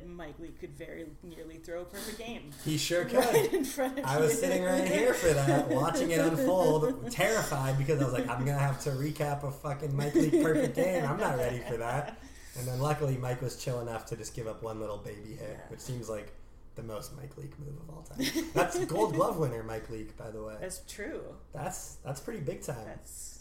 Mike 0.07 0.39
Leake 0.39 0.59
could 0.61 0.77
very 0.77 1.07
nearly 1.23 1.57
throw 1.57 1.83
a 1.83 1.85
perfect 1.85 2.19
game. 2.19 2.51
He 2.65 2.77
sure 2.79 3.05
could. 3.07 3.19
Right 3.25 3.53
in 3.53 3.65
front 3.65 3.99
of 3.99 4.05
I 4.05 4.19
was 4.21 4.33
you. 4.33 4.39
sitting 4.39 4.65
right 4.65 4.87
here 4.87 5.15
for 5.15 5.33
that, 5.33 5.69
watching 5.69 6.11
it 6.11 6.21
unfold, 6.21 7.11
terrified 7.11 7.79
because 7.79 8.01
I 8.01 8.05
was 8.05 8.13
like, 8.13 8.29
I'm 8.29 8.45
gonna 8.45 8.59
have 8.59 8.81
to 8.85 8.91
recap 8.91 9.43
a 9.45 9.51
fucking 9.51 9.97
Mike 9.97 10.15
Leake 10.15 10.43
perfect 10.43 10.77
game. 10.77 11.05
I'm 11.05 11.19
not 11.19 11.37
ready 11.39 11.61
for 11.69 11.77
that. 11.79 12.19
And 12.59 12.67
then 12.67 12.81
luckily, 12.81 13.17
Mike 13.17 13.41
was 13.41 13.57
chill 13.57 13.81
enough 13.81 14.07
to 14.07 14.17
just 14.17 14.35
give 14.35 14.47
up 14.49 14.63
one 14.63 14.81
little 14.81 14.99
baby 14.99 15.35
hit, 15.39 15.59
which 15.69 15.81
seems 15.81 16.09
like 16.09 16.33
the 16.75 16.83
most 16.83 17.17
Mike 17.17 17.37
Leake 17.37 17.59
move 17.59 17.75
of 17.89 17.91
all 17.95 18.03
time. 18.03 18.27
That's 18.55 18.85
Gold 18.87 19.15
Glove 19.15 19.37
winner 19.39 19.63
Mike 19.63 19.89
Leake, 19.91 20.17
by 20.17 20.31
the 20.31 20.43
way. 20.43 20.55
That's 20.61 20.81
true. 20.89 21.23
That's 21.53 21.97
that's 22.05 22.21
pretty 22.21 22.41
big 22.41 22.63
time. 22.63 22.77
That's 22.87 23.41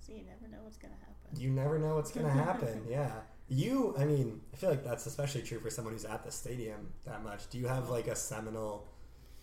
so 0.00 0.12
you 0.12 0.22
never 0.24 0.50
know 0.50 0.58
what's 0.62 0.78
gonna 0.78 0.94
happen. 0.94 1.40
You 1.40 1.50
never 1.50 1.78
know 1.78 1.96
what's 1.96 2.10
gonna 2.12 2.30
happen. 2.30 2.82
Yeah. 2.90 3.10
You, 3.52 3.94
I 3.98 4.06
mean, 4.06 4.40
I 4.54 4.56
feel 4.56 4.70
like 4.70 4.82
that's 4.82 5.04
especially 5.04 5.42
true 5.42 5.60
for 5.60 5.68
someone 5.68 5.92
who's 5.92 6.06
at 6.06 6.24
the 6.24 6.32
stadium 6.32 6.88
that 7.04 7.22
much. 7.22 7.50
Do 7.50 7.58
you 7.58 7.66
have 7.66 7.90
like 7.90 8.06
a 8.06 8.16
seminal 8.16 8.88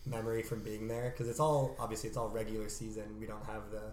memory 0.04 0.42
from 0.42 0.64
being 0.64 0.88
there? 0.88 1.12
Because 1.12 1.30
it's 1.30 1.40
all 1.40 1.76
obviously 1.80 2.10
it's 2.10 2.18
all 2.18 2.30
regular 2.30 2.70
season. 2.70 3.04
We 3.20 3.28
don't 3.28 3.46
have 3.46 3.70
the 3.70 3.92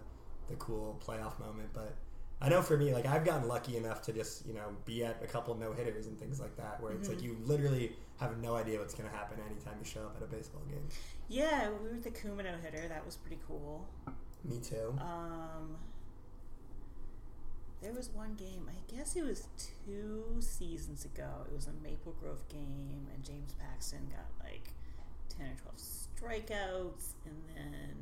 the 0.49 0.55
cool 0.55 0.99
playoff 1.05 1.39
moment, 1.39 1.69
but 1.71 1.93
I 2.41 2.49
know 2.49 2.63
for 2.63 2.77
me, 2.77 2.91
like 2.93 3.05
I've 3.05 3.25
gotten 3.25 3.47
lucky 3.47 3.77
enough 3.77 4.01
to 4.03 4.11
just 4.11 4.47
you 4.47 4.55
know 4.55 4.75
be 4.85 5.05
at 5.05 5.21
a 5.23 5.27
couple 5.27 5.53
no 5.53 5.71
hitters 5.71 6.07
and 6.07 6.17
things 6.19 6.39
like 6.39 6.57
that, 6.57 6.81
where 6.81 6.93
it's 6.93 7.09
like 7.09 7.21
you 7.21 7.37
literally 7.43 7.91
have 8.19 8.41
no 8.41 8.55
idea 8.55 8.79
what's 8.79 8.95
gonna 8.95 9.09
happen 9.09 9.37
anytime 9.51 9.75
you 9.79 9.85
show 9.85 10.01
up 10.01 10.15
at 10.17 10.23
a 10.23 10.35
baseball 10.35 10.63
game. 10.67 10.87
Yeah, 11.29 11.69
we 11.69 11.89
were 11.89 11.99
the 12.01 12.09
Kuma 12.09 12.41
no 12.41 12.55
hitter. 12.63 12.87
That 12.87 13.05
was 13.05 13.17
pretty 13.17 13.39
cool. 13.47 13.87
Me 14.43 14.59
too. 14.59 14.97
Um, 14.99 15.77
there 17.81 17.93
was 17.93 18.09
one 18.09 18.35
game. 18.35 18.69
I 18.69 18.95
guess 18.95 19.15
it 19.15 19.23
was 19.23 19.47
two 19.85 20.23
seasons 20.39 21.05
ago. 21.05 21.27
It 21.51 21.55
was 21.55 21.67
a 21.67 21.83
Maple 21.83 22.13
Grove 22.19 22.47
game, 22.49 23.07
and 23.13 23.23
James 23.23 23.53
Paxton 23.59 24.07
got 24.09 24.25
like 24.43 24.69
ten 25.29 25.47
or 25.47 25.55
twelve 25.61 25.77
strikeouts, 25.77 27.13
and 27.25 27.35
then 27.55 27.95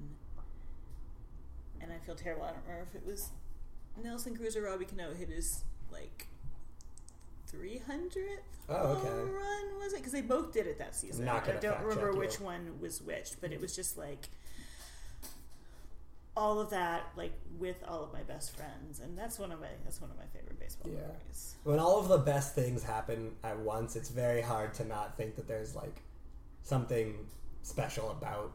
and 1.81 1.91
I 1.91 1.97
feel 2.05 2.15
terrible. 2.15 2.43
I 2.43 2.51
don't 2.51 2.63
remember 2.67 2.87
if 2.89 2.95
it 3.01 3.05
was 3.05 3.29
Nelson 4.01 4.35
Cruz 4.35 4.55
or 4.55 4.61
Robbie 4.63 4.85
Cano 4.85 5.13
hit 5.13 5.29
his 5.29 5.63
like 5.91 6.27
three 7.47 7.79
hundredth 7.85 8.41
Oh, 8.67 8.73
okay. 8.93 9.07
home 9.07 9.31
run 9.31 9.79
was 9.79 9.93
it? 9.93 9.97
Because 9.97 10.11
they 10.11 10.21
both 10.21 10.51
did 10.51 10.65
it 10.67 10.79
that 10.79 10.95
season. 10.95 11.27
I 11.29 11.39
don't 11.61 11.81
remember 11.83 12.13
which 12.13 12.39
you. 12.39 12.45
one 12.45 12.79
was 12.81 13.01
which, 13.01 13.33
but 13.39 13.51
it 13.51 13.61
was 13.61 13.75
just 13.75 13.97
like 13.97 14.29
all 16.37 16.59
of 16.59 16.69
that, 16.71 17.03
like 17.15 17.31
with 17.59 17.77
all 17.87 18.03
of 18.03 18.11
my 18.13 18.21
best 18.23 18.55
friends, 18.55 18.99
and 18.99 19.17
that's 19.17 19.39
one 19.39 19.51
of 19.51 19.59
my 19.61 19.67
that's 19.83 20.01
one 20.01 20.11
of 20.11 20.17
my 20.17 20.25
favorite 20.33 20.59
baseball 20.59 20.91
Yeah. 20.91 21.01
memories. 21.01 21.55
When 21.63 21.79
all 21.79 21.99
of 21.99 22.07
the 22.09 22.17
best 22.17 22.53
things 22.55 22.83
happen 22.83 23.31
at 23.43 23.57
once, 23.59 23.95
it's 23.95 24.09
very 24.09 24.41
hard 24.41 24.73
to 24.75 24.85
not 24.85 25.15
think 25.17 25.35
that 25.35 25.47
there's 25.47 25.75
like 25.75 26.01
something 26.63 27.15
special 27.63 28.11
about 28.11 28.51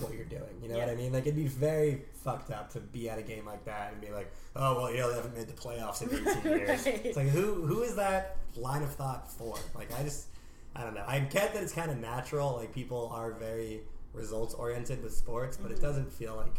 what 0.00 0.12
you're 0.14 0.24
doing. 0.24 0.60
You 0.62 0.68
know 0.68 0.78
what 0.78 0.88
I 0.88 0.94
mean? 0.96 1.12
Like 1.12 1.22
it'd 1.22 1.36
be 1.36 1.46
very 1.46 2.02
fucked 2.24 2.50
up 2.50 2.72
to 2.72 2.80
be 2.80 3.08
at 3.08 3.18
a 3.18 3.22
game 3.22 3.46
like 3.46 3.64
that 3.64 3.92
and 3.92 4.00
be 4.00 4.10
like, 4.10 4.32
"Oh 4.56 4.76
well, 4.76 4.90
you 4.92 4.98
know, 4.98 5.10
they 5.10 5.16
haven't 5.16 5.36
made 5.36 5.46
the 5.46 5.52
playoffs 5.52 6.02
in 6.02 6.08
18 6.28 6.42
years." 6.58 6.86
Right. 6.86 7.00
It's 7.06 7.16
like 7.16 7.28
who 7.28 7.64
who 7.66 7.82
is 7.82 7.96
that 7.96 8.36
line 8.56 8.82
of 8.82 8.92
thought 8.94 9.30
for? 9.30 9.56
Like 9.74 9.92
I 9.98 10.02
just 10.02 10.26
I 10.74 10.82
don't 10.82 10.94
know. 10.94 11.04
I 11.06 11.20
get 11.20 11.54
that 11.54 11.62
it's 11.62 11.72
kind 11.72 11.90
of 11.90 11.98
natural. 11.98 12.56
Like 12.56 12.72
people 12.74 13.10
are 13.14 13.32
very 13.32 13.82
results 14.12 14.54
oriented 14.54 15.02
with 15.02 15.14
sports, 15.14 15.56
but 15.56 15.70
it 15.70 15.74
Mm-hmm. 15.74 15.82
doesn't 15.86 16.12
feel 16.12 16.36
like 16.36 16.56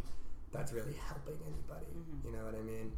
that's 0.55 0.71
really 0.73 0.93
helping 1.07 1.35
anybody. 1.45 1.85
Mm-hmm. 1.97 2.27
You 2.27 2.33
know 2.37 2.45
what 2.45 2.55
I 2.55 2.61
mean? 2.61 2.91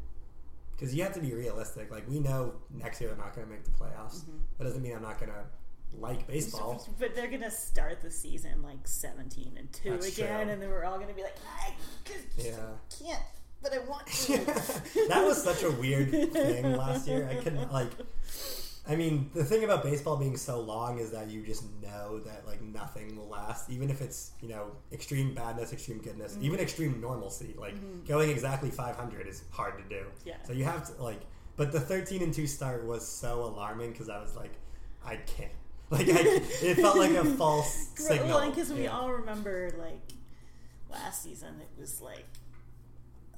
Because 0.72 0.94
you 0.94 1.02
have 1.02 1.14
to 1.14 1.20
be 1.20 1.34
realistic. 1.34 1.90
Like 1.90 2.08
we 2.08 2.20
know 2.20 2.54
next 2.70 3.00
year 3.00 3.10
they're 3.10 3.18
not 3.18 3.34
going 3.34 3.46
to 3.46 3.52
make 3.52 3.64
the 3.64 3.70
playoffs. 3.70 4.20
Mm-hmm. 4.22 4.36
That 4.58 4.64
doesn't 4.64 4.82
mean 4.82 4.94
I'm 4.94 5.02
not 5.02 5.18
going 5.18 5.32
to 5.32 5.44
like 5.98 6.26
baseball. 6.26 6.86
But 6.98 7.14
they're 7.14 7.30
gonna 7.30 7.50
start 7.50 8.02
the 8.02 8.10
season 8.10 8.62
like 8.62 8.86
seventeen 8.86 9.52
and 9.58 9.72
two 9.72 9.92
That's 9.92 10.08
again, 10.18 10.44
true. 10.44 10.52
and 10.52 10.62
then 10.62 10.68
we're 10.68 10.84
all 10.84 10.98
gonna 10.98 11.14
be 11.14 11.22
like, 11.22 11.36
I 11.58 11.72
just 12.04 12.46
Yeah. 12.46 12.52
can't, 13.06 13.22
but 13.62 13.72
I 13.72 13.78
want 13.78 14.06
to. 14.06 14.36
that 15.08 15.24
was 15.24 15.42
such 15.42 15.62
a 15.62 15.70
weird 15.70 16.10
thing 16.32 16.76
last 16.76 17.08
year. 17.08 17.26
I 17.30 17.36
couldn't 17.42 17.72
like. 17.72 17.88
I 18.88 18.96
mean, 18.96 19.30
the 19.34 19.44
thing 19.44 19.64
about 19.64 19.82
baseball 19.82 20.16
being 20.16 20.36
so 20.38 20.60
long 20.60 20.98
is 20.98 21.10
that 21.10 21.28
you 21.28 21.42
just 21.42 21.62
know 21.82 22.20
that 22.20 22.46
like 22.46 22.62
nothing 22.62 23.16
will 23.16 23.28
last, 23.28 23.68
even 23.68 23.90
if 23.90 24.00
it's 24.00 24.30
you 24.40 24.48
know 24.48 24.72
extreme 24.92 25.34
badness, 25.34 25.72
extreme 25.72 25.98
goodness, 25.98 26.32
Mm-hmm. 26.32 26.44
even 26.44 26.60
extreme 26.60 27.00
normalcy. 27.00 27.54
Like 27.58 27.74
going 28.06 28.30
exactly 28.30 28.70
500 28.70 29.26
is 29.28 29.42
hard 29.50 29.76
to 29.78 29.84
do. 29.94 30.06
Yeah. 30.24 30.36
So 30.46 30.52
you 30.54 30.64
have 30.64 30.84
to 30.96 31.02
like, 31.02 31.20
but 31.56 31.70
the 31.70 31.80
13 31.80 32.22
and 32.22 32.32
two 32.32 32.46
start 32.46 32.86
was 32.86 33.06
so 33.06 33.42
alarming 33.44 33.92
because 33.92 34.08
I 34.08 34.18
was 34.20 34.34
like, 34.36 34.52
I 35.04 35.16
can't. 35.16 35.52
Like 35.90 36.06
I, 36.10 36.20
it 36.62 36.74
felt 36.76 36.98
like 36.98 37.12
a 37.12 37.24
false 37.36 37.88
signal. 37.94 38.28
Well, 38.28 38.50
because 38.50 38.70
we 38.70 38.86
all 38.88 39.10
remember 39.10 39.70
like 39.78 40.02
last 40.90 41.22
season, 41.22 41.54
it 41.62 41.80
was 41.80 42.02
like 42.02 42.26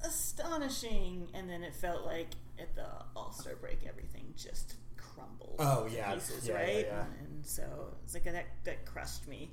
astonishing, 0.03 1.27
and 1.33 1.49
then 1.49 1.63
it 1.63 1.73
felt 1.73 2.05
like 2.05 2.27
at 2.59 2.75
the 2.75 2.85
All 3.15 3.31
Star 3.31 3.55
break, 3.55 3.79
everything 3.87 4.33
just 4.35 4.75
crumbled. 5.21 5.55
Oh, 5.59 5.87
yeah. 5.93 6.13
pieces, 6.13 6.47
Yeah, 6.47 6.55
right? 6.55 6.85
yeah. 6.87 7.05
And 7.19 7.45
so 7.45 7.63
it's 8.03 8.13
like 8.13 8.23
that 8.25 8.45
that 8.63 8.85
crushed 8.85 9.27
me. 9.27 9.51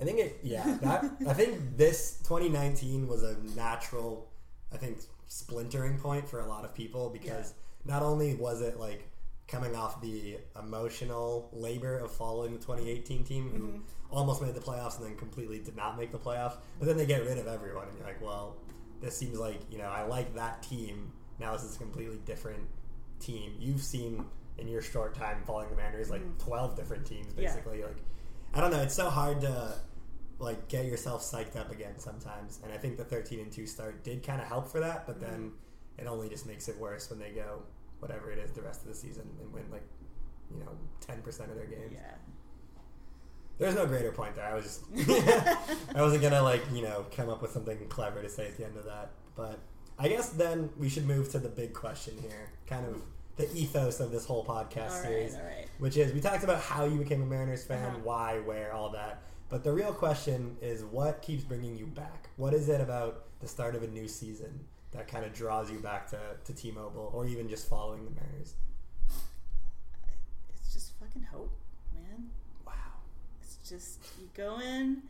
I 0.00 0.04
think 0.04 0.18
it, 0.18 0.40
yeah. 0.42 0.78
That 0.82 1.04
I 1.26 1.32
think 1.32 1.76
this 1.76 2.18
2019 2.24 3.08
was 3.08 3.22
a 3.22 3.36
natural, 3.56 4.30
I 4.72 4.76
think, 4.76 4.98
splintering 5.26 5.98
point 5.98 6.28
for 6.28 6.40
a 6.40 6.46
lot 6.46 6.64
of 6.64 6.74
people 6.74 7.10
because 7.10 7.54
not 7.84 8.02
only 8.02 8.34
was 8.34 8.60
it 8.60 8.78
like 8.78 9.08
coming 9.48 9.74
off 9.74 10.00
the 10.00 10.38
emotional 10.60 11.48
labor 11.52 11.98
of 11.98 12.12
following 12.12 12.52
the 12.52 12.58
2018 12.58 13.24
team 13.24 13.50
who 13.50 13.58
mm-hmm. 13.58 13.78
almost 14.10 14.42
made 14.42 14.54
the 14.54 14.60
playoffs 14.60 14.98
and 14.98 15.06
then 15.06 15.16
completely 15.16 15.58
did 15.58 15.74
not 15.74 15.98
make 15.98 16.12
the 16.12 16.18
playoffs, 16.18 16.56
but 16.78 16.86
then 16.86 16.96
they 16.96 17.06
get 17.06 17.24
rid 17.24 17.38
of 17.38 17.46
everyone 17.46 17.88
and 17.88 17.96
you're 17.96 18.06
like, 18.06 18.20
well, 18.22 18.56
this 19.00 19.16
seems 19.16 19.38
like 19.38 19.60
you 19.70 19.78
know 19.78 19.88
I 19.88 20.02
like 20.02 20.34
that 20.34 20.62
team. 20.62 21.12
Now 21.38 21.52
this 21.52 21.64
is 21.64 21.76
a 21.76 21.78
completely 21.78 22.18
different 22.24 22.68
team. 23.20 23.54
You've 23.58 23.82
seen 23.82 24.24
in 24.58 24.68
your 24.68 24.82
short 24.82 25.14
time 25.14 25.42
following 25.46 25.70
the 25.70 25.76
Mariners 25.76 26.10
like 26.10 26.22
mm-hmm. 26.22 26.48
12 26.48 26.76
different 26.76 27.06
teams 27.06 27.32
Yeah. 27.36 27.48
basically. 27.48 27.82
Like 27.82 27.96
I 28.54 28.60
don't 28.60 28.70
know. 28.70 28.80
It's 28.80 28.94
so 28.94 29.10
hard 29.10 29.40
to 29.42 29.74
like 30.38 30.68
get 30.68 30.86
yourself 30.86 31.22
psyched 31.22 31.56
up 31.56 31.70
again 31.70 31.98
sometimes. 31.98 32.60
And 32.62 32.72
I 32.72 32.76
think 32.76 32.96
the 32.96 33.04
13 33.04 33.40
and 33.40 33.52
2 33.52 33.66
start 33.66 34.04
did 34.04 34.22
kind 34.22 34.40
of 34.40 34.46
help 34.46 34.68
for 34.68 34.80
that, 34.80 35.06
but 35.06 35.20
then 35.20 35.30
mm-hmm. 35.30 36.00
it 36.00 36.06
only 36.06 36.28
just 36.28 36.46
makes 36.46 36.68
it 36.68 36.78
worse 36.78 37.10
when 37.10 37.18
they 37.18 37.30
go 37.30 37.62
whatever 38.00 38.30
it 38.30 38.38
is 38.38 38.52
the 38.52 38.62
rest 38.62 38.82
of 38.82 38.88
the 38.88 38.94
season 38.94 39.28
and 39.40 39.52
win 39.52 39.64
like 39.72 39.82
you 40.52 40.60
know 40.60 40.70
10% 41.06 41.26
of 41.26 41.56
their 41.56 41.66
games. 41.66 41.92
Yeah. 41.92 42.14
There's 43.58 43.74
no 43.74 43.86
greater 43.86 44.12
point 44.12 44.36
there. 44.36 44.46
I 44.46 44.54
was 44.54 44.64
just 44.64 44.84
I 45.94 46.00
wasn't 46.00 46.22
going 46.22 46.32
to 46.32 46.42
like, 46.42 46.62
you 46.72 46.82
know, 46.82 47.06
come 47.14 47.28
up 47.28 47.42
with 47.42 47.50
something 47.50 47.76
clever 47.88 48.22
to 48.22 48.28
say 48.28 48.46
at 48.46 48.56
the 48.56 48.64
end 48.64 48.76
of 48.76 48.84
that. 48.84 49.10
But 49.34 49.58
I 49.98 50.08
guess 50.08 50.28
then 50.30 50.70
we 50.78 50.88
should 50.88 51.06
move 51.06 51.30
to 51.30 51.40
the 51.40 51.48
big 51.48 51.72
question 51.72 52.14
here. 52.20 52.52
Kind 52.68 52.86
of 52.86 53.02
the 53.38 53.50
ethos 53.56 54.00
of 54.00 54.10
this 54.10 54.26
whole 54.26 54.44
podcast 54.44 54.90
All 54.90 55.02
right, 55.02 55.02
series 55.02 55.34
all 55.36 55.40
right. 55.42 55.66
which 55.78 55.96
is 55.96 56.12
we 56.12 56.20
talked 56.20 56.44
about 56.44 56.60
how 56.60 56.84
you 56.84 56.98
became 56.98 57.22
a 57.22 57.26
Mariners 57.26 57.64
fan, 57.64 57.82
Uh-huh. 57.86 57.98
why, 58.02 58.38
where, 58.40 58.72
all 58.74 58.90
that. 58.90 59.22
But 59.48 59.64
the 59.64 59.72
real 59.72 59.94
question 59.94 60.56
is 60.60 60.84
what 60.84 61.22
keeps 61.22 61.42
bringing 61.44 61.74
you 61.78 61.86
back? 61.86 62.28
What 62.36 62.52
is 62.52 62.68
it 62.68 62.80
about 62.82 63.24
the 63.40 63.48
start 63.48 63.74
of 63.74 63.82
a 63.82 63.86
new 63.86 64.06
season 64.06 64.60
that 64.90 65.08
kind 65.08 65.24
of 65.24 65.32
draws 65.32 65.70
you 65.70 65.78
back 65.78 66.06
to, 66.10 66.18
to 66.44 66.52
T-Mobile 66.52 67.10
or 67.14 67.26
even 67.26 67.48
just 67.48 67.66
following 67.68 68.04
the 68.04 68.10
Mariners? 68.20 68.54
It's 70.50 70.72
just 70.74 70.92
fucking 71.00 71.22
hope, 71.32 71.52
man. 71.94 72.28
Wow. 72.66 72.72
It's 73.42 73.56
just 73.68 74.00
you 74.20 74.28
go 74.34 74.60
in 74.60 75.02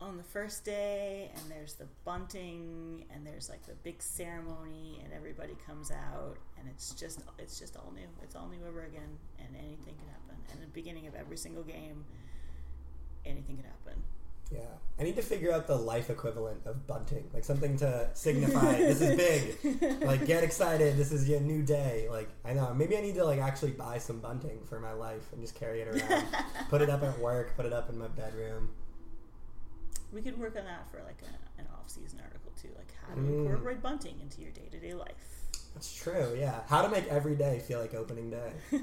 on 0.00 0.16
the 0.16 0.22
first 0.22 0.64
day 0.64 1.30
and 1.34 1.50
there's 1.50 1.74
the 1.74 1.86
bunting 2.04 3.04
and 3.14 3.26
there's 3.26 3.50
like 3.50 3.64
the 3.66 3.74
big 3.82 4.02
ceremony 4.02 5.00
and 5.04 5.12
everybody 5.12 5.54
comes 5.66 5.90
out 5.90 6.36
and 6.58 6.68
it's 6.68 6.94
just 6.94 7.20
it's 7.38 7.58
just 7.58 7.76
all 7.76 7.92
new. 7.94 8.08
It's 8.22 8.34
all 8.34 8.48
new 8.48 8.66
over 8.66 8.84
again 8.84 9.18
and 9.38 9.48
anything 9.56 9.94
can 9.98 10.08
happen. 10.08 10.36
And 10.50 10.60
at 10.62 10.66
the 10.66 10.72
beginning 10.72 11.06
of 11.06 11.14
every 11.14 11.36
single 11.36 11.62
game, 11.62 12.04
anything 13.26 13.56
can 13.56 13.66
happen. 13.66 14.02
Yeah. 14.50 14.60
I 14.98 15.04
need 15.04 15.16
to 15.16 15.22
figure 15.22 15.52
out 15.52 15.66
the 15.66 15.76
life 15.76 16.10
equivalent 16.10 16.62
of 16.66 16.86
bunting. 16.86 17.30
Like 17.32 17.44
something 17.44 17.76
to 17.78 18.08
signify 18.14 18.76
this 18.78 19.00
is 19.00 19.16
big. 19.16 20.00
Like 20.04 20.26
get 20.26 20.42
excited, 20.42 20.96
this 20.96 21.12
is 21.12 21.28
your 21.28 21.40
new 21.40 21.62
day. 21.62 22.08
Like 22.10 22.28
I 22.44 22.54
know, 22.54 22.72
maybe 22.74 22.96
I 22.96 23.00
need 23.00 23.14
to 23.16 23.24
like 23.24 23.38
actually 23.38 23.72
buy 23.72 23.98
some 23.98 24.18
bunting 24.18 24.60
for 24.66 24.80
my 24.80 24.92
life 24.92 25.30
and 25.32 25.40
just 25.40 25.54
carry 25.54 25.82
it 25.82 25.88
around. 25.88 26.24
put 26.70 26.80
it 26.80 26.88
up 26.88 27.02
at 27.02 27.18
work, 27.18 27.54
put 27.54 27.66
it 27.66 27.72
up 27.72 27.90
in 27.90 27.98
my 27.98 28.08
bedroom. 28.08 28.70
We 30.12 30.22
could 30.22 30.38
work 30.38 30.56
on 30.56 30.64
that 30.64 30.90
for 30.90 30.98
like 31.04 31.22
a, 31.22 31.60
an 31.60 31.66
off-season 31.78 32.20
article 32.24 32.52
too, 32.60 32.68
like 32.76 32.92
how 33.06 33.14
to 33.14 33.20
Mm. 33.20 33.40
incorporate 33.46 33.82
bunting 33.82 34.20
into 34.20 34.40
your 34.42 34.50
day-to-day 34.50 34.94
life. 34.94 35.46
That's 35.74 35.94
true, 35.94 36.36
yeah. 36.38 36.62
How 36.68 36.82
to 36.82 36.88
make 36.88 37.06
every 37.06 37.36
day 37.36 37.60
feel 37.60 37.80
like 37.80 37.94
opening 37.94 38.30
day. 38.30 38.52
Do 38.72 38.80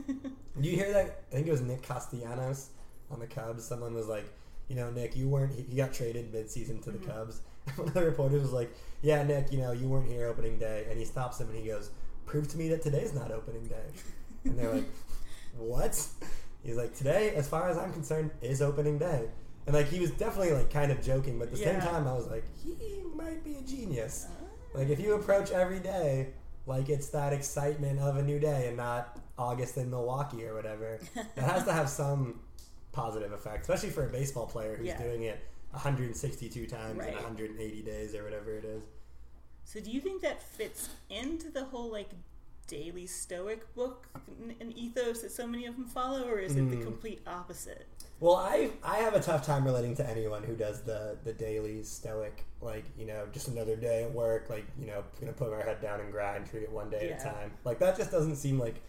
you 0.70 0.76
hear 0.78 0.94
that? 0.94 1.24
I 1.32 1.36
think 1.36 1.48
it 1.48 1.52
was 1.52 1.62
Nick 1.62 1.82
Castellanos 1.82 2.70
on 3.12 3.20
the 3.20 3.28
Cubs. 3.28 3.66
Someone 3.66 3.94
was 3.94 4.08
like, 4.08 4.26
you 4.70 4.76
know, 4.76 4.90
Nick, 4.92 5.16
you 5.16 5.28
weren't. 5.28 5.54
He 5.54 5.64
he 5.64 5.76
got 5.76 5.94
traded 5.94 6.32
mid-season 6.34 6.80
to 6.84 6.92
the 6.92 6.98
Cubs. 7.00 7.42
One 7.76 7.90
of 7.90 7.94
the 7.94 8.04
reporters 8.06 8.42
was 8.42 8.54
like, 8.54 8.74
"Yeah, 9.02 9.24
Nick, 9.24 9.52
you 9.52 9.58
know, 9.60 9.72
you 9.74 9.88
weren't 9.90 10.10
here 10.10 10.28
opening 10.28 10.58
day." 10.60 10.86
And 10.90 10.98
he 10.98 11.04
stops 11.06 11.40
him 11.42 11.50
and 11.50 11.58
he 11.58 11.68
goes, 11.68 11.92
"Prove 12.26 12.48
to 12.50 12.58
me 12.58 12.70
that 12.70 12.82
today's 12.82 13.14
not 13.14 13.32
opening 13.32 13.66
day." 13.68 13.88
And 14.46 14.58
they're 14.58 14.74
like, 14.74 14.90
"What?" 15.58 16.06
He's 16.64 16.78
like, 16.78 16.96
"Today, 16.96 17.34
as 17.36 17.48
far 17.48 17.70
as 17.70 17.78
I'm 17.78 17.92
concerned, 17.94 18.32
is 18.42 18.62
opening 18.62 18.98
day." 18.98 19.28
And 19.68 19.76
like 19.76 19.90
he 19.90 20.00
was 20.00 20.12
definitely 20.12 20.54
like 20.54 20.72
kind 20.72 20.92
of 20.92 21.04
joking, 21.04 21.38
but 21.38 21.50
at 21.50 21.52
the 21.52 21.58
same 21.58 21.80
time, 21.82 22.08
I 22.08 22.14
was 22.14 22.28
like, 22.28 22.46
he 22.64 23.04
might 23.14 23.44
be 23.44 23.56
a 23.56 23.62
genius. 23.62 24.28
Ah. 24.30 24.46
Like 24.74 24.90
if 24.90 25.00
you 25.00 25.14
approach 25.14 25.52
every 25.52 25.80
day 25.80 26.30
like 26.68 26.90
it's 26.90 27.08
that 27.10 27.34
excitement 27.34 28.00
of 28.00 28.18
a 28.18 28.22
new 28.22 28.40
day 28.40 28.68
and 28.68 28.78
not 28.78 29.18
August 29.38 29.78
in 29.78 29.90
Milwaukee 29.90 30.46
or 30.46 30.54
whatever, 30.54 31.00
it 31.16 31.42
has 31.42 31.64
to 31.64 31.74
have 31.74 31.90
some 31.90 32.42
positive 32.92 33.32
effect, 33.32 33.62
especially 33.62 33.90
for 33.90 34.06
a 34.06 34.10
baseball 34.10 34.46
player 34.46 34.76
who's 34.76 34.88
Yeah. 34.88 35.02
doing 35.02 35.24
it 35.24 35.40
162 35.72 36.68
times 36.68 37.00
Right. 37.00 37.10
in 37.10 37.16
180 37.16 37.82
days 37.82 38.14
or 38.14 38.24
whatever 38.24 38.58
it 38.58 38.66
is. 38.66 38.84
So 39.64 39.80
do 39.80 39.92
you 39.92 40.02
think 40.02 40.22
that 40.22 40.42
fits 40.42 40.90
into 41.10 41.50
the 41.50 41.66
whole 41.66 41.90
like 41.90 42.10
daily 42.68 43.08
stoic 43.08 43.74
book 43.74 44.08
and 44.28 44.56
and 44.60 44.78
ethos 44.78 45.22
that 45.22 45.32
so 45.32 45.48
many 45.48 45.66
of 45.66 45.76
them 45.76 45.86
follow, 45.86 46.28
or 46.28 46.40
is 46.40 46.56
it 46.56 46.70
the 46.70 46.78
mm. 46.78 46.84
complete 46.84 47.22
opposite? 47.26 47.88
Well, 48.20 48.36
I 48.36 48.72
I 48.84 48.98
have 48.98 49.14
a 49.14 49.20
tough 49.20 49.46
time 49.46 49.64
relating 49.64 49.96
to 49.98 50.10
anyone 50.10 50.44
who 50.44 50.56
does 50.56 50.82
the 50.82 51.18
the 51.24 51.34
daily 51.34 51.84
stoic, 51.84 52.46
like 52.62 52.86
you 52.98 53.06
know, 53.06 53.28
just 53.32 53.48
another 53.48 53.76
day 53.76 54.04
at 54.04 54.12
work, 54.12 54.50
like 54.50 54.66
you 54.80 54.88
know, 54.88 55.04
gonna 55.20 55.34
put 55.34 55.54
our 55.54 55.62
head 55.62 55.82
down 55.82 56.00
and 56.00 56.12
grind, 56.12 56.50
treat 56.50 56.64
it 56.64 56.72
one 56.72 56.90
day 56.90 57.12
at 57.12 57.22
a 57.22 57.24
time. 57.24 57.52
Like 57.64 57.80
that 57.80 57.96
just 57.96 58.12
doesn't 58.12 58.38
seem 58.38 58.58
like 58.60 58.82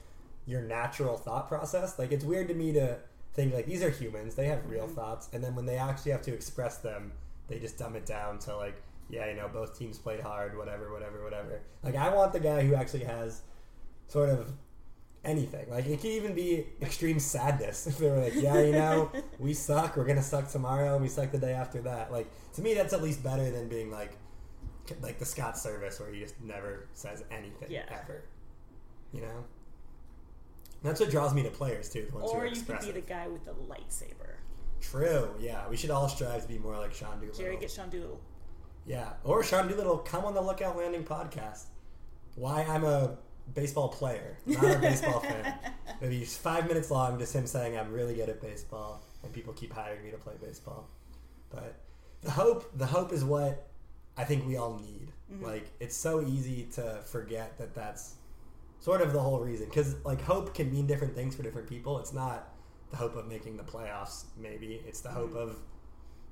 your 0.46 0.62
natural 0.62 1.18
thought 1.18 1.46
process. 1.48 1.98
Like 1.98 2.10
it's 2.10 2.24
weird 2.24 2.48
to 2.48 2.54
me 2.54 2.72
to 2.72 2.98
think 3.34 3.52
like 3.52 3.66
these 3.66 3.82
are 3.82 3.90
humans, 3.90 4.34
they 4.34 4.46
have 4.46 4.64
real 4.66 4.86
mm-hmm. 4.86 4.94
thoughts, 4.94 5.28
and 5.34 5.44
then 5.44 5.54
when 5.54 5.66
they 5.66 5.76
actually 5.76 6.12
have 6.12 6.22
to 6.22 6.32
express 6.32 6.78
them, 6.78 7.12
they 7.48 7.58
just 7.58 7.78
dumb 7.78 7.96
it 7.96 8.06
down 8.06 8.38
to 8.40 8.56
like, 8.56 8.82
yeah, 9.10 9.28
you 9.28 9.36
know, 9.36 9.48
both 9.48 9.78
teams 9.78 9.98
played 9.98 10.20
hard, 10.20 10.56
whatever, 10.56 10.90
whatever, 10.90 11.22
whatever. 11.22 11.60
Like 11.82 11.96
I 11.96 12.14
want 12.14 12.32
the 12.32 12.40
guy 12.40 12.62
who 12.62 12.74
actually 12.74 13.04
has 13.04 13.42
sort 14.08 14.30
of 14.30 14.52
anything. 15.24 15.68
Like 15.70 15.86
it 15.86 16.00
could 16.00 16.10
even 16.10 16.34
be 16.34 16.66
extreme 16.80 17.18
sadness 17.18 17.86
if 17.88 17.98
they 17.98 18.10
were 18.10 18.18
like, 18.20 18.34
yeah, 18.34 18.60
you 18.62 18.72
know, 18.72 19.10
we 19.38 19.54
suck. 19.54 19.96
We're 19.96 20.04
gonna 20.06 20.22
suck 20.22 20.50
tomorrow, 20.50 20.94
and 20.94 21.02
we 21.02 21.08
suck 21.08 21.30
the 21.32 21.38
day 21.38 21.52
after 21.52 21.80
that. 21.82 22.10
Like 22.12 22.28
to 22.54 22.62
me, 22.62 22.74
that's 22.74 22.92
at 22.92 23.02
least 23.02 23.22
better 23.22 23.50
than 23.50 23.68
being 23.68 23.90
like 23.90 24.12
like 25.02 25.18
the 25.18 25.24
Scott 25.26 25.54
Servais 25.54 26.00
where 26.00 26.10
he 26.12 26.20
just 26.20 26.40
never 26.42 26.86
says 26.94 27.22
anything 27.30 27.70
Yeah. 27.70 27.82
ever. 27.90 28.22
You 29.12 29.22
know. 29.22 29.44
That's 30.82 31.00
what 31.00 31.10
draws 31.10 31.34
me 31.34 31.42
to 31.42 31.50
players 31.50 31.88
too. 31.90 32.06
The 32.10 32.16
ones 32.16 32.30
who 32.30 32.38
Or 32.38 32.42
are 32.42 32.46
you 32.46 32.60
could 32.62 32.80
be 32.80 32.92
the 32.92 33.00
guy 33.00 33.26
with 33.28 33.44
the 33.44 33.52
lightsaber. 33.52 34.36
True. 34.80 35.34
Yeah, 35.40 35.68
we 35.68 35.76
should 35.76 35.90
all 35.90 36.08
strive 36.08 36.42
to 36.42 36.48
be 36.48 36.56
more 36.58 36.78
like 36.78 36.94
Sean 36.94 37.18
Doolittle. 37.18 37.38
Jerry, 37.38 37.56
get 37.56 37.70
Sean 37.70 37.90
Doolittle. 37.90 38.20
Yeah, 38.86 39.10
or 39.24 39.42
Sean 39.42 39.66
Doolittle, 39.68 39.98
come 39.98 40.24
on 40.24 40.34
the 40.34 40.40
Lookout 40.40 40.76
Landing 40.76 41.04
podcast. 41.04 41.64
Why 42.36 42.62
I'm 42.62 42.84
a 42.84 43.18
baseball 43.54 43.88
player, 43.88 44.38
not 44.46 44.76
a 44.76 44.78
baseball 44.78 45.20
fan. 45.20 45.54
Maybe 46.00 46.24
five 46.24 46.68
minutes 46.68 46.90
long, 46.90 47.18
just 47.18 47.34
him 47.34 47.46
saying 47.46 47.76
I'm 47.76 47.92
really 47.92 48.14
good 48.14 48.28
at 48.28 48.40
baseball, 48.40 49.02
and 49.22 49.32
people 49.32 49.52
keep 49.52 49.72
hiring 49.72 50.04
me 50.04 50.10
to 50.10 50.16
play 50.16 50.34
baseball. 50.40 50.88
But 51.50 51.74
the 52.22 52.30
hope, 52.30 52.70
the 52.76 52.86
hope 52.86 53.12
is 53.12 53.24
what 53.24 53.68
I 54.16 54.24
think 54.24 54.46
we 54.46 54.56
all 54.56 54.78
need. 54.78 55.12
Mm-hmm. 55.32 55.44
Like 55.44 55.70
it's 55.80 55.96
so 55.96 56.22
easy 56.22 56.68
to 56.74 57.00
forget 57.04 57.58
that 57.58 57.74
that's 57.74 58.14
sort 58.80 59.00
of 59.00 59.12
the 59.12 59.20
whole 59.20 59.40
reason, 59.40 59.66
because 59.66 59.96
like 60.04 60.20
hope 60.20 60.54
can 60.54 60.70
mean 60.70 60.86
different 60.86 61.14
things 61.14 61.34
for 61.34 61.42
different 61.42 61.68
people. 61.68 61.98
It's 61.98 62.12
not 62.12 62.48
the 62.90 62.96
hope 62.96 63.16
of 63.16 63.26
making 63.26 63.56
the 63.56 63.64
playoffs. 63.64 64.24
Maybe 64.36 64.82
it's 64.86 65.00
the 65.00 65.10
hope 65.10 65.30
mm-hmm. 65.30 65.50
of 65.50 65.58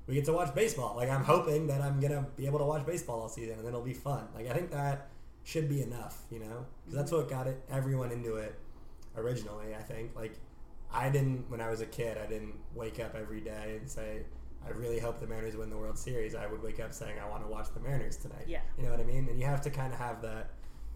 we 0.07 0.15
get 0.15 0.25
to 0.25 0.33
watch 0.33 0.55
baseball. 0.55 0.95
Like 0.95 1.09
I'm 1.09 1.23
hoping 1.23 1.67
that 1.67 1.81
I'm 1.81 1.99
gonna 1.99 2.25
be 2.35 2.45
able 2.45 2.59
to 2.59 2.65
watch 2.65 2.85
baseball 2.85 3.21
all 3.21 3.29
season, 3.29 3.55
and 3.55 3.61
then 3.61 3.69
it'll 3.69 3.81
be 3.81 3.93
fun. 3.93 4.27
Like 4.33 4.47
I 4.47 4.53
think 4.53 4.71
that 4.71 5.09
should 5.47 5.69
be 5.69 5.81
enough, 5.81 6.23
you 6.29 6.39
know, 6.39 6.65
because 6.83 6.97
that's 6.97 7.11
mm-hmm. 7.11 7.21
what 7.21 7.29
got 7.29 7.47
it 7.47 7.63
everyone 7.71 8.11
into 8.11 8.35
it 8.35 8.53
originally. 9.15 9.73
I 9.73 9.81
think 9.81 10.13
like 10.13 10.33
I 10.91 11.07
didn't 11.09 11.49
when 11.49 11.61
I 11.61 11.69
was 11.69 11.79
a 11.79 11.85
kid, 11.85 12.17
I 12.17 12.27
didn't 12.27 12.55
wake 12.75 12.99
up 12.99 13.15
every 13.15 13.39
day 13.39 13.77
and 13.79 13.89
say 13.89 14.23
I 14.65 14.71
really 14.71 14.99
hope 14.99 15.21
the 15.21 15.27
Mariners 15.27 15.55
win 15.55 15.69
the 15.69 15.77
World 15.77 15.97
Series. 15.97 16.35
I 16.35 16.47
would 16.47 16.61
wake 16.61 16.81
up 16.81 16.93
saying 16.93 17.17
I 17.17 17.29
want 17.29 17.43
to 17.43 17.49
watch 17.49 17.67
the 17.73 17.79
Mariners 17.79 18.17
tonight. 18.17 18.43
Yeah. 18.45 18.59
you 18.77 18.83
know 18.83 18.91
what 18.91 18.99
I 18.99 19.05
mean. 19.05 19.29
And 19.29 19.39
you 19.39 19.45
have 19.45 19.61
to 19.61 19.69
kind 19.69 19.93
of 19.93 19.99
have 19.99 20.21
that 20.23 20.49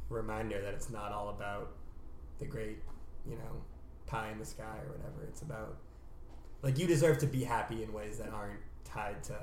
reminder 0.10 0.62
that 0.62 0.74
it's 0.74 0.90
not 0.90 1.14
all 1.14 1.30
about 1.30 1.72
the 2.40 2.46
great, 2.46 2.80
you 3.26 3.38
know, 3.38 3.64
pie 4.06 4.32
in 4.34 4.38
the 4.38 4.46
sky 4.46 4.80
or 4.86 4.92
whatever. 4.92 5.24
It's 5.30 5.44
about 5.44 5.78
like 6.62 6.78
you 6.78 6.88
deserve 6.88 7.20
to 7.20 7.26
be 7.26 7.46
happy 7.46 7.84
in 7.84 7.94
ways 7.94 8.18
that 8.18 8.34
aren't 8.34 8.60
tied 8.84 9.24
to 9.26 9.38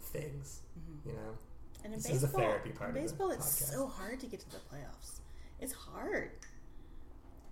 things. 0.00 0.62
Mm-hmm. 0.76 1.10
You 1.10 1.14
know, 1.14 1.38
And 1.84 1.92
in 1.92 1.98
This 2.00 2.10
is 2.10 2.20
the 2.22 2.26
baseball, 2.28 2.40
therapy 2.42 2.70
part 2.70 2.90
in 2.96 3.02
baseball, 3.02 3.30
it's 3.30 3.46
podcast. 3.46 3.72
so 3.72 3.86
hard 3.86 4.18
to 4.20 4.26
get 4.26 4.40
to 4.40 4.50
the 4.50 4.56
playoffs. 4.56 5.20
It's 5.60 5.72
hard. 5.72 6.30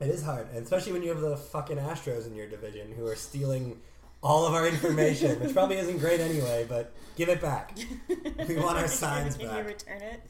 it 0.01 0.09
is 0.09 0.22
hard, 0.22 0.49
and 0.55 0.64
especially 0.64 0.93
when 0.93 1.03
you 1.03 1.11
have 1.11 1.20
the 1.20 1.37
fucking 1.37 1.76
Astros 1.76 2.26
in 2.26 2.35
your 2.35 2.49
division 2.49 2.93
who 2.93 3.07
are 3.07 3.14
stealing 3.14 3.80
all 4.22 4.47
of 4.47 4.55
our 4.55 4.66
information, 4.68 5.39
which 5.41 5.53
probably 5.53 5.76
isn't 5.76 5.99
great 5.99 6.20
anyway. 6.20 6.66
But 6.68 6.93
give 7.16 7.28
it 7.28 7.41
back. 7.41 7.76
We 8.49 8.57
want 8.57 8.78
our 8.78 8.89
signs 8.89 9.37
Can 9.37 9.47
back. 9.49 9.59
you 9.59 9.64
return 9.64 10.03
it? 10.03 10.20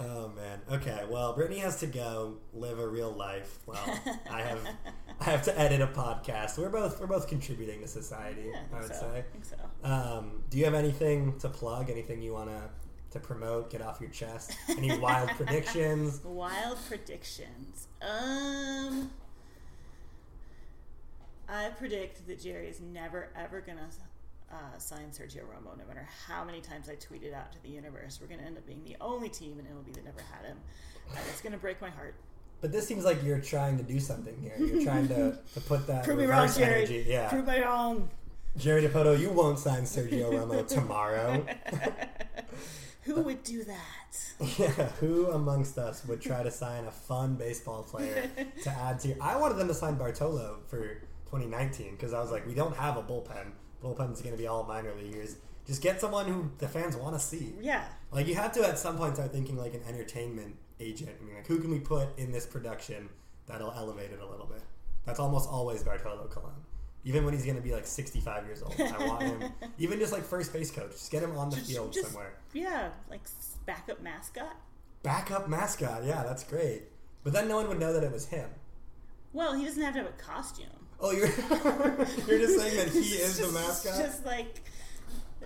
Oh 0.00 0.28
man. 0.28 0.60
Okay. 0.70 1.04
Well, 1.08 1.32
Brittany 1.34 1.58
has 1.60 1.80
to 1.80 1.86
go 1.86 2.36
live 2.54 2.78
a 2.78 2.86
real 2.88 3.10
life. 3.12 3.58
Well, 3.66 3.82
I 4.30 4.42
have 4.42 4.58
I 5.20 5.24
have 5.24 5.42
to 5.44 5.58
edit 5.58 5.80
a 5.80 5.86
podcast. 5.88 6.58
We're 6.58 6.70
both 6.70 7.00
we're 7.00 7.06
both 7.06 7.26
contributing 7.28 7.80
to 7.82 7.88
society. 7.88 8.46
Yeah, 8.52 8.60
I 8.72 8.76
I 8.76 8.80
would 8.80 8.94
so. 8.94 9.00
say. 9.00 9.18
I 9.18 9.22
think 9.22 9.44
so. 9.44 9.56
Um, 9.88 10.42
do 10.50 10.58
you 10.58 10.64
have 10.64 10.74
anything 10.74 11.38
to 11.40 11.48
plug? 11.48 11.90
Anything 11.90 12.22
you 12.22 12.32
want 12.32 12.50
to 12.50 12.62
to 13.12 13.20
promote? 13.20 13.70
Get 13.70 13.82
off 13.82 14.00
your 14.00 14.10
chest? 14.10 14.56
Any 14.68 14.96
wild 14.98 15.28
predictions? 15.36 16.20
Wild 16.24 16.78
predictions. 16.88 17.88
Um, 18.00 19.10
I 21.48 21.68
predict 21.78 22.26
that 22.26 22.40
Jerry 22.42 22.68
is 22.68 22.80
never 22.80 23.28
ever 23.36 23.60
gonna 23.60 23.88
uh, 24.50 24.78
sign 24.78 25.06
Sergio 25.10 25.40
Romo, 25.42 25.76
no 25.78 25.84
matter 25.86 26.06
how 26.26 26.44
many 26.44 26.60
times 26.60 26.88
I 26.88 26.94
tweet 26.96 27.22
it 27.22 27.32
out 27.34 27.52
to 27.52 27.62
the 27.62 27.68
universe. 27.68 28.18
We're 28.20 28.28
gonna 28.28 28.46
end 28.46 28.56
up 28.56 28.66
being 28.66 28.82
the 28.84 28.96
only 29.00 29.28
team 29.28 29.58
in 29.58 29.66
MLB 29.66 29.94
that 29.94 30.04
never 30.04 30.20
had 30.32 30.44
him, 30.46 30.56
and 31.10 31.18
it's 31.30 31.40
gonna 31.40 31.58
break 31.58 31.80
my 31.80 31.90
heart. 31.90 32.14
But 32.60 32.70
this 32.70 32.86
seems 32.86 33.04
like 33.04 33.22
you're 33.24 33.40
trying 33.40 33.76
to 33.78 33.82
do 33.82 33.98
something 33.98 34.36
here. 34.40 34.54
You're 34.56 34.84
trying 34.84 35.08
to, 35.08 35.36
to 35.54 35.60
put 35.62 35.86
that 35.88 36.04
Prove 36.04 36.18
me 36.18 36.26
wrong, 36.26 36.42
reverse 36.42 36.56
Jerry. 36.58 36.74
energy. 36.76 37.04
Yeah. 37.08 37.28
Prove 37.28 37.46
me 37.46 37.60
wrong. 37.60 38.08
Jerry 38.56 38.82
Dipoto, 38.86 39.18
you 39.18 39.30
won't 39.30 39.58
sign 39.58 39.82
Sergio 39.82 40.30
Romo 40.30 40.64
tomorrow. 40.68 41.44
Who 43.02 43.20
would 43.22 43.42
do 43.42 43.64
that? 43.64 43.78
Yeah, 44.58 44.88
who 45.00 45.30
amongst 45.30 45.78
us 45.78 46.04
would 46.06 46.20
try 46.20 46.42
to 46.42 46.50
sign 46.50 46.84
a 46.86 46.90
fun 46.90 47.36
baseball 47.36 47.82
player 47.84 48.28
to 48.64 48.70
add 48.70 48.98
to? 49.00 49.08
Your. 49.08 49.16
I 49.20 49.36
wanted 49.36 49.56
them 49.56 49.68
to 49.68 49.74
sign 49.74 49.94
Bartolo 49.94 50.58
for 50.66 50.94
2019 51.26 51.92
because 51.92 52.12
I 52.12 52.20
was 52.20 52.30
like, 52.30 52.46
we 52.46 52.54
don't 52.54 52.76
have 52.76 52.96
a 52.96 53.02
bullpen. 53.02 53.52
Bullpen's 53.82 54.20
going 54.20 54.34
to 54.34 54.38
be 54.38 54.46
all 54.46 54.64
minor 54.64 54.92
leaguers. 54.94 55.36
Just 55.66 55.80
get 55.80 56.00
someone 56.00 56.26
who 56.26 56.50
the 56.58 56.68
fans 56.68 56.96
want 56.96 57.14
to 57.14 57.20
see. 57.20 57.54
Yeah. 57.60 57.84
Like 58.10 58.26
you 58.26 58.34
have 58.34 58.52
to 58.52 58.66
at 58.66 58.78
some 58.78 58.98
point 58.98 59.14
start 59.14 59.32
thinking 59.32 59.56
like 59.56 59.74
an 59.74 59.82
entertainment 59.88 60.56
agent. 60.80 61.12
I 61.20 61.24
mean, 61.24 61.36
like 61.36 61.46
who 61.46 61.60
can 61.60 61.70
we 61.70 61.78
put 61.78 62.18
in 62.18 62.32
this 62.32 62.46
production 62.46 63.08
that'll 63.46 63.72
elevate 63.72 64.10
it 64.10 64.20
a 64.20 64.26
little 64.26 64.46
bit? 64.46 64.62
That's 65.06 65.20
almost 65.20 65.48
always 65.48 65.82
Bartolo 65.82 66.26
Colon. 66.26 66.52
Even 67.04 67.24
when 67.24 67.34
he's 67.34 67.44
going 67.44 67.56
to 67.56 67.62
be 67.62 67.72
like 67.72 67.86
65 67.86 68.46
years 68.46 68.62
old, 68.62 68.74
I 68.80 69.06
want 69.06 69.22
him. 69.22 69.52
Even 69.78 69.98
just 69.98 70.12
like 70.12 70.22
first 70.22 70.52
base 70.52 70.70
coach, 70.70 70.92
just 70.92 71.10
get 71.10 71.22
him 71.22 71.36
on 71.36 71.50
the 71.50 71.56
Just- 71.56 71.70
field 71.70 71.92
just- 71.92 72.06
somewhere. 72.06 72.34
Yeah, 72.52 72.90
like 73.10 73.22
backup 73.66 74.00
mascot. 74.02 74.56
Backup 75.02 75.48
mascot, 75.48 76.04
yeah, 76.04 76.22
that's 76.22 76.44
great. 76.44 76.82
But 77.24 77.32
then 77.32 77.48
no 77.48 77.56
one 77.56 77.68
would 77.68 77.80
know 77.80 77.92
that 77.92 78.04
it 78.04 78.12
was 78.12 78.26
him. 78.26 78.48
Well, 79.32 79.54
he 79.54 79.64
doesn't 79.64 79.82
have 79.82 79.94
to 79.94 80.00
have 80.00 80.08
a 80.08 80.12
costume. 80.22 80.66
Oh, 81.00 81.10
you're 81.10 81.26
you're 82.28 82.38
just 82.38 82.58
saying 82.60 82.76
that 82.76 82.88
he 82.92 83.00
is 83.16 83.38
the 83.38 83.50
mascot. 83.50 83.96
Just 83.98 84.24
like 84.24 84.62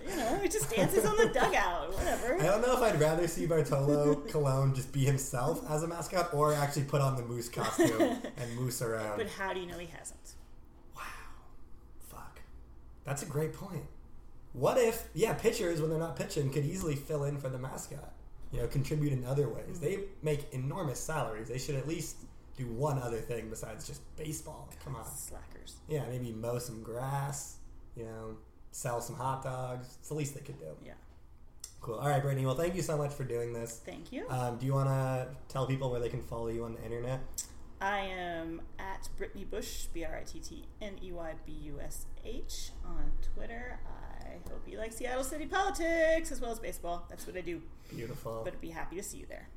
you 0.07 0.15
know, 0.15 0.39
he 0.41 0.47
just 0.47 0.69
dances 0.69 1.05
on 1.05 1.17
the 1.17 1.25
dugout, 1.27 1.91
whatever. 1.93 2.35
I 2.39 2.43
don't 2.45 2.61
know 2.61 2.73
if 2.77 2.83
I'd 2.83 2.99
rather 3.01 3.27
see 3.27 3.47
Bartolo 3.47 4.15
Colon 4.29 4.75
just 4.75 4.91
be 4.93 5.03
himself 5.03 5.65
as 5.71 5.81
a 5.83 5.87
mascot, 5.87 6.33
or 6.33 6.53
actually 6.53 6.83
put 6.83 7.01
on 7.01 7.15
the 7.15 7.23
moose 7.23 7.49
costume 7.49 8.17
and 8.37 8.55
moose 8.55 8.81
around. 8.83 9.17
But 9.17 9.27
how 9.29 9.53
do 9.53 9.59
you 9.59 9.65
know 9.65 9.79
he 9.79 9.87
hasn't? 9.87 10.26
That's 13.07 13.23
a 13.23 13.25
great 13.25 13.53
point. 13.53 13.85
What 14.51 14.77
if, 14.77 15.07
yeah, 15.13 15.33
pitchers 15.33 15.79
when 15.79 15.89
they're 15.89 15.97
not 15.97 16.17
pitching 16.17 16.51
could 16.51 16.65
easily 16.65 16.95
fill 16.95 17.23
in 17.23 17.37
for 17.37 17.47
the 17.47 17.57
mascot. 17.57 18.11
You 18.51 18.61
know, 18.61 18.67
contribute 18.67 19.13
in 19.13 19.25
other 19.25 19.47
ways. 19.47 19.79
They 19.79 19.99
make 20.21 20.53
enormous 20.53 20.99
salaries. 20.99 21.47
They 21.47 21.57
should 21.57 21.75
at 21.75 21.87
least 21.87 22.17
do 22.57 22.65
one 22.65 22.99
other 22.99 23.17
thing 23.17 23.49
besides 23.49 23.87
just 23.87 24.01
baseball. 24.17 24.69
Come 24.83 24.95
on. 24.95 25.05
Slackers. 25.05 25.75
Yeah, 25.87 26.03
maybe 26.09 26.33
mow 26.33 26.59
some 26.59 26.83
grass, 26.83 27.57
you 27.95 28.03
know, 28.03 28.37
sell 28.71 28.99
some 28.99 29.15
hot 29.15 29.43
dogs. 29.43 29.97
It's 29.99 30.09
the 30.09 30.15
least 30.15 30.35
they 30.35 30.41
could 30.41 30.59
do. 30.59 30.75
Yeah. 30.85 30.93
Cool. 31.79 31.95
All 31.95 32.09
right, 32.09 32.21
Brittany. 32.21 32.45
Well, 32.45 32.55
thank 32.55 32.75
you 32.75 32.81
so 32.81 32.97
much 32.97 33.13
for 33.13 33.23
doing 33.23 33.53
this. 33.53 33.81
Thank 33.85 34.11
you. 34.11 34.27
Um, 34.29 34.57
do 34.57 34.65
you 34.65 34.73
want 34.73 34.89
to 34.89 35.27
tell 35.47 35.65
people 35.65 35.91
where 35.91 36.01
they 36.01 36.09
can 36.09 36.21
follow 36.21 36.47
you 36.47 36.65
on 36.65 36.73
the 36.73 36.83
internet? 36.83 37.21
I 37.79 37.99
am 37.99 38.61
at 38.79 39.07
Brittany 39.17 39.45
Bush, 39.45 39.85
B 39.93 40.03
R 40.03 40.17
I 40.17 40.23
T 40.23 40.39
T 40.39 40.65
N 40.81 40.93
E 41.03 41.11
Y 41.11 41.33
B 41.45 41.51
U 41.65 41.79
S 41.81 42.05
H 42.25 42.71
on 42.85 43.11
Twitter. 43.35 43.79
I 43.85 44.49
hope 44.49 44.63
you 44.67 44.77
like 44.77 44.91
Seattle 44.91 45.23
City 45.23 45.45
politics 45.45 46.31
as 46.31 46.41
well 46.41 46.51
as 46.51 46.59
baseball. 46.59 47.05
That's 47.09 47.27
what 47.27 47.37
I 47.37 47.41
do. 47.41 47.61
Beautiful. 47.89 48.41
But 48.43 48.53
I'd 48.53 48.61
be 48.61 48.69
happy 48.69 48.95
to 48.95 49.03
see 49.03 49.19
you 49.19 49.25
there. 49.27 49.47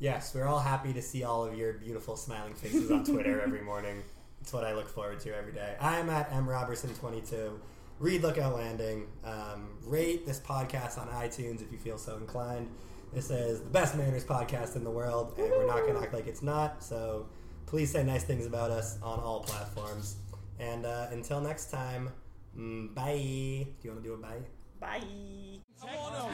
Yes, 0.00 0.34
we're 0.34 0.46
all 0.46 0.60
happy 0.60 0.92
to 0.92 1.02
see 1.02 1.24
all 1.24 1.44
of 1.44 1.56
your 1.56 1.72
beautiful 1.74 2.16
smiling 2.16 2.54
faces 2.54 2.90
on 2.90 3.04
Twitter 3.04 3.40
every 3.44 3.62
morning. 3.62 4.02
It's 4.40 4.52
what 4.52 4.64
I 4.64 4.74
look 4.74 4.88
forward 4.88 5.20
to 5.20 5.36
every 5.36 5.52
day. 5.52 5.76
I 5.80 5.98
am 5.98 6.10
at 6.10 6.32
M 6.32 6.48
Robertson 6.48 6.94
twenty 6.94 7.20
two. 7.20 7.60
Read 8.00 8.22
Lookout 8.22 8.54
Landing. 8.54 9.06
Um, 9.24 9.70
rate 9.84 10.24
this 10.26 10.40
podcast 10.40 10.98
on 10.98 11.08
iTunes 11.08 11.62
if 11.62 11.72
you 11.72 11.78
feel 11.78 11.98
so 11.98 12.16
inclined. 12.16 12.68
This 13.12 13.30
is 13.30 13.60
the 13.60 13.70
best 13.70 13.96
Mariners 13.96 14.24
podcast 14.24 14.76
in 14.76 14.84
the 14.84 14.90
world, 14.90 15.34
and 15.38 15.50
we're 15.50 15.66
not 15.66 15.80
going 15.80 15.94
to 15.94 16.00
act 16.00 16.12
like 16.12 16.26
it's 16.26 16.42
not. 16.42 16.82
So 16.84 17.26
please 17.68 17.90
say 17.90 18.02
nice 18.02 18.24
things 18.24 18.46
about 18.46 18.70
us 18.70 18.98
on 19.02 19.20
all 19.20 19.40
platforms. 19.40 20.16
And 20.58 20.86
uh, 20.86 21.08
until 21.10 21.40
next 21.40 21.70
time, 21.70 22.10
mm, 22.58 22.94
bye. 22.94 23.12
Do 23.12 23.76
you 23.82 23.90
want 23.90 24.02
to 24.02 24.08
do 24.08 24.14
a 24.14 24.16
bye? 24.16 24.40
Bye. 24.80 25.02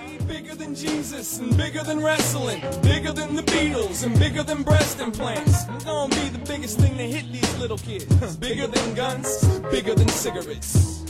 Be 0.06 0.24
bigger 0.26 0.54
than 0.54 0.74
Jesus 0.74 1.38
and 1.38 1.54
bigger 1.56 1.82
than 1.82 2.02
wrestling, 2.02 2.60
bigger 2.82 3.12
than 3.12 3.34
the 3.34 3.42
Beatles 3.42 4.04
and 4.04 4.18
bigger 4.18 4.42
than 4.42 4.62
breast 4.62 5.00
implants. 5.00 5.68
I'm 5.68 5.78
gonna 5.80 6.14
be 6.14 6.28
the 6.28 6.44
biggest 6.46 6.78
thing 6.78 6.96
to 6.96 7.02
hit 7.02 7.30
these 7.30 7.58
little 7.58 7.78
kids. 7.78 8.36
Bigger 8.36 8.66
than 8.66 8.94
guns, 8.94 9.44
bigger 9.70 9.94
than 9.94 10.08
cigarettes. 10.08 11.03